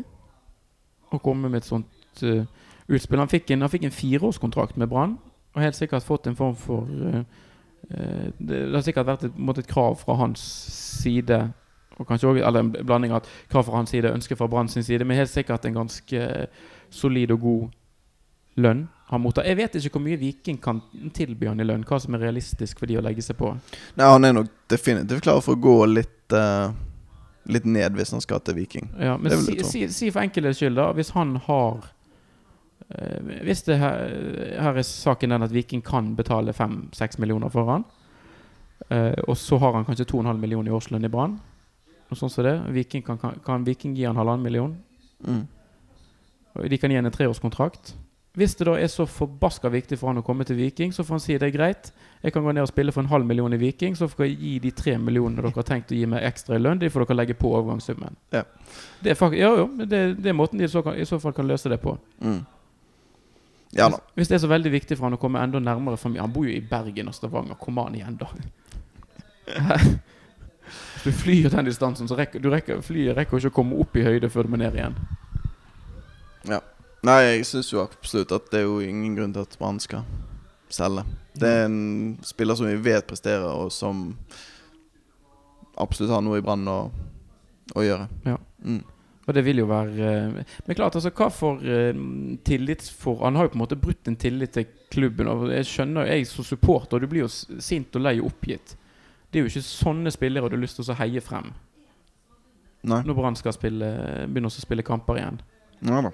Å 1.12 1.18
komme 1.20 1.50
med 1.52 1.60
et 1.60 1.66
sånt 1.68 2.22
uh, 2.24 2.46
utspill. 2.88 3.20
Han 3.20 3.28
fikk 3.28 3.50
en, 3.52 3.60
han 3.60 3.68
fikk 3.68 3.84
en 3.84 3.92
fireårskontrakt 3.92 4.78
med 4.80 4.88
Brann, 4.88 5.18
og 5.52 5.60
helt 5.60 5.76
sikkert 5.76 6.06
fått 6.06 6.26
en 6.26 6.38
form 6.38 6.54
for 6.56 6.88
uh, 6.88 7.20
uh, 7.92 8.30
det, 8.38 8.62
har 8.72 8.86
sikkert 8.86 9.10
vært 9.10 9.26
et, 9.28 9.34
på 9.36 9.44
måte 9.44 9.60
et 9.60 9.68
krav 9.68 9.98
fra 10.00 10.16
hans 10.22 10.40
side 11.02 11.42
og 11.98 12.08
kanskje 12.08 12.28
også, 12.30 12.46
Eller 12.46 12.60
en 12.60 12.72
blanding 12.72 13.12
av 13.12 13.28
krav 13.52 13.68
fra 13.68 13.76
hans 13.76 13.90
side 13.92 14.08
og 14.08 14.16
ønske 14.16 14.36
fra 14.36 14.48
Brann 14.48 14.68
sin 14.68 14.82
side, 14.82 15.04
men 15.04 15.16
helt 15.20 15.30
sikkert 15.30 15.66
en 15.68 15.74
ganske 15.82 16.28
solid 16.90 17.30
og 17.30 17.40
god 17.40 17.68
lønn 18.60 18.86
han 19.12 19.20
mottar. 19.20 19.44
Jeg 19.44 19.58
vet 19.58 19.74
ikke 19.76 19.98
hvor 19.98 20.04
mye 20.06 20.16
Viking 20.16 20.56
kan 20.62 20.78
tilby 21.12 21.50
han 21.50 21.60
i 21.60 21.66
lønn. 21.68 21.84
Hva 21.84 21.98
som 22.00 22.16
er 22.16 22.22
realistisk 22.24 22.78
for 22.80 22.88
de 22.88 22.96
å 22.96 23.02
legge 23.04 23.24
seg 23.24 23.36
på. 23.36 23.50
Nei, 23.98 24.06
Han 24.08 24.24
er 24.24 24.32
nok 24.38 24.48
definitivt 24.72 25.26
klar 25.26 25.42
for 25.44 25.58
å 25.58 25.60
gå 25.60 25.76
litt 25.90 26.36
uh, 26.36 26.72
Litt 27.50 27.64
ned 27.66 27.96
hvis 27.98 28.12
han 28.14 28.22
skal 28.22 28.38
til 28.46 28.54
Viking. 28.54 28.86
Ja, 29.02 29.16
men 29.18 29.34
si, 29.42 29.56
si, 29.66 29.80
si 29.90 30.12
for 30.14 30.22
enkelhets 30.22 30.60
skyld, 30.62 30.78
da. 30.78 30.92
Hvis 30.94 31.10
han 31.16 31.34
har 31.44 31.82
uh, 31.82 33.32
Hvis 33.42 33.64
det 33.66 33.80
her, 33.82 34.04
her 34.62 34.78
er 34.78 34.86
saken 34.86 35.34
den 35.34 35.44
at 35.44 35.52
Viking 35.52 35.82
kan 35.84 36.14
betale 36.16 36.54
5-6 36.54 37.18
millioner 37.20 37.50
for 37.52 37.68
han, 37.68 37.84
uh, 38.88 39.18
og 39.26 39.34
så 39.36 39.58
har 39.58 39.74
han 39.74 39.84
kanskje 39.88 40.06
2,5 40.14 40.38
millioner 40.38 40.70
i 40.70 40.76
årslønn 40.78 41.04
i 41.04 41.10
Brann, 41.12 41.34
og 42.08 42.20
sånn 42.20 42.32
som 42.32 42.46
det. 42.46 42.54
Viking 42.78 43.04
kan, 43.04 43.18
kan, 43.18 43.42
kan 43.44 43.66
Viking 43.66 43.98
gi 43.98 44.06
han 44.06 44.16
halvannen 44.16 44.46
million? 44.46 44.78
Mm. 45.26 45.44
De 46.70 46.78
kan 46.78 46.94
gi 46.94 47.00
han 47.00 47.10
en 47.10 47.14
treårskontrakt. 47.14 47.96
Hvis 48.32 48.54
det 48.56 48.64
da 48.64 48.78
er 48.80 48.88
så 48.88 49.04
forbaska 49.04 49.68
viktig 49.68 49.98
for 50.00 50.08
han 50.08 50.22
å 50.22 50.24
komme 50.24 50.46
til 50.48 50.56
Viking, 50.56 50.92
så 50.96 51.04
får 51.04 51.18
han 51.18 51.20
si 51.20 51.34
det 51.36 51.50
er 51.50 51.52
greit. 51.52 51.90
Jeg 52.22 52.32
kan 52.32 52.46
gå 52.46 52.54
ned 52.54 52.64
og 52.64 52.70
spille 52.70 52.92
for 52.94 53.04
en 53.04 53.10
halv 53.10 53.28
million 53.28 53.52
i 53.52 53.58
Viking, 53.60 53.96
så 53.98 54.08
får 54.08 54.24
jeg 54.24 54.38
gi 54.40 54.52
de 54.62 54.70
tre 54.78 54.94
millionene 54.96 55.42
dere 55.42 55.52
har 55.52 55.66
tenkt 55.68 55.92
å 55.92 55.98
gi 55.98 56.06
meg 56.08 56.24
ekstra 56.24 56.56
i 56.56 56.62
lønn. 56.62 56.80
De 56.80 56.88
får 56.88 57.04
dere 57.04 57.18
legge 57.18 57.36
på 57.36 57.50
overgangssummen. 57.52 58.16
Ja. 58.32 58.46
Det 59.04 59.12
er, 59.12 59.36
ja, 59.36 59.52
jo, 59.60 59.68
det, 59.84 60.00
det 60.22 60.32
er 60.32 60.38
måten 60.38 60.62
de 60.62 60.70
så, 60.72 60.80
kan, 60.86 60.96
i 60.96 61.04
så 61.08 61.20
fall 61.20 61.36
kan 61.36 61.50
løse 61.50 61.68
det 61.68 61.82
på. 61.84 61.92
Mm. 62.24 62.40
Ja. 63.76 63.90
Hvis, 63.90 64.00
hvis 64.14 64.32
det 64.32 64.38
er 64.38 64.44
så 64.46 64.52
veldig 64.54 64.72
viktig 64.78 64.96
for 64.96 65.10
han 65.10 65.18
å 65.18 65.20
komme 65.20 65.40
enda 65.44 65.60
nærmere 65.60 65.96
familien 65.96 66.26
Han 66.26 66.32
bor 66.32 66.44
jo 66.44 66.52
i 66.56 66.64
Bergen 66.64 67.12
og 67.12 67.16
Stavanger. 67.16 67.60
Kom 67.60 67.80
an 67.84 68.00
igjen, 68.00 68.16
da. 68.20 68.32
Du 71.04 71.12
flyr 71.12 71.50
den 71.50 71.66
distansen, 71.66 72.08
så 72.08 72.16
rekker, 72.16 72.40
du 72.40 72.48
rekker, 72.52 72.80
flyet 72.86 73.16
rekker 73.18 73.40
ikke 73.42 73.50
å 73.50 73.56
komme 73.56 73.80
opp 73.82 73.96
i 73.98 74.04
høyde 74.06 74.30
før 74.30 74.46
du 74.46 74.54
må 74.54 74.60
ned 74.60 74.76
igjen. 74.78 74.94
Nei, 77.02 77.18
jeg 77.26 77.46
syns 77.48 77.72
jo 77.72 77.82
absolutt 77.82 78.32
at 78.34 78.46
det 78.52 78.60
er 78.60 78.68
jo 78.68 78.78
ingen 78.84 79.16
grunn 79.18 79.32
til 79.34 79.42
at 79.42 79.56
Brann 79.58 79.80
skal 79.82 80.04
selge. 80.72 81.02
Det 81.34 81.48
er 81.48 81.64
en 81.66 82.18
spiller 82.26 82.58
som 82.58 82.68
vi 82.68 82.78
vet 82.84 83.08
presterer, 83.08 83.48
og 83.48 83.72
som 83.74 84.12
absolutt 85.80 86.12
har 86.14 86.22
noe 86.22 86.38
i 86.38 86.44
Brann 86.44 86.68
å, 86.70 86.78
å 87.74 87.84
gjøre. 87.84 88.06
Ja. 88.28 88.36
Mm. 88.62 88.82
Og 89.22 89.34
det 89.34 89.42
vil 89.46 89.60
jo 89.62 89.68
være 89.70 90.06
eh, 90.06 90.54
Men 90.66 90.76
klart, 90.78 90.96
altså, 90.98 91.12
hva 91.14 91.28
for 91.30 91.60
tillit 92.42 92.82
for 92.98 93.20
Han 93.22 93.36
har 93.38 93.46
jo 93.46 93.52
på 93.52 93.56
en 93.56 93.62
måte 93.62 93.78
brutt 93.78 94.08
en 94.10 94.18
tillit 94.18 94.54
til 94.54 94.66
klubben. 94.90 95.30
Og 95.30 95.46
jeg 95.52 95.68
skjønner, 95.70 96.10
jeg 96.10 96.26
som 96.30 96.46
supporter, 96.46 97.02
du 97.02 97.10
blir 97.10 97.24
jo 97.24 97.30
sint 97.62 97.94
og 97.98 98.02
lei 98.02 98.16
og 98.20 98.32
oppgitt. 98.32 98.74
Det 99.30 99.38
er 99.38 99.46
jo 99.46 99.52
ikke 99.52 99.64
sånne 99.64 100.12
spillere 100.14 100.50
du 100.50 100.58
har 100.58 100.62
lyst 100.62 100.78
til 100.78 100.90
å 100.90 100.98
heie 100.98 101.22
frem 101.24 101.52
Nei. 102.82 102.98
når 103.06 103.14
Brann 103.14 103.38
skal 103.38 103.54
spille, 103.54 103.88
begynne 104.26 104.50
å 104.50 104.54
spille 104.54 104.84
kamper 104.86 105.20
igjen. 105.20 105.38
Nei 105.86 106.02
da. 106.04 106.10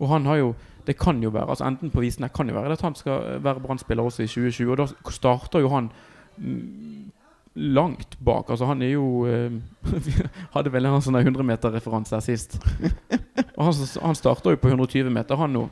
Og 0.00 0.08
han 0.08 0.26
har 0.26 0.36
jo 0.40 0.54
Det 0.86 0.94
kan 0.98 1.18
jo 1.22 1.28
være 1.30 1.52
altså 1.52 1.66
Enten 1.68 1.90
på 1.92 2.00
visene 2.00 2.30
kan 2.32 2.48
jo 2.48 2.54
være 2.56 2.72
at 2.72 2.80
han 2.80 2.94
skal 2.96 3.42
være 3.44 3.60
Brann-spiller 3.60 4.02
også 4.02 4.22
i 4.24 4.26
2020. 4.26 4.70
Og 4.72 4.78
da 4.80 4.86
starter 5.12 5.60
jo 5.60 5.68
han 5.68 5.90
mm, 6.36 7.10
langt 7.54 8.16
bak. 8.24 8.48
Altså 8.50 8.66
han 8.66 8.82
er 8.82 8.94
jo 8.94 9.26
eh, 9.28 9.52
Vi 9.92 10.14
hadde 10.54 10.72
vel 10.72 10.88
en 10.88 11.02
sånn 11.04 11.20
100-meter-referanse 11.20 12.16
her 12.16 12.24
sist. 12.24 12.56
Og 13.56 13.64
han, 13.68 13.74
han 14.06 14.16
starter 14.18 14.56
jo 14.56 14.62
på 14.62 14.72
120 14.72 15.12
meter, 15.12 15.36
han 15.36 15.52
nå, 15.52 15.66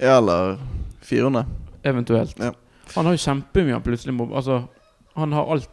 Ja, 0.00 0.16
eller 0.18 0.56
400. 1.02 1.44
eventuelt. 1.82 2.38
Ja. 2.38 2.52
Han 2.94 3.04
har 3.06 3.16
jo 3.18 3.20
kjempemye 3.20 3.76
han 3.76 3.84
plutselig 3.84 4.14
må 4.16 4.30
Altså, 4.32 4.62
han 5.18 5.32
har 5.36 5.50
alt 5.52 5.68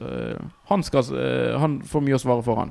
eh, 0.00 0.38
Han 0.70 0.82
skal 0.86 1.08
eh, 1.18 1.56
Han 1.58 1.80
får 1.82 2.04
mye 2.06 2.14
å 2.14 2.22
svare 2.22 2.44
for, 2.46 2.60
han. 2.60 2.70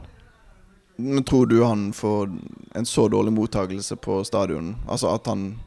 Men 1.01 1.23
tror 1.27 1.49
du 1.49 1.63
han 1.63 1.89
får 1.93 2.29
en 2.75 2.87
så 2.87 3.07
dårlig 3.11 3.33
mottakelse 3.33 3.95
på 3.95 4.21
stadion? 4.27 4.75
Altså 4.87 5.11
at 5.15 5.27
han 5.27 5.59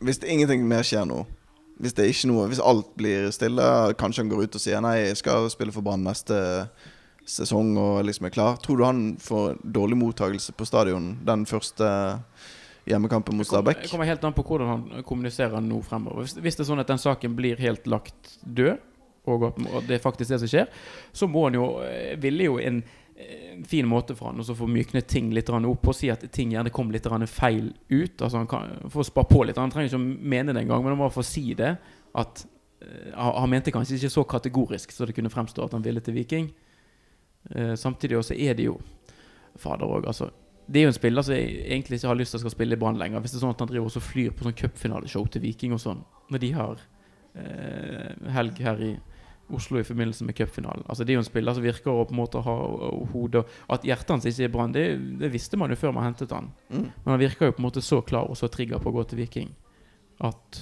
Hvis 0.00 0.20
det 0.20 0.28
ingenting 0.28 0.66
mer 0.68 0.84
skjer 0.84 1.06
nå 1.08 1.24
Hvis 1.80 1.96
det 1.96 2.10
ikke 2.12 2.28
noe 2.28 2.48
Hvis 2.50 2.60
alt 2.60 2.90
blir 3.00 3.30
stille, 3.34 3.66
kanskje 4.00 4.24
han 4.24 4.32
går 4.32 4.44
ut 4.44 4.58
og 4.58 4.62
sier 4.62 4.82
Nei, 4.84 4.96
jeg 5.08 5.20
skal 5.22 5.48
spille 5.52 5.72
for 5.72 5.86
Brann 5.86 6.04
neste 6.04 6.40
sesong 7.30 7.76
og 7.78 8.00
liksom 8.02 8.26
er 8.26 8.32
klar. 8.34 8.56
Tror 8.58 8.78
du 8.80 8.84
han 8.84 9.02
får 9.22 9.60
dårlig 9.62 9.98
mottakelse 10.00 10.54
på 10.56 10.66
stadion 10.66 11.12
den 11.26 11.44
første 11.46 11.86
hjemmekampen 12.88 13.36
mot 13.38 13.46
Stabæk? 13.46 13.84
det 13.84 13.90
kommer 13.92 14.08
helt 14.08 14.24
an 14.24 14.34
på 14.34 14.42
hvordan 14.46 14.70
han 14.72 15.04
kommuniserer 15.06 15.62
nå 15.62 15.78
fremover. 15.86 16.24
Hvis, 16.24 16.34
hvis 16.40 16.58
det 16.58 16.64
er 16.64 16.70
sånn 16.72 16.82
at 16.82 16.90
den 16.90 16.98
saken 16.98 17.36
blir 17.38 17.60
helt 17.62 17.86
lagt 17.90 18.38
død, 18.42 18.80
og 19.30 19.50
at 19.50 19.86
det 19.86 19.98
er 19.98 20.02
faktisk 20.02 20.32
det 20.32 20.40
som 20.42 20.50
skjer, 20.50 20.70
så 21.12 21.28
må 21.30 21.46
han 21.46 21.58
jo 21.58 21.66
eh, 21.84 22.16
ville 22.20 22.48
jo 22.48 22.58
en 22.62 22.80
fin 23.66 23.88
måte 23.88 24.14
for 24.16 24.30
han 24.30 24.40
å 24.40 24.56
få 24.56 24.68
mykne 24.70 25.02
ting 25.08 25.30
litt 25.34 25.50
opp 25.50 25.88
og 25.90 25.96
si 25.96 26.10
at 26.12 26.24
ting 26.32 26.54
gjerne 26.54 26.72
kom 26.72 26.90
litt 26.90 27.06
feil 27.28 27.72
ut. 27.88 28.22
Altså 28.22 28.36
han 28.38 28.48
kan 28.50 28.90
få 28.90 29.04
spa 29.04 29.24
på 29.24 29.44
litt. 29.44 29.58
Han 29.58 29.70
trenger 29.70 29.90
ikke 29.90 30.00
å 30.00 30.30
mene 30.34 30.54
det 30.54 30.62
engang, 30.64 30.82
men 30.82 30.94
han 30.94 31.02
må 31.02 31.10
få 31.12 31.24
si 31.26 31.54
det. 31.54 31.76
At 32.14 32.44
eh, 32.80 33.12
han, 33.14 33.50
mente 33.50 33.72
kanskje 33.72 33.98
ikke 33.98 34.14
så 34.16 34.24
kategorisk 34.24 34.92
så 34.92 35.06
det 35.06 35.16
kunne 35.16 35.32
fremstå 35.32 35.64
at 35.64 35.76
han 35.76 35.84
ville 35.84 36.00
til 36.00 36.16
Viking. 36.16 36.50
Eh, 37.50 37.74
samtidig 37.74 38.18
også 38.18 38.36
er 38.36 38.56
det 38.56 38.70
jo 38.70 38.78
Fader 39.58 39.90
òg, 39.90 40.06
altså. 40.06 40.30
Det 40.70 40.78
er 40.78 40.86
jo 40.86 40.92
en 40.92 40.94
spiller 40.94 41.24
som 41.26 41.34
jeg 41.34 41.64
egentlig 41.66 41.98
ikke 41.98 42.08
har 42.12 42.18
lyst 42.18 42.36
til 42.36 42.46
å 42.46 42.52
spille 42.52 42.76
i 42.76 42.78
Brann 42.78 42.98
lenger. 42.98 43.20
Hvis 43.20 43.32
det 43.34 43.40
er 43.40 43.42
sånn 43.42 43.56
at 43.56 43.62
han 43.64 43.70
driver 43.72 43.90
også 43.90 44.02
flyr 44.04 44.34
på 44.36 44.46
sånn 44.46 44.54
cupfinaleshow 44.54 45.24
til 45.26 45.42
Viking 45.42 45.74
og 45.74 45.80
sånn, 45.82 46.04
når 46.30 46.42
de 46.44 46.50
har 46.54 46.84
eh, 47.34 48.12
helg 48.36 48.60
her 48.62 48.84
i 48.86 48.92
Oslo 49.56 49.80
i 49.80 49.86
forbindelse 49.86 50.24
med 50.24 50.36
cupfinalen. 50.36 50.84
Altså 50.88 51.04
Det 51.04 51.12
er 51.12 51.18
jo 51.18 51.22
en 51.24 51.28
spiller 51.28 51.56
som 51.56 51.64
virker 51.64 51.90
å 51.92 52.04
på 52.08 52.14
en 52.14 52.20
måte 52.20 52.42
ha 52.44 52.54
hodet 53.12 53.42
At 53.72 53.86
hjertet 53.86 54.12
hans 54.14 54.28
ikke 54.28 54.46
er 54.46 54.52
Brann, 54.54 54.74
det, 54.74 54.84
det 55.20 55.32
visste 55.32 55.58
man 55.60 55.72
jo 55.72 55.78
før 55.80 55.94
man 55.96 56.06
hentet 56.08 56.34
han. 56.34 56.50
Mm. 56.68 56.86
Men 56.90 57.12
han 57.14 57.22
virker 57.22 57.50
jo 57.50 57.56
på 57.56 57.62
en 57.62 57.68
måte 57.68 57.84
så 57.84 58.00
klar 58.06 58.30
og 58.30 58.38
så 58.38 58.50
trigger 58.52 58.82
på 58.82 58.92
å 58.92 58.96
gå 58.98 59.06
til 59.10 59.22
Viking 59.22 59.50
at 60.20 60.60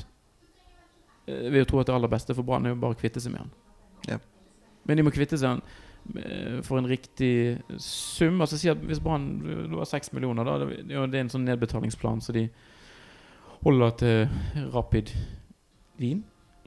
eh, 1.27 1.49
vil 1.51 1.63
jo 1.65 1.69
tro 1.73 1.83
at 1.83 1.91
det 1.91 1.97
aller 1.97 2.13
beste 2.13 2.37
for 2.37 2.47
Brann 2.47 2.67
er 2.67 2.77
jo 2.77 2.81
bare 2.83 2.95
å 2.95 3.01
kvitte 3.01 3.23
seg 3.23 3.35
med 3.35 3.43
han. 3.43 3.53
Ja. 4.09 4.19
Men 4.87 5.01
de 5.01 5.07
må 5.09 5.13
kvitte 5.15 5.39
seg 5.41 5.57
han 5.57 5.63
eh, 6.23 6.59
for 6.67 6.79
en 6.79 6.89
riktig 6.91 7.59
sum. 7.83 8.39
Altså 8.41 8.61
si 8.61 8.71
at 8.71 8.81
Hvis 8.87 9.03
Brann 9.03 9.33
har 9.75 9.91
seks 9.91 10.13
millioner, 10.15 10.47
da 10.47 10.61
det, 10.63 10.83
ja, 10.87 11.05
det 11.07 11.19
er 11.19 11.27
en 11.27 11.35
sånn 11.35 11.47
nedbetalingsplan 11.49 12.23
så 12.25 12.37
de 12.37 12.49
holder 13.65 13.97
til 13.99 14.69
Rapid 14.73 15.17
Wien 15.99 16.23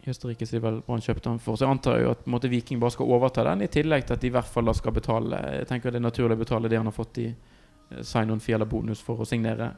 Østerrike, 0.09 0.47
sier 0.49 0.63
vel 0.63 0.79
Brann 0.85 1.03
kjøpte 1.03 1.29
han 1.29 1.39
for. 1.41 1.57
Så 1.57 1.67
jeg 1.67 1.75
antar 1.75 1.99
jo 2.01 2.11
at 2.15 2.25
måte, 2.29 2.49
Viking 2.49 2.79
bare 2.81 2.95
skal 2.95 3.11
overta 3.13 3.43
den, 3.45 3.61
i 3.61 3.69
tillegg 3.71 4.07
til 4.07 4.17
at 4.17 4.23
de 4.23 4.31
i 4.31 4.33
hvert 4.33 4.49
fall 4.49 4.65
da 4.65 4.73
skal 4.73 4.95
betale 4.95 5.41
Jeg 5.59 5.67
tenker 5.69 5.93
det 5.93 6.01
er 6.01 6.07
naturlig 6.07 6.39
å 6.39 6.41
betale 6.41 6.71
det 6.71 6.79
han 6.79 6.89
har 6.89 6.95
fått 6.95 7.21
i 7.21 7.27
eh, 7.29 8.01
sign-on 8.01 8.41
fee 8.41 8.57
eller 8.57 8.69
bonus 8.69 9.03
for 9.05 9.21
å 9.21 9.27
signere 9.29 9.71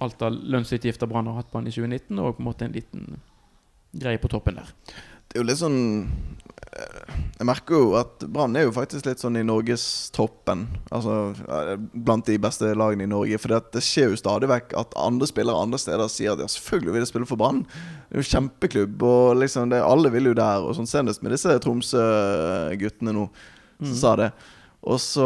alt 0.00 0.22
av 0.24 0.32
lønnsutgifter 0.32 1.08
Brann 1.08 1.28
har 1.28 1.40
hatt 1.40 1.50
på 1.52 1.60
han 1.60 1.68
i 1.68 1.72
2019, 1.74 2.18
og 2.18 2.36
på 2.36 2.42
en 2.42 2.48
måte 2.48 2.64
en 2.64 2.76
liten 2.76 3.20
greie 3.92 4.20
på 4.20 4.30
toppen 4.32 4.56
der. 4.60 4.70
Det 5.30 5.38
er 5.38 5.44
jo 5.44 5.46
litt 5.46 5.60
sånn 5.60 5.76
eh, 6.74 7.10
Jeg 7.38 7.46
merker 7.46 7.76
jo 7.78 7.92
at 8.00 8.24
Brann 8.34 8.56
er 8.58 8.64
jo 8.66 8.72
faktisk 8.74 9.06
litt 9.06 9.22
sånn 9.22 9.38
i 9.38 9.44
norgestoppen. 9.46 10.64
Altså 10.90 11.14
eh, 11.46 11.76
blant 11.94 12.26
de 12.26 12.34
beste 12.42 12.72
lagene 12.74 13.06
i 13.06 13.10
Norge. 13.12 13.38
For 13.38 13.54
det 13.54 13.82
skjer 13.86 14.10
jo 14.10 14.18
stadig 14.18 14.50
vekk 14.50 14.74
at 14.80 14.96
andre 14.98 15.28
spillere 15.30 15.62
andre 15.62 15.78
steder 15.80 16.10
sier 16.10 16.34
at 16.34 16.42
ja, 16.42 16.48
selvfølgelig 16.50 16.96
vil 16.96 17.04
jeg 17.04 17.12
spille 17.12 17.30
for 17.30 17.38
Brann. 17.40 17.62
Det 18.10 18.18
er 18.18 18.24
jo 18.24 18.30
kjempeklubb, 18.32 19.06
og 19.06 19.38
liksom 19.44 19.70
det, 19.70 19.78
alle 19.86 20.10
vil 20.16 20.32
jo 20.32 20.36
der. 20.40 20.66
Og 20.66 20.74
sånn 20.80 20.90
senest 20.90 21.22
med 21.22 21.36
disse 21.36 21.54
Tromsø-guttene 21.62 23.14
nå 23.16 23.28
som 23.80 23.94
Mm. 23.94 23.94
sa 23.96 24.10
det. 24.16 24.26
Og 24.80 24.96
så 25.00 25.24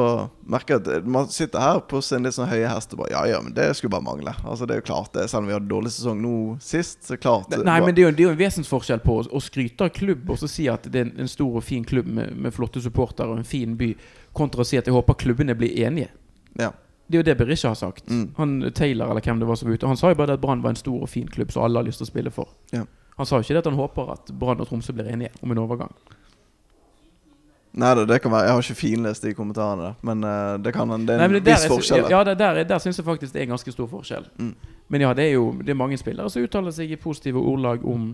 merker 0.51 0.81
jeg 0.81 0.99
at 0.99 1.05
man 1.07 1.29
sitter 1.31 1.63
her 1.63 1.79
på 1.87 2.01
sin 2.03 2.27
litt 2.27 2.35
sånn 2.35 2.49
høye 2.51 2.67
hest 2.67 2.91
og 2.97 3.05
bare 3.05 3.13
Ja 3.13 3.21
ja, 3.31 3.37
men 3.43 3.55
det 3.55 3.69
skulle 3.79 3.93
bare 3.95 4.03
mangle. 4.03 4.33
Altså 4.43 4.67
Det 4.67 4.75
er 4.75 4.81
jo 4.83 4.87
klart 4.89 5.13
det. 5.15 5.29
Selv 5.31 5.45
om 5.45 5.51
vi 5.51 5.55
hadde 5.55 5.71
dårlig 5.71 5.93
sesong 5.95 6.19
nå 6.23 6.35
sist, 6.65 7.05
så 7.07 7.19
klart 7.21 7.53
Nei, 7.55 7.61
Nei, 7.69 7.77
men 7.85 7.95
det 7.95 8.03
er 8.03 8.09
jo, 8.09 8.15
det 8.17 8.25
er 8.25 8.29
jo 8.29 8.33
en 8.35 8.41
vesensforskjell 8.41 9.05
på 9.05 9.21
å, 9.23 9.43
skryte 9.45 9.87
av 9.87 9.95
klubb 9.95 10.33
og 10.35 10.41
så 10.43 10.51
si 10.51 10.67
at 10.71 10.89
det 10.91 11.01
er 11.01 11.07
en, 11.07 11.15
en 11.23 11.31
stor 11.31 11.61
og 11.61 11.67
fin 11.67 11.87
klubb 11.87 12.11
med, 12.11 12.35
med 12.35 12.55
flotte 12.57 12.83
supportere 12.83 13.31
og 13.31 13.45
en 13.45 13.47
fin 13.47 13.77
by, 13.79 13.93
kontra 14.35 14.65
å 14.65 14.67
si 14.67 14.81
at 14.81 14.91
jeg 14.91 14.97
håper 14.97 15.21
klubbene 15.23 15.55
blir 15.59 15.79
enige. 15.87 16.11
Ja. 16.59 16.73
Det 17.07 17.19
er 17.19 17.21
jo 17.21 17.29
det 17.29 17.39
Berisha 17.39 17.71
har 17.71 17.79
sagt. 17.79 18.11
Mm. 18.11 18.27
Han 18.41 18.59
Taylor 18.75 19.13
eller 19.13 19.23
hvem 19.23 19.39
det 19.39 19.47
var 19.47 19.61
som 19.61 19.69
var 19.69 19.79
ute. 19.79 19.87
Han 19.87 20.01
sa 20.01 20.11
jo 20.11 20.19
bare 20.19 20.35
at 20.35 20.43
Brann 20.43 20.65
var 20.65 20.75
en 20.75 20.81
stor 20.81 21.05
og 21.05 21.11
fin 21.13 21.29
klubb 21.31 21.53
som 21.55 21.67
alle 21.67 21.79
har 21.79 21.87
lyst 21.87 22.01
til 22.03 22.09
å 22.09 22.11
spille 22.11 22.35
for. 22.35 22.51
Ja. 22.75 22.87
Han 23.21 23.29
sa 23.29 23.39
jo 23.39 23.47
ikke 23.47 23.55
det 23.55 23.63
at 23.63 23.71
han 23.71 23.79
håper 23.79 24.13
at 24.17 24.35
Brann 24.35 24.63
og 24.65 24.71
Tromsø 24.71 24.97
blir 24.97 25.13
enige 25.13 25.31
om 25.45 25.53
en 25.55 25.63
overgang. 25.63 25.93
Nei, 27.75 27.91
det, 27.99 28.05
det 28.07 28.21
kan 28.23 28.31
være 28.31 28.47
Jeg 28.47 28.55
har 28.55 28.69
ikke 28.69 28.79
finlest 28.79 29.25
de 29.27 29.33
kommentarene, 29.35 29.89
der, 29.89 29.95
men 30.07 30.23
uh, 30.23 30.55
det 30.63 30.73
kan 30.77 30.93
det 30.95 31.17
er 31.17 31.25
en 31.25 31.33
Nei, 31.33 31.41
det 31.41 31.57
viss 31.57 31.67
forskjell. 31.71 32.07
Ja, 32.13 32.21
der, 32.27 32.39
der, 32.39 32.61
der 32.71 32.83
syns 32.83 33.01
jeg 33.01 33.07
faktisk 33.07 33.35
det 33.35 33.43
er 33.43 33.49
en 33.49 33.57
ganske 33.57 33.75
stor 33.75 33.89
forskjell. 33.91 34.29
Mm. 34.39 34.53
Men 34.95 35.03
ja, 35.03 35.11
det 35.17 35.27
er 35.27 35.35
jo 35.35 35.49
det 35.59 35.75
er 35.75 35.81
mange 35.81 35.99
spillere 35.99 36.31
som 36.31 36.45
uttaler 36.45 36.75
seg 36.75 36.93
i 36.95 37.01
positive 37.01 37.43
ordlag 37.43 37.83
om 37.89 38.13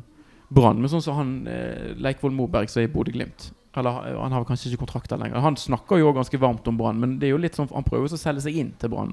Brann. 0.48 0.80
Men 0.80 0.92
sånn 0.92 1.04
som 1.04 1.18
han 1.18 1.34
eh, 1.50 1.90
Leikvoll 2.00 2.32
Moberg 2.34 2.72
som 2.72 2.82
er 2.82 2.88
i 2.88 2.92
Bodø-Glimt. 2.92 3.50
Eller 3.76 4.08
eh, 4.08 4.16
han 4.18 4.32
har 4.34 4.46
kanskje 4.48 4.72
ikke 4.72 4.86
kontrakter 4.86 5.20
lenger. 5.20 5.42
Han 5.44 5.58
snakker 5.60 6.00
jo 6.00 6.14
ganske 6.16 6.40
varmt 6.40 6.66
om 6.70 6.78
Brann, 6.80 7.02
men 7.02 7.18
det 7.20 7.28
er 7.28 7.36
jo 7.36 7.42
litt 7.42 7.58
sånn 7.58 7.68
han 7.74 7.86
prøver 7.86 8.10
å 8.10 8.20
selge 8.20 8.46
seg 8.46 8.56
inn 8.62 8.72
til 8.80 8.94
Brann. 8.94 9.12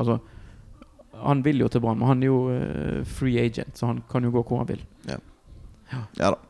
Altså, 0.00 0.18
han 1.20 1.44
vil 1.44 1.62
jo 1.62 1.68
til 1.70 1.84
Brann, 1.84 2.00
men 2.00 2.10
han 2.10 2.24
er 2.24 2.32
jo 2.32 2.40
eh, 2.54 3.04
free 3.20 3.44
agent, 3.44 3.76
så 3.78 3.92
han 3.92 4.02
kan 4.10 4.26
jo 4.26 4.32
gå 4.34 4.42
hvor 4.48 4.64
han 4.64 4.72
vil. 4.72 4.82
Ja, 5.10 5.20
Ja 6.18 6.34
da. 6.34 6.40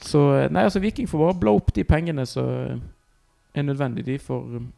Så 0.00 0.22
eh, 0.36 0.50
nei, 0.52 0.64
altså 0.64 0.80
Viking 0.80 1.08
får 1.08 1.18
bare 1.18 1.40
blå 1.40 1.56
opp 1.58 1.74
de 1.76 1.84
pengene 1.84 2.26
som 2.26 2.80
er 3.54 3.66
nødvendig 3.66 4.06
de 4.06 4.18
for, 4.22 4.46
eh, 4.56 4.68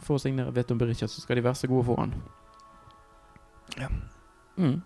for 0.00 0.18
å 0.18 0.22
signere 0.22 0.54
Veton 0.54 0.78
Berisha, 0.78 1.08
så 1.08 1.22
skal 1.22 1.40
de 1.40 1.44
være 1.44 1.58
så 1.58 1.70
gode 1.70 1.88
for 1.88 2.02
han. 2.02 2.14
Ja. 3.78 3.90
Mm. 4.56 4.80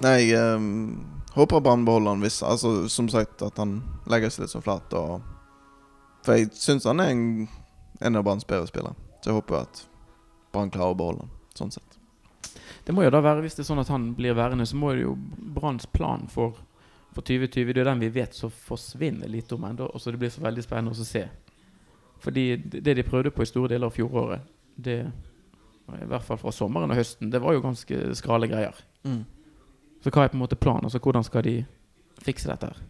Nei, 0.00 0.16
jeg 0.30 0.56
um, 0.56 1.04
håper 1.34 1.60
Brann 1.60 1.84
beholder 1.84 2.14
han 2.14 2.24
hvis 2.24 2.40
Altså, 2.46 2.88
som 2.88 3.08
sagt, 3.08 3.42
at 3.42 3.58
han 3.60 3.80
legger 4.10 4.32
seg 4.32 4.46
litt 4.46 4.54
så 4.54 4.62
flat. 4.64 4.94
Og, 4.96 5.20
for 6.24 6.38
jeg 6.38 6.50
syns 6.56 6.88
han 6.88 7.02
er 7.02 7.12
en, 7.12 7.24
en 8.00 8.20
av 8.20 8.24
Branns 8.26 8.48
bedre 8.48 8.70
spillere. 8.70 8.96
Så 9.20 9.32
jeg 9.32 9.40
håper 9.40 9.62
at 9.64 9.84
Brann 10.54 10.72
klarer 10.72 10.94
å 10.94 10.98
beholde 10.98 11.26
han, 11.26 11.34
sånn 11.58 11.74
sett. 11.74 11.98
Det 12.86 12.94
må 12.96 13.04
jo 13.04 13.12
da 13.12 13.20
være, 13.22 13.44
Hvis 13.44 13.58
det 13.58 13.64
er 13.64 13.68
sånn 13.68 13.82
at 13.82 13.92
han 13.92 14.10
blir 14.16 14.34
værende, 14.38 14.66
så 14.66 14.78
må 14.78 14.94
det 14.96 15.04
jo 15.04 15.16
Branns 15.54 15.86
plan 15.92 16.24
for, 16.32 16.56
for 17.14 17.26
2020 17.26 17.72
Det 17.74 17.80
er 17.82 17.88
den 17.90 18.02
vi 18.04 18.08
vet 18.14 18.34
så 18.36 18.50
forsvinner 18.50 19.28
litt 19.28 19.52
om 19.52 19.64
ennå. 19.64 19.88
Og 19.90 20.00
så 20.00 20.12
det 20.12 20.20
blir 20.20 20.30
så 20.30 20.42
veldig 20.44 20.62
spennende 20.62 20.94
å 20.94 21.06
se 21.06 21.24
Fordi 22.20 22.44
det 22.56 22.94
de 22.96 23.02
prøvde 23.06 23.32
på 23.34 23.42
i 23.42 23.48
store 23.48 23.72
deler 23.72 23.88
av 23.88 23.96
fjoråret, 23.96 24.42
det 24.76 25.00
i 25.90 26.06
hvert 26.06 26.22
fall 26.22 26.38
fra 26.38 26.52
sommeren 26.54 26.92
og 26.92 26.98
høsten, 27.00 27.30
det 27.32 27.40
var 27.42 27.56
jo 27.56 27.62
ganske 27.64 27.96
skrale 28.14 28.46
greier. 28.46 28.76
Mm. 29.02 29.24
Så 30.04 30.12
hva 30.12 30.22
er 30.24 30.30
på 30.30 30.36
en 30.38 30.44
måte 30.44 30.58
planen? 30.60 30.84
Altså 30.86 31.00
Hvordan 31.02 31.24
skal 31.26 31.42
de 31.42 31.54
fikse 32.22 32.46
dette 32.46 32.68
her? 32.68 32.82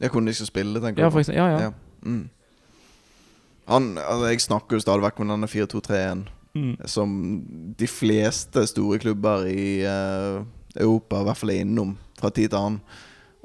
Jeg 0.00 0.10
kunne 0.10 0.32
ikke 0.32 0.48
spille, 0.48 0.80
tenker 0.80 1.04
Ja, 1.04 1.10
du 1.10 1.32
ja, 1.32 1.46
ja. 1.52 1.60
Ja. 1.68 1.70
Mm. 2.02 2.28
Han, 3.68 3.98
altså, 3.98 4.26
jeg 4.32 4.40
snakker 4.40 4.76
jo 4.76 4.80
stadig 4.80 5.04
vekk 5.04 5.20
om 5.20 5.32
denne 5.34 5.46
4-2-3-1, 5.46 6.26
Mm. 6.56 6.76
som 6.88 7.10
de 7.78 7.86
fleste 7.86 8.66
store 8.66 8.98
klubber 8.98 9.44
i 9.46 9.84
uh, 9.84 10.40
Europa 10.74 11.20
i 11.20 11.26
hvert 11.28 11.36
fall 11.36 11.52
er 11.52 11.60
innom 11.60 11.92
fra 12.18 12.30
tid 12.34 12.52
til 12.52 12.58
annen. 12.58 12.80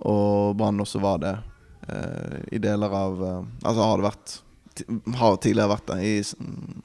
Og 0.04 0.56
Brann 0.58 0.82
også 0.82 1.02
var 1.04 1.22
det 1.22 1.36
eh, 1.88 2.40
i 2.58 2.62
deler 2.62 2.92
av 2.98 3.22
eh, 3.24 3.44
Altså 3.64 3.86
har 3.86 4.00
det 4.00 4.08
vært 4.08 4.34
Har 5.20 5.38
tidligere 5.38 5.70
vært 5.70 5.92
det 5.92 5.98
i 6.02 6.16
mm, 6.40 6.82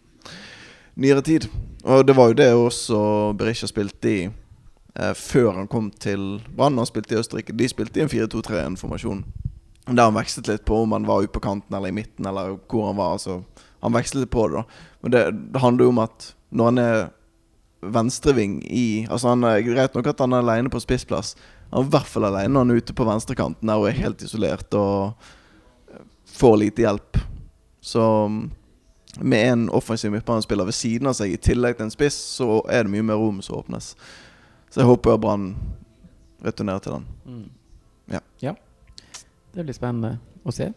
nyere 1.01 1.25
tid. 1.25 1.49
Og 1.85 2.05
det 2.07 2.17
var 2.19 2.31
jo 2.31 2.39
det 2.39 2.51
også 2.55 3.01
Berisha 3.39 3.69
spilte 3.71 4.13
i 4.13 4.21
eh, 4.29 5.15
før 5.17 5.55
han 5.57 5.71
kom 5.71 5.91
til 5.91 6.43
Brann. 6.55 6.79
Han 6.79 6.89
spilte 6.89 7.17
i 7.17 7.21
Østerrike. 7.23 7.57
De 7.57 7.69
spilte 7.71 8.01
i 8.01 8.05
en 8.05 8.13
4-2-3-1-formasjon. 8.13 9.25
Der 9.89 10.05
han 10.05 10.19
vekslet 10.19 10.51
litt 10.51 10.67
på 10.69 10.83
om 10.83 10.93
han 10.93 11.09
var 11.09 11.25
ute 11.25 11.33
på 11.33 11.41
kanten 11.41 11.75
eller 11.75 11.89
i 11.89 11.97
midten, 11.97 12.27
eller 12.29 12.59
hvor 12.69 12.91
han 12.91 12.99
var. 12.99 13.17
Altså, 13.17 13.41
han 13.81 13.95
vekslet 13.95 14.27
litt 14.27 14.35
på 14.35 14.49
det, 14.51 14.61
da. 14.61 14.91
Men 15.01 15.15
det, 15.15 15.23
det 15.55 15.63
handler 15.63 15.87
jo 15.89 15.95
om 15.95 16.03
at 16.03 16.33
når 16.51 16.69
han 16.69 16.83
er 16.83 16.99
venstreving 17.79 18.59
i 18.67 19.07
Altså 19.11 19.29
han 19.29 19.45
er 19.47 19.61
Greit 19.63 19.95
nok 19.95 20.09
at 20.11 20.21
han 20.21 20.35
er 20.35 20.43
alene 20.43 20.73
på 20.73 20.81
spissplass. 20.83 21.37
Han 21.71 21.83
er 21.83 21.89
i 21.89 21.93
hvert 21.93 22.09
fall 22.09 22.29
alene 22.29 22.53
når 22.55 22.65
han 22.65 22.73
er 22.73 22.83
ute 22.83 22.97
på 22.97 23.07
venstrekanten 23.09 23.75
og 23.75 23.89
er 23.89 23.99
helt 23.99 24.23
isolert 24.25 24.79
og 24.79 25.27
eh, 25.93 26.07
får 26.39 26.57
lite 26.63 26.85
hjelp. 26.87 27.21
Så 27.85 28.05
mm, 28.29 28.41
med 29.21 29.53
en 29.53 29.69
offensiv 29.77 30.13
midtbanespiller 30.15 30.69
ved 30.69 30.77
siden 30.77 31.11
av 31.11 31.19
seg 31.19 31.35
i 31.35 31.43
tillegg 31.51 31.77
til 31.77 31.89
en 31.89 31.95
spiss, 31.95 32.17
så 32.39 32.63
er 32.71 32.87
det 32.87 32.95
mye 32.95 33.07
mer 33.11 33.21
rom 33.21 33.43
som 33.45 33.61
åpnes. 33.61 33.93
Så 34.71 34.83
jeg 34.83 34.89
håper 34.89 35.21
Brann 35.21 35.53
returnerer 36.45 36.85
til 36.85 36.99
den. 36.99 37.07
Mm. 37.25 37.47
Ja. 38.41 38.55
Det 39.53 39.65
blir 39.65 39.77
spennende 39.77 40.19
å 40.45 40.55
se. 40.55 40.71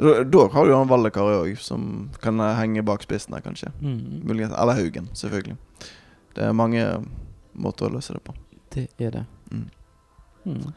Da, 0.00 0.22
da 0.24 0.44
har 0.52 0.64
du 0.64 0.72
jo 0.72 0.78
han 0.78 0.88
Vallekari 0.88 1.34
òg, 1.36 1.58
som 1.60 1.82
kan 2.22 2.40
henge 2.56 2.82
bak 2.86 3.02
spissen 3.04 3.34
her, 3.36 3.42
kanskje. 3.44 3.72
Mm. 3.82 4.30
Eller 4.30 4.78
Haugen, 4.78 5.10
selvfølgelig. 5.18 5.58
Det 6.36 6.46
er 6.46 6.56
mange 6.56 6.86
måter 7.52 7.88
å 7.88 7.94
løse 7.96 8.14
det 8.16 8.22
på. 8.24 8.34
Det 8.72 8.86
er 9.02 9.18
det. 9.18 9.24
Mm. 9.50 9.66
Mm. 10.46 10.72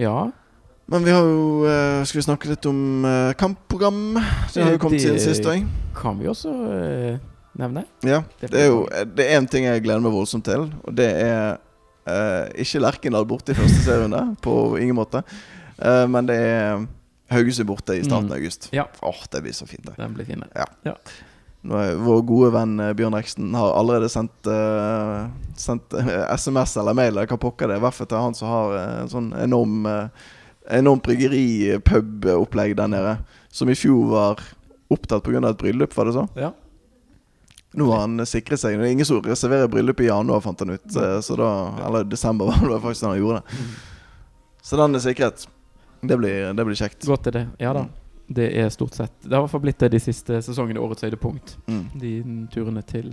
Ja. 0.00 0.30
Men 0.92 1.04
vi 1.06 1.12
har 1.14 1.24
jo 1.24 1.42
uh, 1.64 2.02
Skal 2.04 2.18
vi 2.18 2.24
snakke 2.26 2.48
litt 2.50 2.66
om 2.68 3.04
uh, 3.06 3.32
kampprogram? 3.38 4.16
Det 4.52 4.64
har 4.64 4.74
jo 4.74 4.80
kommet 4.82 5.04
siden 5.04 5.20
sist 5.22 5.46
òg. 5.48 5.66
Kan 5.96 6.18
vi 6.20 6.30
også 6.32 6.52
uh, 6.52 7.20
nevne. 7.60 7.84
Ja. 8.06 8.22
Det 8.40 8.52
er 8.56 8.70
jo 8.72 8.86
Det 9.16 9.26
er 9.28 9.38
én 9.38 9.48
ting 9.50 9.68
jeg 9.68 9.84
gleder 9.84 10.02
meg 10.02 10.14
voldsomt 10.14 10.46
til, 10.48 10.70
og 10.82 10.96
det 10.96 11.10
er 11.22 11.60
ikke 12.58 12.80
Lerkendal 12.82 13.26
borte 13.30 13.52
i 13.52 13.54
første 13.54 13.84
serierunde. 13.84 14.24
På 14.42 14.74
ingen 14.74 14.96
måte. 14.98 15.20
Men 15.78 16.26
det 16.26 16.34
er 16.34 16.80
Haugesund 17.30 17.68
borte 17.68 17.94
i 17.94 18.02
starten 18.02 18.26
Mm. 18.26 18.32
av 18.32 18.38
august. 18.40 18.66
Ja. 18.74 18.88
Åh, 19.06 19.20
det 19.30 19.42
blir 19.44 19.54
så 19.54 19.68
fint, 19.70 19.86
det. 19.86 19.94
Den 20.00 20.16
blir 20.16 20.26
fin. 20.26 20.42
Ja 20.56 20.66
er 20.82 20.96
Vår 21.62 22.22
gode 22.26 22.48
venn 22.56 22.72
eh, 22.82 22.92
Bjørn 22.98 23.14
Reksten 23.14 23.52
har 23.54 23.76
allerede 23.78 24.08
sendt, 24.10 24.48
uh, 24.50 25.28
sendt 25.56 25.94
eh, 25.94 26.24
SMS 26.34 26.72
eller 26.80 26.96
mail, 26.98 27.12
eller 27.14 27.30
hva 27.30 27.38
pokker 27.38 27.70
det 27.70 27.76
er. 27.76 27.82
I 27.82 27.84
hvert 27.86 27.94
fall 28.00 28.08
til 28.10 28.18
han 28.24 28.34
som 28.34 28.50
har 28.50 28.74
eh, 28.80 28.96
en 29.04 29.12
sånn 29.12 29.28
enorm 29.38 29.86
uh, 29.86 30.08
Enormt 30.70 31.02
bryggeri-pub-opplegg 31.02 32.76
der 32.78 32.86
nede. 32.90 33.16
Som 33.50 33.70
i 33.72 33.74
fjor 33.74 34.04
var 34.12 34.42
opptatt 34.94 35.24
pga. 35.26 35.40
et 35.48 35.58
bryllup, 35.58 35.96
var 35.96 36.06
det 36.06 36.12
så? 36.14 36.22
Ja. 36.38 36.52
Nå 37.74 37.88
har 37.90 38.04
han 38.04 38.22
sikret 38.28 38.60
seg. 38.60 38.76
Det 38.78 38.86
er 38.86 38.92
ingen 38.94 39.08
som 39.08 39.18
reserverer 39.26 39.66
bryllup 39.72 40.00
i 40.00 40.06
januar, 40.06 40.40
fant 40.44 40.60
han 40.62 40.70
ut. 40.76 40.86
eh, 40.96 41.18
Så 41.20 41.34
da, 41.36 41.48
eller 41.86 42.04
desember 42.04 42.46
var 42.52 42.62
det 42.68 42.78
faktisk 42.84 43.02
da 43.02 43.10
han 43.10 43.18
gjorde 43.18 43.40
det. 43.40 43.64
Så 44.62 44.78
den 44.78 44.94
er 44.94 45.02
sikret. 45.02 45.46
Det 46.02 46.18
blir, 46.18 46.52
det 46.54 46.64
blir 46.64 46.78
kjekt. 46.78 47.06
Godt 47.10 47.26
er 47.26 47.38
det. 47.40 47.44
Ja 47.58 47.72
da. 47.74 47.86
Det 48.32 48.46
er 48.62 48.68
stort 48.72 48.94
sett 48.96 49.12
Det 49.22 49.32
har 49.32 49.40
i 49.40 49.44
hvert 49.46 49.50
fall 49.52 49.60
blitt 49.64 49.78
det 49.82 49.90
de 49.92 50.00
siste 50.00 50.38
sesongene. 50.46 50.80
Årets 50.80 51.02
høydepunkt. 51.04 51.56
Mm. 51.68 51.84
De 52.00 52.12
turene 52.54 52.82
til 52.86 53.12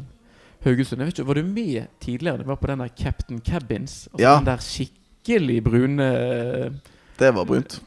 Haugesund. 0.64 1.00
Jeg 1.02 1.08
vet 1.10 1.20
ikke, 1.20 1.28
Var 1.28 1.40
du 1.40 1.44
med 1.44 1.88
tidligere? 2.04 2.38
Det 2.44 2.48
var 2.48 2.56
på 2.62 2.68
den 2.68 2.80
der 2.84 2.90
Captain 2.96 3.42
Cabins. 3.42 4.08
Altså 4.14 4.22
Ja. 4.24 4.36
Den 4.38 4.46
der 4.46 4.58
skikkelig 4.64 5.64
brune 5.64 6.04
eh, 6.04 6.72
Det 7.20 7.34
var 7.36 7.46
brunt. 7.46 7.82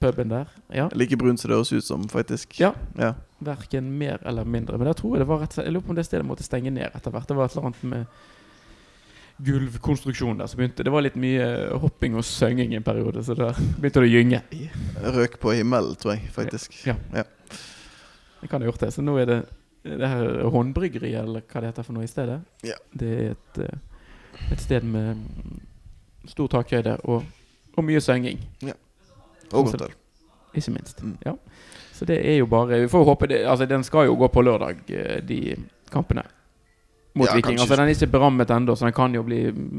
puben 0.00 0.28
der. 0.28 0.46
Ja. 0.74 0.88
Like 0.92 1.16
brunt 1.16 1.40
som 1.40 1.48
det 1.50 1.56
høres 1.56 1.72
ut 1.72 1.84
som, 1.84 2.08
faktisk. 2.08 2.58
Ja. 2.60 2.72
ja. 2.98 3.12
Verken 3.40 3.90
mer 3.98 4.18
eller 4.26 4.44
mindre. 4.44 4.78
Men 4.78 4.86
jeg 4.90 4.96
tror 4.96 5.16
det 5.18 5.26
var 5.28 5.38
rett, 5.40 5.50
og 5.50 5.54
slett 5.54 5.66
jeg 5.66 5.72
lurer 5.74 5.86
på 5.86 5.90
om 5.94 5.96
det 5.96 6.06
stedet 6.06 6.26
måtte 6.26 6.44
stenge 6.44 6.70
ned 6.70 6.90
etter 6.94 7.10
hvert. 7.10 7.28
Det 7.28 7.36
var 7.36 7.44
et 7.48 7.56
eller 7.56 7.66
annet 7.70 7.82
med 7.84 8.06
gulvkonstruksjon 9.38 10.38
der 10.38 10.46
som 10.48 10.58
begynte. 10.60 10.84
Det 10.84 10.92
var 10.92 11.04
litt 11.04 11.16
mye 11.20 11.46
hopping 11.82 12.16
og 12.16 12.24
synging 12.24 12.72
i 12.72 12.78
en 12.78 12.86
periode, 12.86 13.22
så 13.24 13.34
der 13.36 13.58
begynte 13.78 14.00
det 14.02 14.08
å 14.08 14.12
gynge. 14.14 14.40
Røk 15.16 15.38
på 15.42 15.52
himmelen, 15.58 15.96
tror 16.00 16.14
jeg, 16.16 16.30
faktisk. 16.32 16.78
Ja. 16.86 16.94
Ja. 17.14 17.24
Jeg 18.42 18.50
kan 18.50 18.62
ha 18.62 18.68
gjort 18.70 18.80
det. 18.80 18.92
Så 18.94 19.04
nå 19.04 19.16
er 19.20 19.26
det 19.30 19.38
det 19.86 20.08
her 20.10 20.48
håndbryggeriet, 20.50 21.20
eller 21.22 21.44
hva 21.46 21.60
det 21.62 21.68
heter 21.70 21.86
for 21.86 21.94
noe 21.94 22.06
i 22.06 22.10
stedet. 22.10 22.40
Ja. 22.66 22.74
Det 22.92 23.10
er 23.12 23.30
et, 23.36 23.60
eh, 23.62 24.50
et 24.52 24.60
sted 24.62 24.82
med 24.88 25.20
stor 26.26 26.48
takhøyde 26.50 26.96
og, 27.06 27.22
og 27.76 27.84
mye 27.86 28.00
synging, 28.02 28.40
Og 29.52 29.68
godt 29.68 29.82
øl. 29.86 29.92
ikke 30.54 30.72
minst. 30.74 31.02
Mm. 31.02 31.18
Ja. 31.26 31.36
Så 31.94 32.04
det 32.04 32.18
er 32.26 32.36
jo 32.38 32.46
bare 32.46 32.80
Vi 32.82 32.88
får 32.88 33.04
håpe 33.04 33.26
det 33.30 33.38
Altså, 33.46 33.64
den 33.66 33.84
skal 33.84 34.06
jo 34.06 34.16
gå 34.18 34.28
på 34.28 34.42
lørdag, 34.42 34.82
eh, 34.90 35.20
de 35.22 35.56
kampene. 35.92 36.22
Mot 37.16 37.26
Ja, 37.30 37.34
Viking. 37.38 37.58
Altså, 37.58 37.76
den 37.80 37.88
er 37.88 37.94
ikke 37.96 38.10
berammet 38.12 38.50
ennå, 38.52 38.74
så 38.76 38.84
den 38.84 38.92
kan 38.96 39.14
jo 39.16 39.22
bli 39.24 39.38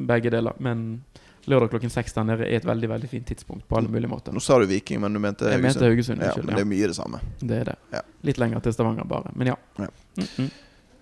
begge 0.09 0.31
deler. 0.33 0.53
Men 0.59 1.03
lørdag 1.47 1.69
klokken 1.71 1.89
seks 1.93 2.13
der 2.17 2.23
nede 2.27 2.43
er 2.47 2.57
et 2.57 2.65
veldig 2.67 2.89
veldig 2.89 3.09
fint 3.09 3.27
tidspunkt 3.29 3.67
på 3.69 3.77
alle 3.77 3.87
mulige 3.93 4.09
måter. 4.11 4.33
Nå 4.35 4.41
sa 4.43 4.57
du 4.59 4.65
Viking, 4.67 4.99
men 5.01 5.13
du 5.13 5.19
mente 5.23 5.45
Jeg 5.53 5.61
mente 5.63 5.85
Haugesund. 5.85 6.19
Ja, 6.25 6.33
men 6.43 6.55
det 6.55 6.63
er 6.65 6.71
mye 6.71 6.87
det 6.91 6.95
samme. 6.97 7.19
det 7.39 7.59
er 7.61 7.63
det. 7.71 7.75
Ja. 7.93 8.01
Litt 8.23 8.37
lenger 8.41 8.59
til 8.65 8.73
Stavanger, 8.73 9.05
bare. 9.07 9.31
Men 9.35 9.47
ja. 9.53 9.55
Ja. 9.77 9.87
Mm 10.17 10.25
-mm. 10.37 10.49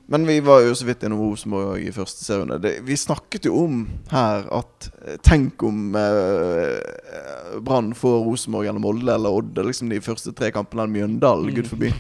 Men 0.08 0.26
vi 0.28 0.40
var 0.40 0.60
jo 0.62 0.76
så 0.76 0.86
vidt 0.86 1.04
innom 1.04 1.20
Rosenborg 1.20 1.80
i 1.82 1.92
første 1.92 2.26
serierunde. 2.26 2.60
Det- 2.62 2.82
Vi 2.86 2.96
snakket 2.96 3.46
jo 3.46 3.56
om 3.64 3.88
her 4.12 4.46
at 4.54 4.92
eh, 5.08 5.16
Tenk 5.24 5.64
om 5.64 5.96
eh, 5.96 7.60
Brann 7.60 7.94
får 7.94 8.24
Rosenborg 8.26 8.68
eller 8.68 8.80
Molde 8.80 9.14
eller 9.14 9.30
Odd 9.30 9.56
liksom 9.66 9.90
de 9.90 10.00
første 10.02 10.32
tre 10.36 10.52
kampene 10.52 10.84
eller 10.84 10.94
Mjøndalen, 10.94 11.50
Mm. 11.50 11.56
gud 11.56 11.66
forby. 11.68 11.94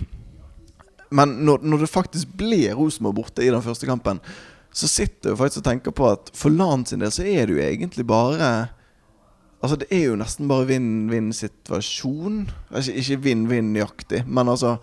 Men 1.15 1.37
når, 1.47 1.63
når 1.63 1.83
det 1.85 1.91
faktisk 1.91 2.33
ble 2.39 2.61
Rosenborg 2.75 3.15
borte 3.21 3.45
i 3.45 3.51
den 3.53 3.63
første 3.63 3.87
kampen, 3.87 4.19
så 4.75 4.89
sitter 4.91 5.31
jeg 5.31 5.39
faktisk 5.39 5.61
og 5.63 5.67
tenker 5.69 5.93
på 5.95 6.09
at 6.11 6.31
for 6.35 6.51
LAN 6.51 6.83
sin 6.89 6.99
del 7.03 7.13
så 7.15 7.23
er 7.23 7.47
det 7.47 7.55
jo 7.55 7.61
egentlig 7.63 8.03
bare 8.09 8.49
Altså 9.63 9.77
Det 9.81 9.87
er 9.95 10.03
jo 10.11 10.17
nesten 10.19 10.49
bare 10.51 10.67
vinn-vinn-situasjon. 10.69 12.41
Altså, 12.69 12.91
ikke 12.93 13.15
vinn-vinn-nøyaktig, 13.23 14.19
men 14.27 14.51
altså 14.51 14.75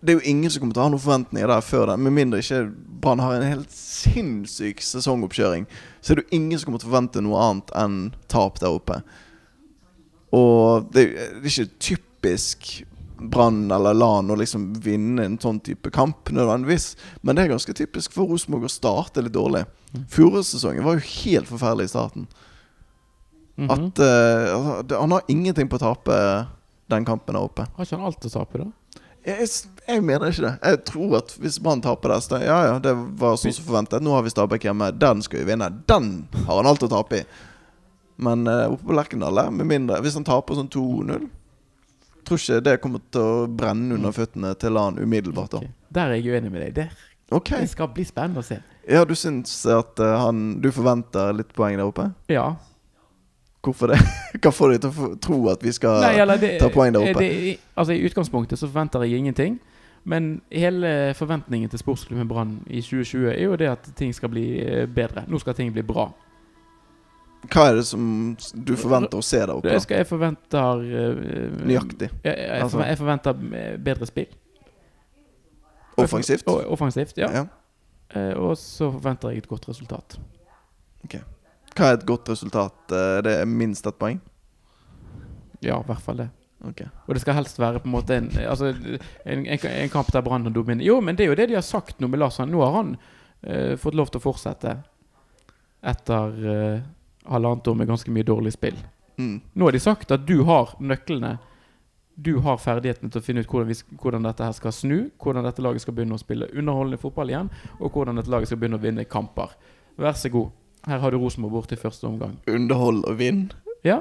det 0.00 0.14
er 0.14 0.16
jo 0.16 0.30
ingen 0.32 0.48
som 0.50 0.62
kommer 0.62 0.72
til 0.74 0.80
å 0.80 0.84
ha 0.86 0.90
noen 0.94 1.02
forventninger 1.04 1.50
der 1.52 1.60
før 1.62 1.90
det. 1.90 1.98
Med 2.00 2.14
mindre 2.16 2.38
ikke 2.40 2.62
Brann 3.04 3.20
har 3.20 3.34
en 3.36 3.44
helt 3.50 3.74
sinnssyk 3.76 4.80
sesongoppkjøring, 4.80 5.66
så 6.00 6.14
er 6.14 6.18
det 6.18 6.24
jo 6.24 6.38
ingen 6.38 6.56
som 6.58 6.70
kommer 6.70 6.80
til 6.80 6.88
å 6.88 6.92
forvente 6.94 7.22
noe 7.22 7.42
annet 7.44 7.72
enn 7.82 7.98
tap 8.32 8.56
der 8.62 8.72
oppe. 8.72 8.96
Og 10.32 10.88
det, 10.94 11.04
er- 11.04 11.36
er 11.36 11.50
ikke 11.52 11.68
typisk 11.84 12.70
Brann 13.20 13.70
eller 13.70 13.94
LAN 13.94 14.30
å 14.32 14.36
liksom 14.38 14.70
vinne 14.80 15.24
en 15.26 15.38
sånn 15.40 15.60
type 15.64 15.90
kamp, 15.94 16.30
nødvendigvis. 16.32 16.94
Men 17.20 17.36
det 17.36 17.44
er 17.44 17.52
ganske 17.54 17.74
typisk 17.76 18.14
for 18.16 18.30
Rosenborg 18.30 18.68
å 18.68 18.72
starte 18.72 19.24
litt 19.24 19.36
dårlig. 19.36 19.64
Mm. 19.92 20.06
Fjorårssesongen 20.14 20.86
var 20.86 20.98
jo 20.98 21.08
helt 21.10 21.50
forferdelig 21.50 21.90
i 21.90 21.92
starten. 21.92 22.28
Mhm. 23.60 23.70
At 23.70 23.98
eh, 23.98 24.56
altså, 24.56 24.82
det, 24.82 24.96
Han 24.96 25.12
har 25.12 25.22
ingenting 25.28 25.68
på 25.68 25.76
å 25.76 25.82
tape 25.82 26.16
den 26.90 27.04
kampen 27.04 27.36
der 27.36 27.44
oppe. 27.44 27.66
Har 27.76 27.86
ikke 27.86 27.98
han 27.98 28.08
alt 28.08 28.24
å 28.24 28.32
tape, 28.32 28.62
da? 28.62 29.00
Jeg, 29.26 29.48
jeg 29.84 30.04
mener 30.06 30.32
ikke 30.32 30.46
det. 30.46 30.54
Jeg 30.64 30.80
tror 30.88 31.18
at 31.18 31.34
hvis 31.42 31.58
Brann 31.60 31.82
taper 31.84 32.14
der, 32.14 32.22
så 32.24 32.40
Ja 32.40 32.60
ja, 32.70 32.78
det 32.80 32.94
var 33.20 33.36
sånn 33.36 33.52
som 33.52 33.66
forventet. 33.68 34.00
Nå 34.02 34.14
har 34.16 34.24
vi 34.24 34.32
Stabæk 34.32 34.64
hjemme. 34.70 34.88
Den 34.96 35.20
skal 35.26 35.42
vi 35.42 35.50
vinne. 35.52 35.68
Den 35.90 36.10
har 36.46 36.62
han 36.62 36.70
alt 36.70 36.86
å 36.86 36.88
tape 36.88 37.20
i. 37.20 37.26
Men 38.20 38.48
uh, 38.48 38.72
oppe 38.72 38.88
på 38.88 38.96
Lerkendal, 38.96 39.38
med 39.48 39.64
mindre 39.64 39.96
Hvis 40.04 40.12
han 40.18 40.26
taper 40.28 40.58
sånn 40.58 40.68
2-0 40.68 41.28
Tror 42.24 42.38
ikke 42.40 42.60
det 42.64 42.74
kommer 42.82 43.02
til 43.12 43.20
å 43.22 43.46
brenne 43.46 43.94
under 43.96 44.12
føttene 44.14 44.54
til 44.60 44.76
han 44.78 44.98
umiddelbart. 44.98 45.50
da 45.54 45.62
okay. 45.62 45.72
Der 45.90 46.12
er 46.12 46.20
jeg 46.20 46.34
uenig 46.34 46.52
med 46.52 46.66
deg. 46.66 46.74
Det, 46.74 46.88
Okay. 47.30 47.60
det 47.60 47.70
skal 47.70 47.86
bli 47.94 48.02
spennende 48.04 48.42
å 48.42 48.42
se. 48.42 48.56
Ja, 48.90 49.04
du 49.06 49.14
syns 49.14 49.52
at 49.70 50.00
eh, 50.02 50.16
han 50.18 50.60
Du 50.60 50.66
forventer 50.74 51.30
litt 51.36 51.52
poeng 51.54 51.76
der 51.78 51.86
oppe? 51.86 52.08
Ja. 52.26 52.56
Hvorfor 53.62 53.92
det? 53.92 54.00
Hva 54.42 54.50
får 54.50 54.72
deg 54.72 54.80
til 54.82 54.90
å 54.90 55.10
tro 55.22 55.38
at 55.52 55.62
vi 55.62 55.72
skal 55.76 56.00
Nei, 56.02 56.14
eller 56.18 56.40
det, 56.40 56.56
ta 56.58 56.70
poeng 56.74 56.94
der 56.96 57.04
oppe. 57.04 57.22
Det, 57.22 57.58
altså 57.78 57.94
I 57.94 58.02
utgangspunktet 58.08 58.58
så 58.58 58.66
forventer 58.66 59.04
jeg 59.06 59.20
ingenting. 59.20 59.60
Men 60.10 60.40
hele 60.50 61.12
forventningen 61.14 61.70
til 61.70 61.82
sportsklubben 61.82 62.28
Brann 62.28 62.54
i 62.66 62.80
2020 62.80 63.28
er 63.34 63.42
jo 63.44 63.56
det 63.60 63.68
at 63.68 63.90
ting 63.98 64.14
skal 64.16 64.32
bli 64.32 64.46
eh, 64.64 64.86
bedre. 64.88 65.26
Nå 65.28 65.38
skal 65.42 65.54
ting 65.58 65.70
bli 65.76 65.84
bra. 65.86 66.08
Hva 67.48 67.70
er 67.70 67.78
det 67.78 67.86
som 67.88 68.02
du 68.52 68.74
forventer 68.76 69.16
å 69.16 69.24
se 69.24 69.38
der 69.40 69.52
oppe? 69.54 69.70
Jeg, 69.72 69.80
skal 69.86 70.02
jeg 70.02 70.08
forventer 70.10 70.82
uh, 70.84 71.62
Nøyaktig. 71.64 72.10
Jeg, 72.24 72.34
jeg, 72.36 72.60
Altså- 72.60 72.84
jeg 72.84 72.98
forventer 73.00 73.44
eh, 73.56 73.76
bedre 73.80 74.08
spill. 74.10 74.28
Offensivt? 76.00 76.44
Offensivt, 76.48 77.16
ja. 77.18 77.30
Ja. 77.32 77.46
Uh, 78.14 78.34
og 78.50 78.58
så 78.58 78.90
forventer 78.92 79.32
jeg 79.32 79.44
et 79.44 79.48
godt 79.48 79.68
resultat. 79.70 80.18
Ok 81.04 81.16
Hva 81.76 81.88
er 81.88 81.96
et 81.96 82.06
godt 82.06 82.28
resultat? 82.28 82.76
Uh, 82.92 83.22
Det 83.24 83.38
er 83.40 83.48
minst 83.48 83.86
ett 83.86 83.98
poeng? 83.98 84.20
Ja, 85.62 85.78
i 85.80 85.86
hvert 85.86 86.02
fall 86.04 86.16
det. 86.24 86.28
Okay. 86.60 86.88
Og 87.08 87.14
det 87.16 87.22
skal 87.22 87.38
helst 87.38 87.58
være 87.60 87.80
på 87.80 87.88
en 87.88 87.94
måte 87.94 88.16
en, 88.20 88.28
altså, 88.44 88.74
en, 89.24 89.46
en, 89.46 89.60
en 89.64 89.92
kamp 89.92 90.10
der 90.12 90.20
Brann 90.24 90.44
har 90.44 90.52
dominert. 90.52 90.84
Jo, 90.84 90.98
men 91.00 91.16
det 91.16 91.24
er 91.24 91.30
jo 91.32 91.36
det 91.38 91.48
de 91.48 91.56
har 91.56 91.64
sagt 91.64 92.00
nå 92.00 92.08
med 92.08 92.20
Lars. 92.20 92.36
Nå 92.44 92.60
har 92.60 92.74
han 92.76 92.90
eh, 93.42 93.76
fått 93.80 93.96
lov 93.96 94.10
til 94.12 94.20
å 94.20 94.24
fortsette 94.24 94.74
etter 95.80 96.36
eh, 96.52 96.82
halvannet 97.28 97.68
år 97.68 97.74
med 97.74 97.90
ganske 97.90 98.12
mye 98.14 98.26
dårlig 98.26 98.52
spill. 98.56 98.76
Mm. 99.20 99.40
Nå 99.52 99.68
har 99.68 99.76
de 99.76 99.80
sagt 99.80 100.12
at 100.14 100.26
du 100.26 100.42
har 100.48 100.74
nøklene. 100.80 101.36
Du 102.20 102.36
har 102.44 102.60
ferdighetene 102.60 103.12
til 103.12 103.20
å 103.20 103.24
finne 103.24 103.44
ut 103.44 103.48
hvordan, 103.48 103.68
vi, 103.70 103.76
hvordan 104.00 104.26
dette 104.28 104.44
her 104.44 104.56
skal 104.56 104.74
snu, 104.76 104.96
hvordan 105.22 105.46
dette 105.46 105.62
laget 105.64 105.84
skal 105.84 105.96
begynne 105.96 106.16
å 106.16 106.20
spille 106.20 106.50
underholdende 106.52 107.00
fotball 107.00 107.32
igjen, 107.32 107.48
og 107.78 107.94
hvordan 107.94 108.20
dette 108.20 108.32
laget 108.32 108.50
skal 108.50 108.60
begynne 108.60 108.80
å 108.80 108.82
vinne 108.82 109.06
kamper. 109.08 109.54
Vær 110.00 110.18
så 110.20 110.32
god. 110.32 110.50
Her 110.88 111.00
har 111.00 111.12
du 111.12 111.20
Rosenborg 111.20 111.54
borte 111.58 111.76
i 111.76 111.80
første 111.80 112.08
omgang. 112.08 112.36
Underhold 112.48 113.04
og 113.08 113.18
vinn? 113.20 113.46
Ja. 113.84 114.00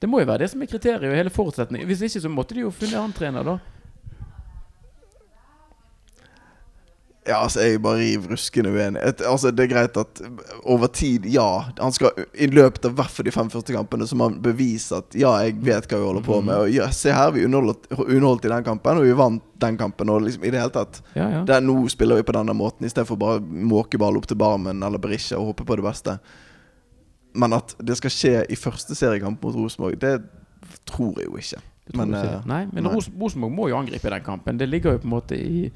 Det 0.00 0.08
må 0.08 0.22
jo 0.22 0.28
være 0.28 0.44
det 0.44 0.52
som 0.52 0.62
er 0.64 0.70
kriteriet 0.70 1.10
og 1.10 1.16
hele 1.16 1.32
forutsetningen. 1.32 1.88
Hvis 1.88 2.04
ikke 2.08 2.24
så 2.24 2.32
måtte 2.32 2.56
de 2.56 2.64
jo 2.64 2.72
funnet 2.72 2.96
annen 3.00 3.16
trener, 3.16 3.44
da. 3.44 3.58
Ja, 7.28 7.42
altså, 7.44 7.60
jeg 7.60 7.76
er 7.76 7.82
bare 7.84 7.98
riv 8.00 8.24
ruskende 8.30 8.70
uenig. 8.72 9.00
Et, 9.04 9.20
altså, 9.28 9.50
det 9.52 9.66
er 9.66 9.72
greit 9.74 9.96
at 10.00 10.22
over 10.64 10.88
tid, 10.88 11.26
ja. 11.28 11.44
Han 11.78 11.92
skal 11.92 12.16
i 12.32 12.46
løpet 12.48 12.86
av 12.88 12.94
hvert 12.96 13.12
fall 13.12 13.26
de 13.28 13.34
fem 13.34 13.50
første 13.52 13.74
kampene 13.76 14.06
Så 14.08 14.16
må 14.16 14.30
han 14.30 14.38
bevise 14.40 14.96
at 15.02 15.14
ja, 15.20 15.34
jeg 15.44 15.58
vet 15.60 15.84
hva 15.90 15.98
vi 16.00 16.06
holder 16.08 16.24
på 16.24 16.38
med. 16.46 16.54
Og 16.64 16.72
ja, 16.72 16.88
se 16.96 17.12
her, 17.12 17.34
vi 17.36 17.44
underholdt, 17.44 17.90
underholdt 17.98 18.48
i 18.48 18.52
den 18.54 18.64
kampen, 18.64 19.02
og 19.02 19.04
vi 19.04 19.12
vant 19.20 19.44
den 19.60 19.76
kampen. 19.76 20.08
Og 20.14 20.24
liksom 20.24 20.46
i 20.48 20.52
det 20.54 20.62
hele 20.62 20.72
tatt 20.74 21.02
Ja, 21.12 21.28
ja. 21.36 21.42
det 21.44 21.58
er, 21.58 21.66
Nå 21.68 21.76
spiller 21.92 22.16
vi 22.22 22.24
på 22.30 22.36
denne 22.38 22.56
måten, 22.56 22.88
istedenfor 22.88 23.20
bare 23.20 23.44
måke 23.44 24.00
ball 24.00 24.16
opp 24.16 24.26
til 24.30 24.40
Barmen 24.40 24.80
eller 24.82 24.98
Berisha 25.02 25.36
og 25.36 25.52
håpe 25.52 25.68
på 25.68 25.76
det 25.76 25.84
beste. 25.90 26.16
Men 27.36 27.52
at 27.60 27.76
det 27.78 28.00
skal 28.00 28.10
skje 28.16 28.34
i 28.48 28.56
første 28.58 28.96
seriekamp 28.96 29.44
mot 29.44 29.54
Rosenborg, 29.60 30.00
det 30.02 30.16
tror 30.88 31.20
jeg 31.20 31.28
jo 31.28 31.36
ikke. 31.38 31.60
Men, 31.94 32.16
ikke. 32.16 32.34
eh, 32.40 32.48
Nei, 32.48 32.64
men. 32.72 32.88
Rosenborg 32.96 33.52
må 33.52 33.68
jo 33.70 33.76
angripe 33.78 34.10
den 34.12 34.24
kampen. 34.24 34.58
Det 34.58 34.66
ligger 34.70 34.96
jo 34.96 35.02
på 35.04 35.08
en 35.10 35.14
måte 35.18 35.36
i, 35.38 35.68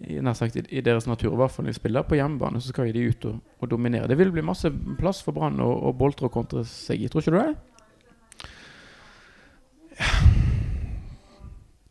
i, 0.00 0.18
sagt, 0.34 0.56
i, 0.56 0.80
deres 0.84 1.06
natur. 1.06 1.32
I 1.32 1.40
hvert 1.40 1.52
fall 1.54 1.66
når 1.66 1.74
de 1.74 1.80
spiller 1.80 2.06
på 2.06 2.18
hjemmebane, 2.18 2.60
så 2.62 2.70
skal 2.72 2.92
de 2.94 3.08
ut 3.10 3.24
og, 3.30 3.40
og 3.58 3.70
dominere. 3.70 4.08
Det 4.10 4.18
vil 4.18 4.30
bli 4.34 4.44
masse 4.46 4.70
plass 4.98 5.22
for 5.24 5.36
Brann 5.36 5.60
å 5.64 5.70
å 5.88 5.92
boltre 5.96 6.28
og 6.28 6.34
kontre 6.34 6.64
seg 6.68 7.02
i. 7.02 7.08
Tror 7.10 7.24
ikke 7.24 7.34
du 7.34 7.40
det? 7.40 7.54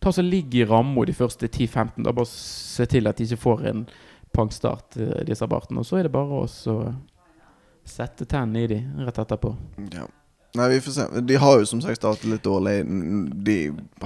Ta 0.03 0.13
så 0.13 0.23
Ligg 0.23 0.55
i 0.55 0.63
ramma 0.65 1.03
de 1.05 1.15
første 1.15 1.49
10-15. 1.49 2.03
Da 2.05 2.13
Bare 2.15 2.29
se 2.31 2.85
til 2.87 3.09
at 3.09 3.17
de 3.19 3.27
ikke 3.27 3.43
får 3.43 3.65
en 3.73 3.87
pangstart, 4.35 4.95
eh, 5.01 5.25
disse 5.27 5.47
bartene. 5.49 5.81
Og 5.81 5.89
så 5.89 5.99
er 5.99 6.07
det 6.07 6.13
bare 6.13 6.43
å 6.43 6.47
sette 7.87 8.27
tennene 8.29 8.63
i 8.63 8.71
de 8.71 8.79
rett 9.03 9.19
etterpå. 9.23 9.51
Ja. 9.95 10.07
Nei, 10.57 10.67
vi 10.71 10.79
får 10.81 10.93
se. 10.95 11.05
De 11.21 11.35
har 11.37 11.59
jo 11.61 11.65
som 11.69 11.81
sagt 11.83 11.99
startet 11.99 12.25
litt 12.31 12.43
dårlig. 12.45 12.79
De 13.45 13.57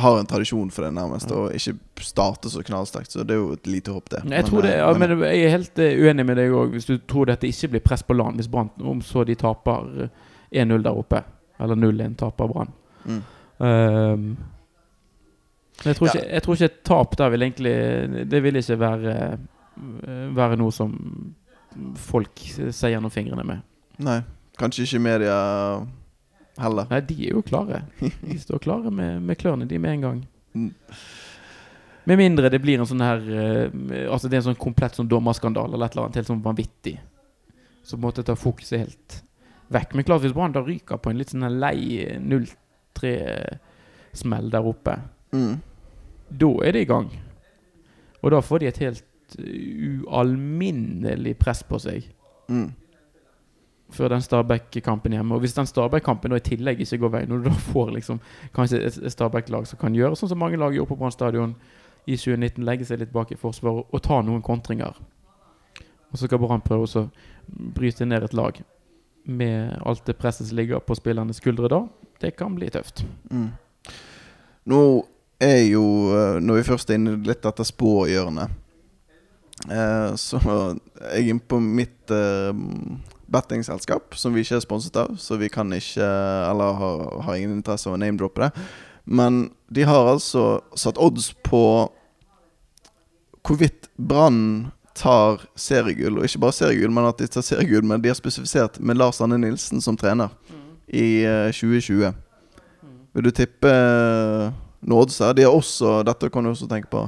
har 0.03 0.17
en 0.19 0.27
tradisjon 0.27 0.71
for 0.73 0.83
det, 0.83 0.91
nærmest. 0.97 1.31
Å 1.31 1.45
Og 1.45 1.55
ikke 1.55 1.77
starte 2.03 2.51
så 2.51 2.63
knallsterkt, 2.65 3.13
så 3.13 3.23
det 3.23 3.37
er 3.37 3.39
jo 3.39 3.53
et 3.55 3.69
lite 3.69 3.93
håp, 3.95 4.09
det. 4.11 4.23
Jeg, 4.27 4.47
tror 4.49 4.65
det, 4.65 4.73
eh, 4.75 4.81
ja, 4.81 4.89
men 4.97 5.13
jeg 5.21 5.45
er 5.45 5.53
helt 5.55 5.79
eh, 5.79 5.99
uenig 6.01 6.25
med 6.27 6.39
deg 6.41 6.55
òg, 6.57 6.73
hvis 6.75 6.89
du 6.89 6.97
tror 7.07 7.29
dette 7.31 7.47
ikke 7.47 7.69
blir 7.75 7.85
press 7.85 8.03
på 8.03 8.17
land. 8.17 8.41
Hvis 8.41 8.49
Brann 8.51 8.71
om 8.81 9.03
så 9.05 9.23
de 9.27 9.37
taper 9.39 10.07
eh, 10.07 10.65
1-0 10.65 10.83
der 10.83 10.97
oppe, 11.05 11.23
eller 11.61 11.79
0-1 11.79 12.17
taper 12.19 12.51
Brann. 12.51 12.73
mm. 13.05 13.21
Um, 13.61 14.23
jeg, 15.85 15.95
tror 15.95 16.07
Ja. 16.07 16.13
ikke, 16.15 16.29
jeg 16.33 16.41
tror 16.43 16.55
ikke 16.55 16.65
et 16.71 16.77
tap 16.83 17.11
der 17.19 17.29
vil 17.29 17.43
egentlig 17.45 17.73
Det 18.31 18.39
vil 18.43 18.55
ikke 18.57 18.77
være, 18.81 19.11
eh, 20.07 20.35
være 20.35 20.57
noe 20.57 20.73
som 20.73 20.95
folk 21.95 22.41
ser 22.73 22.89
gjennom 22.95 23.13
fingrene 23.13 23.45
med. 23.45 23.61
Nei. 24.01 24.21
Kanskje 24.57 24.87
ikke 24.87 24.99
media 25.05 25.35
heller. 26.57 26.85
Nei, 26.91 27.01
de 27.07 27.15
er 27.27 27.31
jo 27.37 27.41
klare. 27.45 27.81
De 27.99 28.37
står 28.39 28.59
klare 28.63 28.91
med, 28.91 29.21
med 29.21 29.37
klørne, 29.39 29.67
de, 29.69 29.77
med 29.79 29.91
en 29.97 30.01
gang. 30.07 30.19
Mm. 30.55 30.71
Med 32.09 32.17
mindre 32.17 32.49
det 32.49 32.59
blir 32.63 32.79
en 32.81 32.87
sånn 32.89 33.01
her 33.05 33.19
uh, 33.21 33.69
Altså 34.11 34.25
det 34.27 34.35
er 34.35 34.39
en 34.41 34.47
sånn 34.49 34.57
komplett 34.59 34.95
sånn 34.97 35.07
dommerskandale 35.07 35.73
eller 35.77 35.85
et 35.85 35.91
eller 35.93 36.05
annet 36.07 36.17
helt 36.19 36.27
sånn 36.31 36.41
vanvittig. 36.43 36.95
Så 37.83 37.91
på 37.95 37.99
en 38.01 38.05
måte 38.07 38.23
tar 38.25 38.35
fokuset 38.41 38.79
helt 38.81 39.09
vekk. 39.71 39.93
Men 39.95 40.03
klart 40.07 40.21
hvis 40.25 40.33
Brann 40.35 40.51
da 40.55 40.61
ryker 40.65 40.97
på 40.99 41.09
en 41.13 41.19
litt 41.21 41.31
sånn 41.31 41.45
lei 41.61 41.79
0-3-smell 42.19 44.47
der 44.51 44.65
oppe, 44.67 44.97
Mm. 45.31 45.61
da 46.29 46.47
er 46.65 46.71
det 46.75 46.81
i 46.81 46.85
gang. 46.89 47.09
Og 48.23 48.31
da 48.31 48.41
får 48.41 48.59
de 48.59 48.65
et 48.67 48.77
helt 48.83 49.03
eh, 49.39 50.03
ualminnelig 50.03 51.37
press 51.39 51.63
på 51.63 51.79
seg 51.79 52.03
Mm. 52.49 52.71
Før 53.91 54.13
den 54.13 54.23
Stabæk-kampen 54.23 55.13
hjemme. 55.15 55.35
Og 55.35 55.43
hvis 55.43 55.55
den 55.57 55.67
Stabæk-kampen 55.69 56.35
i 56.35 56.39
tillegg 56.43 56.81
ikke 56.81 57.01
går 57.03 57.13
veien, 57.17 57.31
og 57.31 57.43
du 57.43 57.49
da 57.49 57.55
får 57.73 57.93
liksom 57.97 58.19
kanskje 58.55 58.81
et 58.87 59.13
Stabæk-lag 59.13 59.67
som 59.67 59.79
kan 59.81 59.95
gjøre 59.95 60.17
sånn 60.19 60.31
som 60.31 60.41
mange 60.41 60.59
lag 60.59 60.75
gjorde 60.75 60.93
på 60.93 60.99
Brann 60.99 61.15
stadion 61.15 61.55
i 62.07 62.17
2019, 62.17 62.65
legge 62.65 62.87
seg 62.87 63.01
litt 63.01 63.13
bak 63.13 63.31
i 63.31 63.39
forsvaret 63.39 63.91
og 63.91 64.03
ta 64.03 64.21
noen 64.25 64.43
kontringer. 64.45 64.97
Og 66.11 66.19
så 66.19 66.27
skal 66.27 66.41
Brann 66.41 66.63
prøve 66.65 66.87
å 66.87 67.07
bryte 67.47 68.07
ned 68.07 68.23
et 68.25 68.37
lag 68.37 68.57
med 69.23 69.77
alt 69.85 70.05
det 70.05 70.17
presset 70.17 70.47
som 70.47 70.57
ligger 70.57 70.81
på 70.83 70.97
spillernes 70.97 71.37
skuldre 71.41 71.69
da. 71.71 71.83
Det 72.21 72.35
kan 72.37 72.55
bli 72.55 72.69
tøft. 72.73 73.03
Mm. 73.31 73.51
Nå 74.71 74.81
er 75.41 75.63
jo 75.65 75.83
eh, 76.13 76.37
Når 76.41 76.59
vi 76.59 76.65
først 76.67 76.91
er 76.91 76.99
inne 76.99 77.15
litt 77.25 77.41
dette 77.41 77.65
spåhjørnet, 77.65 78.51
eh, 79.69 80.11
så 80.21 80.41
er 80.41 81.15
jeg 81.15 81.33
inne 81.33 81.47
på 81.49 81.61
mitt 81.63 82.13
eh, 82.13 82.51
bettingselskap, 83.31 84.15
som 84.19 84.35
vi 84.35 84.43
ikke 84.43 84.59
er 84.59 84.63
sponset 84.65 84.97
av, 84.99 85.15
så 85.17 85.37
vi 85.39 85.49
kan 85.51 85.71
ikke 85.73 86.03
Eller 86.51 86.73
har, 86.79 87.03
har 87.25 87.35
ingen 87.35 87.57
interesse 87.57 87.89
av 87.89 87.95
å 87.95 88.01
name-droppe 88.01 88.43
det. 88.43 88.65
Men 89.05 89.49
de 89.71 89.85
har 89.87 90.11
altså 90.11 90.61
satt 90.77 90.99
odds 91.01 91.31
på 91.47 91.63
hvorvidt 93.41 93.89
Brann 93.97 94.71
tar 94.97 95.41
seriegull, 95.55 96.19
og 96.19 96.27
ikke 96.27 96.41
bare 96.43 96.55
seriegull, 96.55 96.91
men 96.93 97.07
at 97.09 97.21
de 97.21 97.29
tar 97.31 97.45
seriegull, 97.45 97.85
men 97.87 98.03
de 98.03 98.11
har 98.11 98.19
spesifisert 98.19 98.79
med 98.79 98.99
Lars 98.99 99.21
Anne 99.23 99.39
Nilsen 99.41 99.81
som 99.81 99.97
trener 99.97 100.29
i 100.87 101.23
eh, 101.23 101.47
2020. 101.55 102.11
Vil 103.15 103.27
du 103.27 103.31
tippe 103.35 103.71
eh, 103.71 104.51
noen 104.81 105.01
odds 105.01 105.19
her? 105.23 105.33
De 105.37 105.47
har 105.47 105.55
også, 105.55 106.01
dette 106.07 106.29
kan 106.31 106.45
du 106.45 106.51
også 106.51 106.69
tenke 106.69 106.91
på 106.91 107.05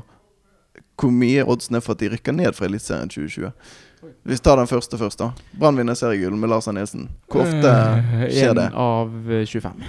Hvor 1.00 1.12
mye 1.12 1.44
oddsen 1.50 1.76
er 1.76 1.82
for 1.82 1.96
at 1.96 2.04
de 2.04 2.10
rykker 2.14 2.36
ned 2.38 2.54
fra 2.56 2.66
Eliteserien 2.70 3.10
2020? 3.10 3.52
Vi 4.28 4.38
tar 4.44 4.60
den 4.60 4.68
første 4.68 4.98
først, 5.00 5.20
da. 5.20 5.30
Brann 5.60 5.78
vinner 5.80 5.96
seriegull 5.96 6.36
med 6.38 6.52
Lars 6.52 6.68
Nilsen. 6.68 7.08
Hvor 7.32 7.46
ofte 7.46 7.72
Eh, 7.72 8.28
skjer 8.30 8.54
det? 8.58 8.66
1 8.70 8.76
av 8.84 9.32
eh, 9.32 9.46
25. 9.48 9.84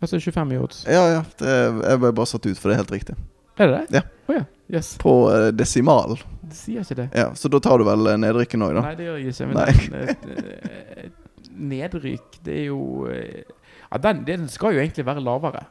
Altså 0.00 0.20
25 0.22 0.52
i 0.54 0.58
odds. 0.62 0.84
Ja, 0.86 1.02
ja. 1.16 1.22
Det 1.40 1.50
jeg 1.90 2.00
ble 2.04 2.12
bare 2.14 2.30
satt 2.30 2.46
ut, 2.46 2.58
for 2.58 2.70
det 2.70 2.76
er 2.76 2.82
helt 2.84 2.92
riktig. 2.94 3.16
Er 3.58 3.66
det 3.72 3.78
det? 3.90 3.98
Ja. 3.98 4.02
Oh, 4.30 4.34
ja. 4.36 4.44
Yes. 4.70 4.92
På 5.02 5.14
uh, 5.32 5.48
desimal. 5.56 6.14
Det 6.48 6.54
sier 6.56 6.84
ikke 6.84 6.98
det. 7.00 7.08
Ja, 7.18 7.30
Så 7.34 7.50
da 7.50 7.58
tar 7.64 7.80
du 7.82 7.84
vel 7.88 8.06
eh, 8.12 8.18
nedrykken 8.20 8.62
òg, 8.64 8.76
da? 8.78 8.84
Nei, 8.86 8.94
det 8.98 9.08
gjør 9.08 9.18
jeg 9.18 9.32
ikke. 9.34 9.48
Men 9.48 9.56
den, 9.58 9.96
eh, 9.98 11.02
eh, 11.02 11.08
nedrykk, 11.72 12.38
det 12.46 12.54
er 12.62 12.66
jo 12.70 12.80
eh, 13.10 13.42
Ja, 13.90 13.98
den, 14.04 14.22
den 14.28 14.46
skal 14.52 14.76
jo 14.76 14.82
egentlig 14.84 15.04
være 15.08 15.24
lavere. 15.24 15.64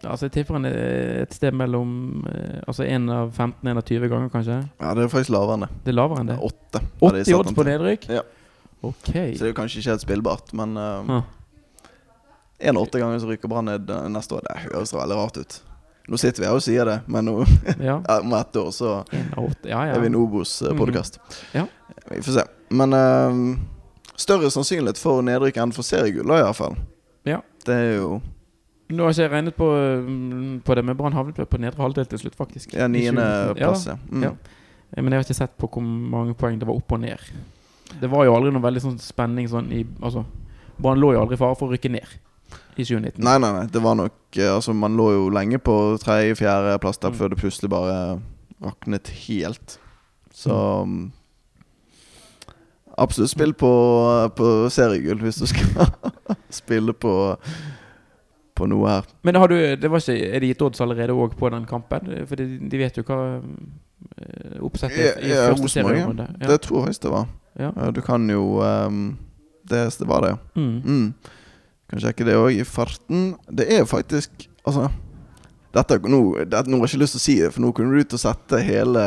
Altså, 0.00 0.26
jeg 0.28 0.32
tipper 0.38 0.56
han 0.56 0.64
er 0.64 0.76
et 1.26 1.34
sted 1.36 1.52
mellom 1.52 1.90
eh, 2.30 2.60
Altså 2.64 2.86
1 2.86 3.08
av 3.12 3.34
15, 3.36 3.68
1 3.68 3.76
av 3.76 3.84
20 3.84 4.08
ganger, 4.08 4.30
kanskje. 4.32 4.54
Ja, 4.80 4.94
det 4.96 5.04
er 5.04 5.10
faktisk 5.12 5.34
lavere 5.34 5.58
enn 5.58 5.64
det. 5.66 5.70
Det 5.84 5.92
er 5.92 5.96
lavere 5.98 6.22
enn 6.24 6.30
det. 6.32 6.38
8. 6.40 6.80
80 7.00 7.26
satt 7.28 7.34
odds 7.42 7.56
på 7.58 7.66
nedrykk? 7.68 8.06
Ja. 8.16 8.22
Ok. 8.80 9.10
Så 9.10 9.42
det 9.42 9.44
er 9.44 9.52
jo 9.52 9.56
kanskje 9.58 9.82
ikke 9.82 9.92
helt 9.92 10.06
spillbart, 10.06 10.54
men 10.56 10.76
uh, 10.80 11.18
Ah. 11.20 11.26
En 12.60 12.76
av 12.76 12.82
åtte 12.84 13.00
ganger 13.00 13.18
så 13.22 13.28
ryker 13.28 13.48
Brann 13.48 13.64
ned 13.70 13.88
eh, 13.88 14.08
neste 14.12 14.34
år. 14.36 14.42
Det 14.44 14.56
høres 14.66 14.90
veldig 14.92 15.16
rart 15.16 15.36
ut. 15.40 15.54
Nå 16.12 16.18
sitter 16.20 16.42
vi 16.42 16.48
her 16.48 16.56
og 16.58 16.64
sier 16.64 16.84
det, 16.88 16.96
men 17.08 17.24
nå, 17.24 17.34
Ja. 17.88 17.94
om 18.18 18.34
ett 18.36 18.56
år 18.60 18.68
så. 18.76 18.90
Ja, 19.12 19.46
ja. 19.64 19.94
er 19.94 20.00
vi 20.02 20.10
en 20.10 20.16
Obos-podkast. 20.20 21.16
Ja. 21.56 21.64
Vi 22.10 22.20
får 22.26 22.36
se. 22.36 22.44
Men 22.76 22.92
uh, 22.92 23.56
større 24.20 24.50
sannsynlighet 24.52 25.00
for 25.00 25.24
nedrykk 25.24 25.56
enn 25.62 25.72
for 25.72 25.86
seriegull, 25.88 26.28
da, 26.28 26.42
iallfall. 26.42 26.76
Ja. 27.28 27.40
Det 27.64 27.76
er 27.76 27.94
jo 28.00 28.20
Nå 28.90 29.04
har 29.06 29.12
ikke 29.14 29.22
jeg 29.22 29.30
regnet 29.30 29.54
på, 29.56 29.66
mm, 30.06 30.60
på 30.66 30.74
det, 30.74 30.84
men 30.84 30.96
Brann 30.98 31.14
havnet 31.14 31.36
på 31.48 31.58
nedre 31.62 31.82
halvdel 31.84 32.06
til 32.10 32.18
slutt, 32.24 32.34
faktisk. 32.38 32.72
ja, 32.74 32.86
I 32.88 32.88
2019. 32.88 33.14
niendeplass, 33.14 33.86
ja. 33.86 33.96
Mm. 34.10 34.22
Ja. 34.26 34.30
Eh, 34.96 35.02
Men 35.02 35.12
jeg 35.12 35.18
har 35.20 35.24
ikke 35.28 35.38
sett 35.38 35.56
på 35.58 35.68
hvor 35.70 35.82
mange 35.84 36.34
poeng 36.34 36.58
det 36.58 36.66
var 36.66 36.74
opp 36.80 36.92
og 36.96 37.00
ned. 37.00 37.18
Det 38.00 38.10
var 38.10 38.24
jo 38.26 38.34
aldri 38.34 38.50
noe 38.54 38.62
veldig 38.62 38.82
sånn 38.82 38.98
spenning 39.02 39.48
sånn 39.50 39.70
i 39.74 39.84
Altså, 40.02 40.24
Brann 40.80 40.98
lå 41.02 41.12
jo 41.14 41.20
aldri 41.22 41.34
i 41.38 41.40
fare 41.40 41.54
for 41.58 41.68
å 41.68 41.72
rykke 41.74 41.90
ned 41.90 42.06
i 42.76 42.82
2019. 42.84 43.22
Nei, 43.22 43.36
nei, 43.38 43.52
nei. 43.52 43.66
Det 43.70 43.82
var 43.82 43.94
nok 43.98 44.36
eh, 44.38 44.50
Altså, 44.54 44.72
man 44.74 44.96
lå 44.98 45.12
jo 45.12 45.28
lenge 45.30 45.58
på 45.62 45.76
tredje-fjerdeplass 46.02 46.98
der 47.02 47.10
Mm. 47.10 47.16
før 47.18 47.28
det 47.34 47.38
plutselig 47.38 47.70
bare 47.70 48.20
raknet 48.62 49.08
helt. 49.28 49.78
Så 50.34 50.54
mm, 50.86 51.12
Absolutt 53.00 53.30
spill 53.32 53.52
på, 53.56 53.70
på 54.36 54.46
seriegull 54.70 55.20
hvis 55.24 55.38
du 55.40 55.46
skal 55.48 55.86
spille 56.60 56.92
på 56.92 57.12
På 58.60 58.68
noe 58.68 58.92
her. 58.92 59.10
Men 59.26 59.40
har 59.40 59.50
du, 59.52 59.56
det 59.80 59.90
var 59.90 60.04
ikke, 60.04 60.28
er 60.28 60.44
det 60.44 60.52
gitt 60.52 60.64
odds 60.66 60.84
allerede 60.84 61.16
òg 61.16 61.36
på 61.40 61.50
den 61.52 61.66
kampen? 61.68 62.12
For 62.28 62.40
de, 62.40 62.46
de 62.70 62.80
vet 62.80 63.00
jo 63.00 63.04
hva 63.08 63.18
eh, 63.40 64.60
oppsettet 64.60 65.24
i 65.24 65.32
Ja, 65.32 65.50
første 65.54 65.72
serierunde. 65.78 66.28
Ja. 66.36 66.52
Det 66.52 66.60
tror 66.68 66.90
jeg 66.90 67.00
det 67.02 67.12
var. 67.14 67.28
Ja. 67.60 67.72
Du 67.94 68.00
kan 68.04 68.28
jo 68.30 68.60
um, 68.62 69.04
det, 69.68 69.84
det 69.98 70.08
var 70.08 70.24
det, 70.24 70.34
ja. 70.34 70.40
Mm. 70.60 70.80
Mm. 70.84 71.36
Kan 71.90 72.02
sjekke 72.04 72.26
det 72.28 72.38
òg 72.38 72.60
i 72.60 72.66
farten. 72.68 73.30
Det 73.50 73.66
er 73.72 73.84
jo 73.84 73.90
faktisk 73.90 74.46
Altså 74.60 74.90
dette, 75.70 75.96
nå, 76.10 76.18
det, 76.50 76.66
nå 76.66 76.80
har 76.80 76.88
jeg 76.88 76.96
ikke 76.96 77.02
lyst 77.04 77.14
til 77.14 77.20
å 77.20 77.22
si 77.22 77.34
det, 77.38 77.50
for 77.54 77.62
nå 77.62 77.68
kunne 77.74 77.94
du 77.94 78.02
ut 78.02 78.14
og 78.16 78.20
sette 78.20 78.58
hele 78.66 79.02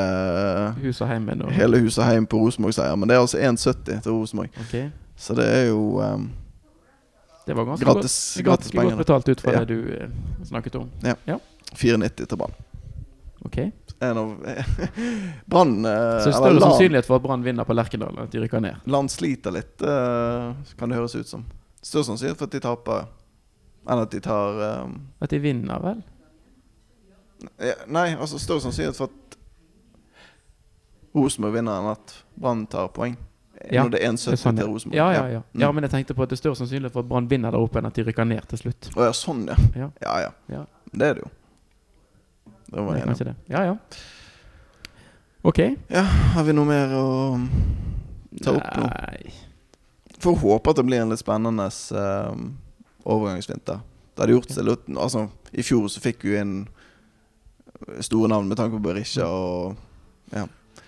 huset 0.80 1.04
og 1.04 1.50
Hele 1.52 1.82
huset 1.84 2.08
hjem 2.08 2.28
på 2.32 2.40
Rosenborg-seier. 2.40 2.96
Men 2.96 3.12
det 3.12 3.18
er 3.18 3.24
altså 3.26 3.42
1,70 3.42 4.00
til 4.06 4.16
Rosenborg. 4.16 4.62
Okay. 4.64 4.86
Så 5.20 5.36
det 5.36 5.44
er 5.44 5.66
jo 5.74 6.00
ehm, 6.00 6.30
Det 7.46 7.54
var 7.58 7.66
ganske 7.68 7.86
gratis, 7.86 8.14
godt, 8.38 8.46
gratis 8.46 8.72
ganske 8.72 8.90
godt 8.90 8.98
betalt 9.02 9.30
ut 9.34 9.42
fra 9.44 9.52
Ja. 9.54 9.64
det 9.66 9.76
du 9.76 9.94
eh, 9.96 10.10
snakket 10.48 10.76
om. 10.80 10.90
Ja, 11.04 11.16
4,90 11.76 12.26
til 12.30 12.38
Brann. 12.38 12.54
Ok 13.44 13.58
En 14.00 14.18
av 14.18 14.30
Brann 15.52 15.74
eh, 15.86 16.20
Så 16.24 16.32
større 16.32 16.54
Lan- 16.56 16.62
sannsynlighet 16.64 17.06
for 17.10 17.18
at 17.20 17.26
Brann 17.26 17.44
vinner 17.44 17.68
på 17.68 17.76
Lerkendal 17.76 18.14
enn 18.16 18.24
at 18.24 18.32
de 18.32 18.40
rykker 18.46 18.62
ned. 18.64 18.80
Land 18.88 19.12
sliter 19.12 19.52
litt, 19.52 19.82
eh, 19.84 20.54
kan 20.80 20.90
det 20.94 20.96
høres 21.02 21.16
ut 21.20 21.28
som. 21.28 21.44
Større 21.84 22.08
sannsynlighet 22.08 22.40
for 22.40 22.48
at 22.48 22.56
de 22.56 22.64
taper 22.64 23.06
enn 23.92 24.00
at 24.06 24.12
de 24.16 24.22
tar 24.24 24.62
ehm, 24.70 24.94
At 25.20 25.30
de 25.36 25.40
vinner, 25.44 25.80
vel? 25.84 26.00
Nei, 27.92 28.14
altså 28.16 28.40
større 28.40 28.64
sannsynlighet 28.64 28.96
for 28.96 29.12
at 29.12 29.38
Rosenborg 31.14 31.58
vinner 31.60 31.82
enn 31.82 31.92
at 31.92 32.14
Brann 32.40 32.64
tar 32.72 32.88
poeng. 32.96 33.18
Ja, 33.72 33.84
Når 33.84 33.94
det 33.94 34.00
er 34.04 34.12
1,70 34.12 34.32
er 34.32 34.40
sånn, 34.42 34.58
til 34.58 34.66
ja. 34.66 34.72
Rosenborg. 34.72 34.98
Ja, 34.98 35.06
ja, 35.14 35.24
ja. 35.38 35.42
Mm. 35.54 35.62
ja, 35.62 35.70
men 35.72 35.86
jeg 35.86 35.92
tenkte 35.94 36.16
på 36.18 36.26
at 36.26 36.32
det 36.32 36.36
er 36.36 36.42
større 36.42 36.60
sannsynlighet 36.60 36.96
for 36.96 37.06
at 37.06 37.08
Brann 37.08 37.30
vinner 37.32 37.54
der 37.54 37.64
oppe 37.64 37.80
enn 37.80 37.88
at 37.88 37.96
de 37.96 38.04
rykker 38.04 38.28
ned 38.28 38.44
til 38.52 38.60
slutt. 38.66 38.90
Å 38.98 39.06
ja, 39.08 39.14
sånn, 39.16 39.46
ja. 39.48 39.56
Ja. 39.80 39.88
Ja, 40.04 40.18
ja. 40.26 40.34
Ja. 40.52 40.66
Det 40.92 41.08
er 41.08 41.16
det 41.20 41.24
jo. 41.24 41.32
Det 42.74 42.84
var 42.84 42.98
jeg 42.98 43.08
enig. 43.08 43.36
Ja, 43.54 43.64
ja. 43.70 43.78
Ok. 45.44 45.60
Ja, 45.92 46.04
har 46.36 46.46
vi 46.48 46.56
noe 46.56 46.68
mer 46.68 46.94
å 46.98 47.08
ta 48.44 48.56
opp 48.56 48.70
nå? 48.80 48.86
Nei 48.88 49.34
Får 50.24 50.38
håpe 50.40 50.72
at 50.72 50.78
det 50.80 50.86
blir 50.88 51.02
en 51.04 51.12
litt 51.12 51.20
spennende 51.20 51.66
eh, 51.68 52.44
overgangsvinter. 53.04 53.82
Det 54.14 54.24
hadde 54.24 54.38
gjort 54.38 54.54
seg 54.56 54.68
litt 54.70 54.92
Altså, 54.96 55.26
i 55.52 55.66
fjor 55.68 55.90
så 55.92 56.00
fikk 56.04 56.24
vi 56.24 56.38
inn 56.40 56.54
store 58.00 58.30
navn 58.32 58.48
med 58.48 58.56
tanke 58.56 58.78
på 58.78 58.86
Berisha 58.86 59.28
og 59.28 59.76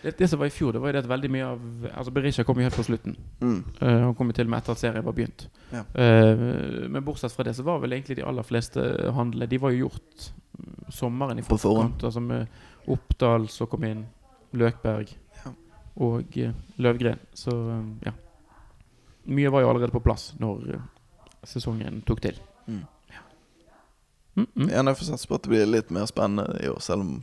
det, 0.06 0.14
det 0.20 0.28
som 0.32 0.40
var 0.42 0.50
i 0.50 0.54
fjor, 0.54 0.76
det 0.76 0.82
var 0.84 0.92
jo 0.92 0.96
det 0.98 1.02
at 1.04 1.10
veldig 1.10 1.30
mye 1.34 1.46
av 1.50 1.86
Altså 1.92 2.12
Berisha 2.16 2.44
kom 2.48 2.60
jo 2.62 2.66
helt 2.68 2.78
på 2.78 2.86
slutten. 2.88 3.16
mm, 3.42 3.60
Uh, 3.82 4.00
han 4.06 4.16
kom 4.16 4.30
jo 4.32 4.38
til 4.38 4.48
og 4.48 4.54
med 4.54 4.62
etter 4.64 4.76
at 4.76 4.82
serien 4.82 5.06
var 5.06 5.16
begynt. 5.18 5.48
Ja. 5.74 5.82
Uh, 5.98 6.86
men 6.90 7.04
bortsett 7.06 7.34
fra 7.36 7.44
det 7.48 7.56
så 7.58 7.66
var 7.66 7.82
vel 7.84 7.94
egentlig 7.98 8.20
de 8.22 8.26
aller 8.28 8.46
fleste 8.46 8.84
handlene 9.18 9.50
De 9.50 9.60
var 9.62 9.74
jo 9.74 9.88
gjort 9.88 10.30
mm, 10.60 10.92
sommeren 10.94 11.40
i 11.42 11.46
forkant. 11.46 12.04
Altså 12.06 12.22
med 12.24 12.48
Oppdal 12.88 13.48
som 13.50 13.68
kom 13.68 13.84
inn, 13.90 14.06
Løkberg 14.54 15.10
Ja. 15.44 15.52
og 16.06 16.38
uh, 16.38 16.52
Løvgren. 16.78 17.20
Så 17.34 17.52
eh, 17.52 17.86
ja. 18.06 18.14
Mye 19.26 19.50
var 19.50 19.64
jo 19.66 19.70
allerede 19.72 19.92
på 19.96 20.04
plass 20.06 20.34
når 20.40 20.76
eh, 20.76 20.84
sesongen 21.50 22.04
tok 22.06 22.22
til. 22.22 22.38
Mm. 22.68 22.84
Ja. 23.10 23.24
Mm, 24.36 24.48
mm. 24.54 24.70
Jeg 24.70 24.98
får 25.00 25.10
satse 25.10 25.28
på 25.32 25.40
at 25.40 25.48
det 25.48 25.50
blir 25.56 25.66
litt 25.66 25.90
mer 25.96 26.06
spennende 26.06 26.60
i 26.62 26.70
år, 26.70 26.78
selv 26.84 27.02
om 27.08 27.16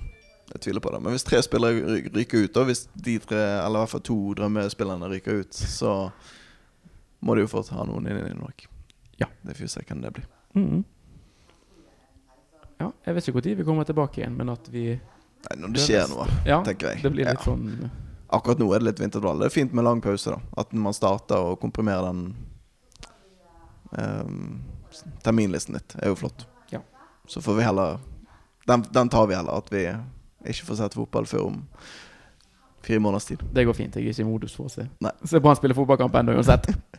jeg 0.53 0.61
tviler 0.67 0.81
på 0.85 0.91
det. 0.93 1.01
Men 1.03 1.15
hvis 1.15 1.25
tre 1.25 1.41
spillere 1.45 1.99
ryker 2.13 2.45
ut, 2.47 2.57
og 2.61 2.69
hvis 2.69 2.85
de 2.95 3.19
tre, 3.25 3.41
eller 3.63 3.79
i 3.79 3.83
hvert 3.85 3.93
fall 3.95 4.05
to 4.05 4.17
drømmespillerne 4.39 5.09
ryker 5.13 5.43
ut, 5.43 5.55
så 5.55 5.95
må 7.23 7.35
de 7.39 7.45
jo 7.47 7.51
fort 7.53 7.71
ha 7.73 7.85
noen 7.89 8.09
inn 8.11 8.21
i 8.21 8.35
nok. 8.37 8.67
Ja. 9.21 9.29
Det 9.43 9.55
får 9.57 9.65
vi 9.65 9.71
se 9.73 9.85
hvem 9.89 10.03
det 10.03 10.13
blir. 10.19 10.27
Mm. 10.59 10.83
Ja, 12.83 12.91
jeg 13.07 13.15
vet 13.15 13.29
ikke 13.31 13.39
når 13.41 13.59
vi 13.61 13.67
kommer 13.67 13.87
tilbake 13.89 14.21
igjen, 14.21 14.37
men 14.37 14.51
at 14.53 14.69
vi 14.73 14.87
Nei, 15.43 15.55
når 15.59 15.73
det 15.75 15.83
skjer 15.83 16.09
noe, 16.11 16.27
Ja, 16.47 16.61
tenker 16.67 16.93
jeg. 16.93 17.03
det 17.03 17.11
blir 17.15 17.27
litt 17.27 17.39
Ja. 17.39 17.45
sånn 17.45 17.91
Akkurat 18.33 18.59
nå 18.59 18.69
er 18.73 18.79
det 18.81 18.87
litt 18.87 19.01
vinterdvale. 19.03 19.41
Det 19.41 19.47
er 19.51 19.55
fint 19.61 19.73
med 19.77 19.85
lang 19.85 20.01
pause, 20.01 20.31
da. 20.31 20.39
At 20.57 20.73
man 20.73 20.95
starter 20.97 21.37
og 21.37 21.59
komprimerer 21.61 22.07
den 22.09 22.35
ehm, 23.99 24.63
Terminlisten 25.23 25.75
litt 25.77 25.89
Det 25.89 26.03
er 26.07 26.09
jo 26.09 26.17
flott. 26.17 26.47
Ja. 26.73 26.81
Så 27.29 27.43
får 27.45 27.59
vi 27.59 27.63
heller 27.67 27.99
den, 28.67 28.85
den 28.95 29.09
tar 29.09 29.27
vi 29.27 29.35
heller, 29.35 29.59
at 29.59 29.69
vi 29.73 29.85
ikke 30.47 30.67
får 30.69 30.81
sett 30.83 30.97
fotball 30.99 31.27
før 31.27 31.47
om 31.51 31.61
fire 32.83 32.99
måneders 32.99 33.29
tid. 33.29 33.43
Det 33.55 33.65
går 33.67 33.77
fint. 33.79 33.97
Jeg 33.97 34.05
er 34.07 34.15
ikke 34.15 34.25
i 34.25 34.27
modus 34.27 34.57
for 34.59 34.67
å 34.67 34.73
se 34.73 34.89
Nei. 35.05 35.13
Se 35.25 35.41
Brann 35.41 35.59
spille 35.59 35.77
fotballkamp 35.79 36.17
ennå 36.19 36.35
uansett. 36.39 36.67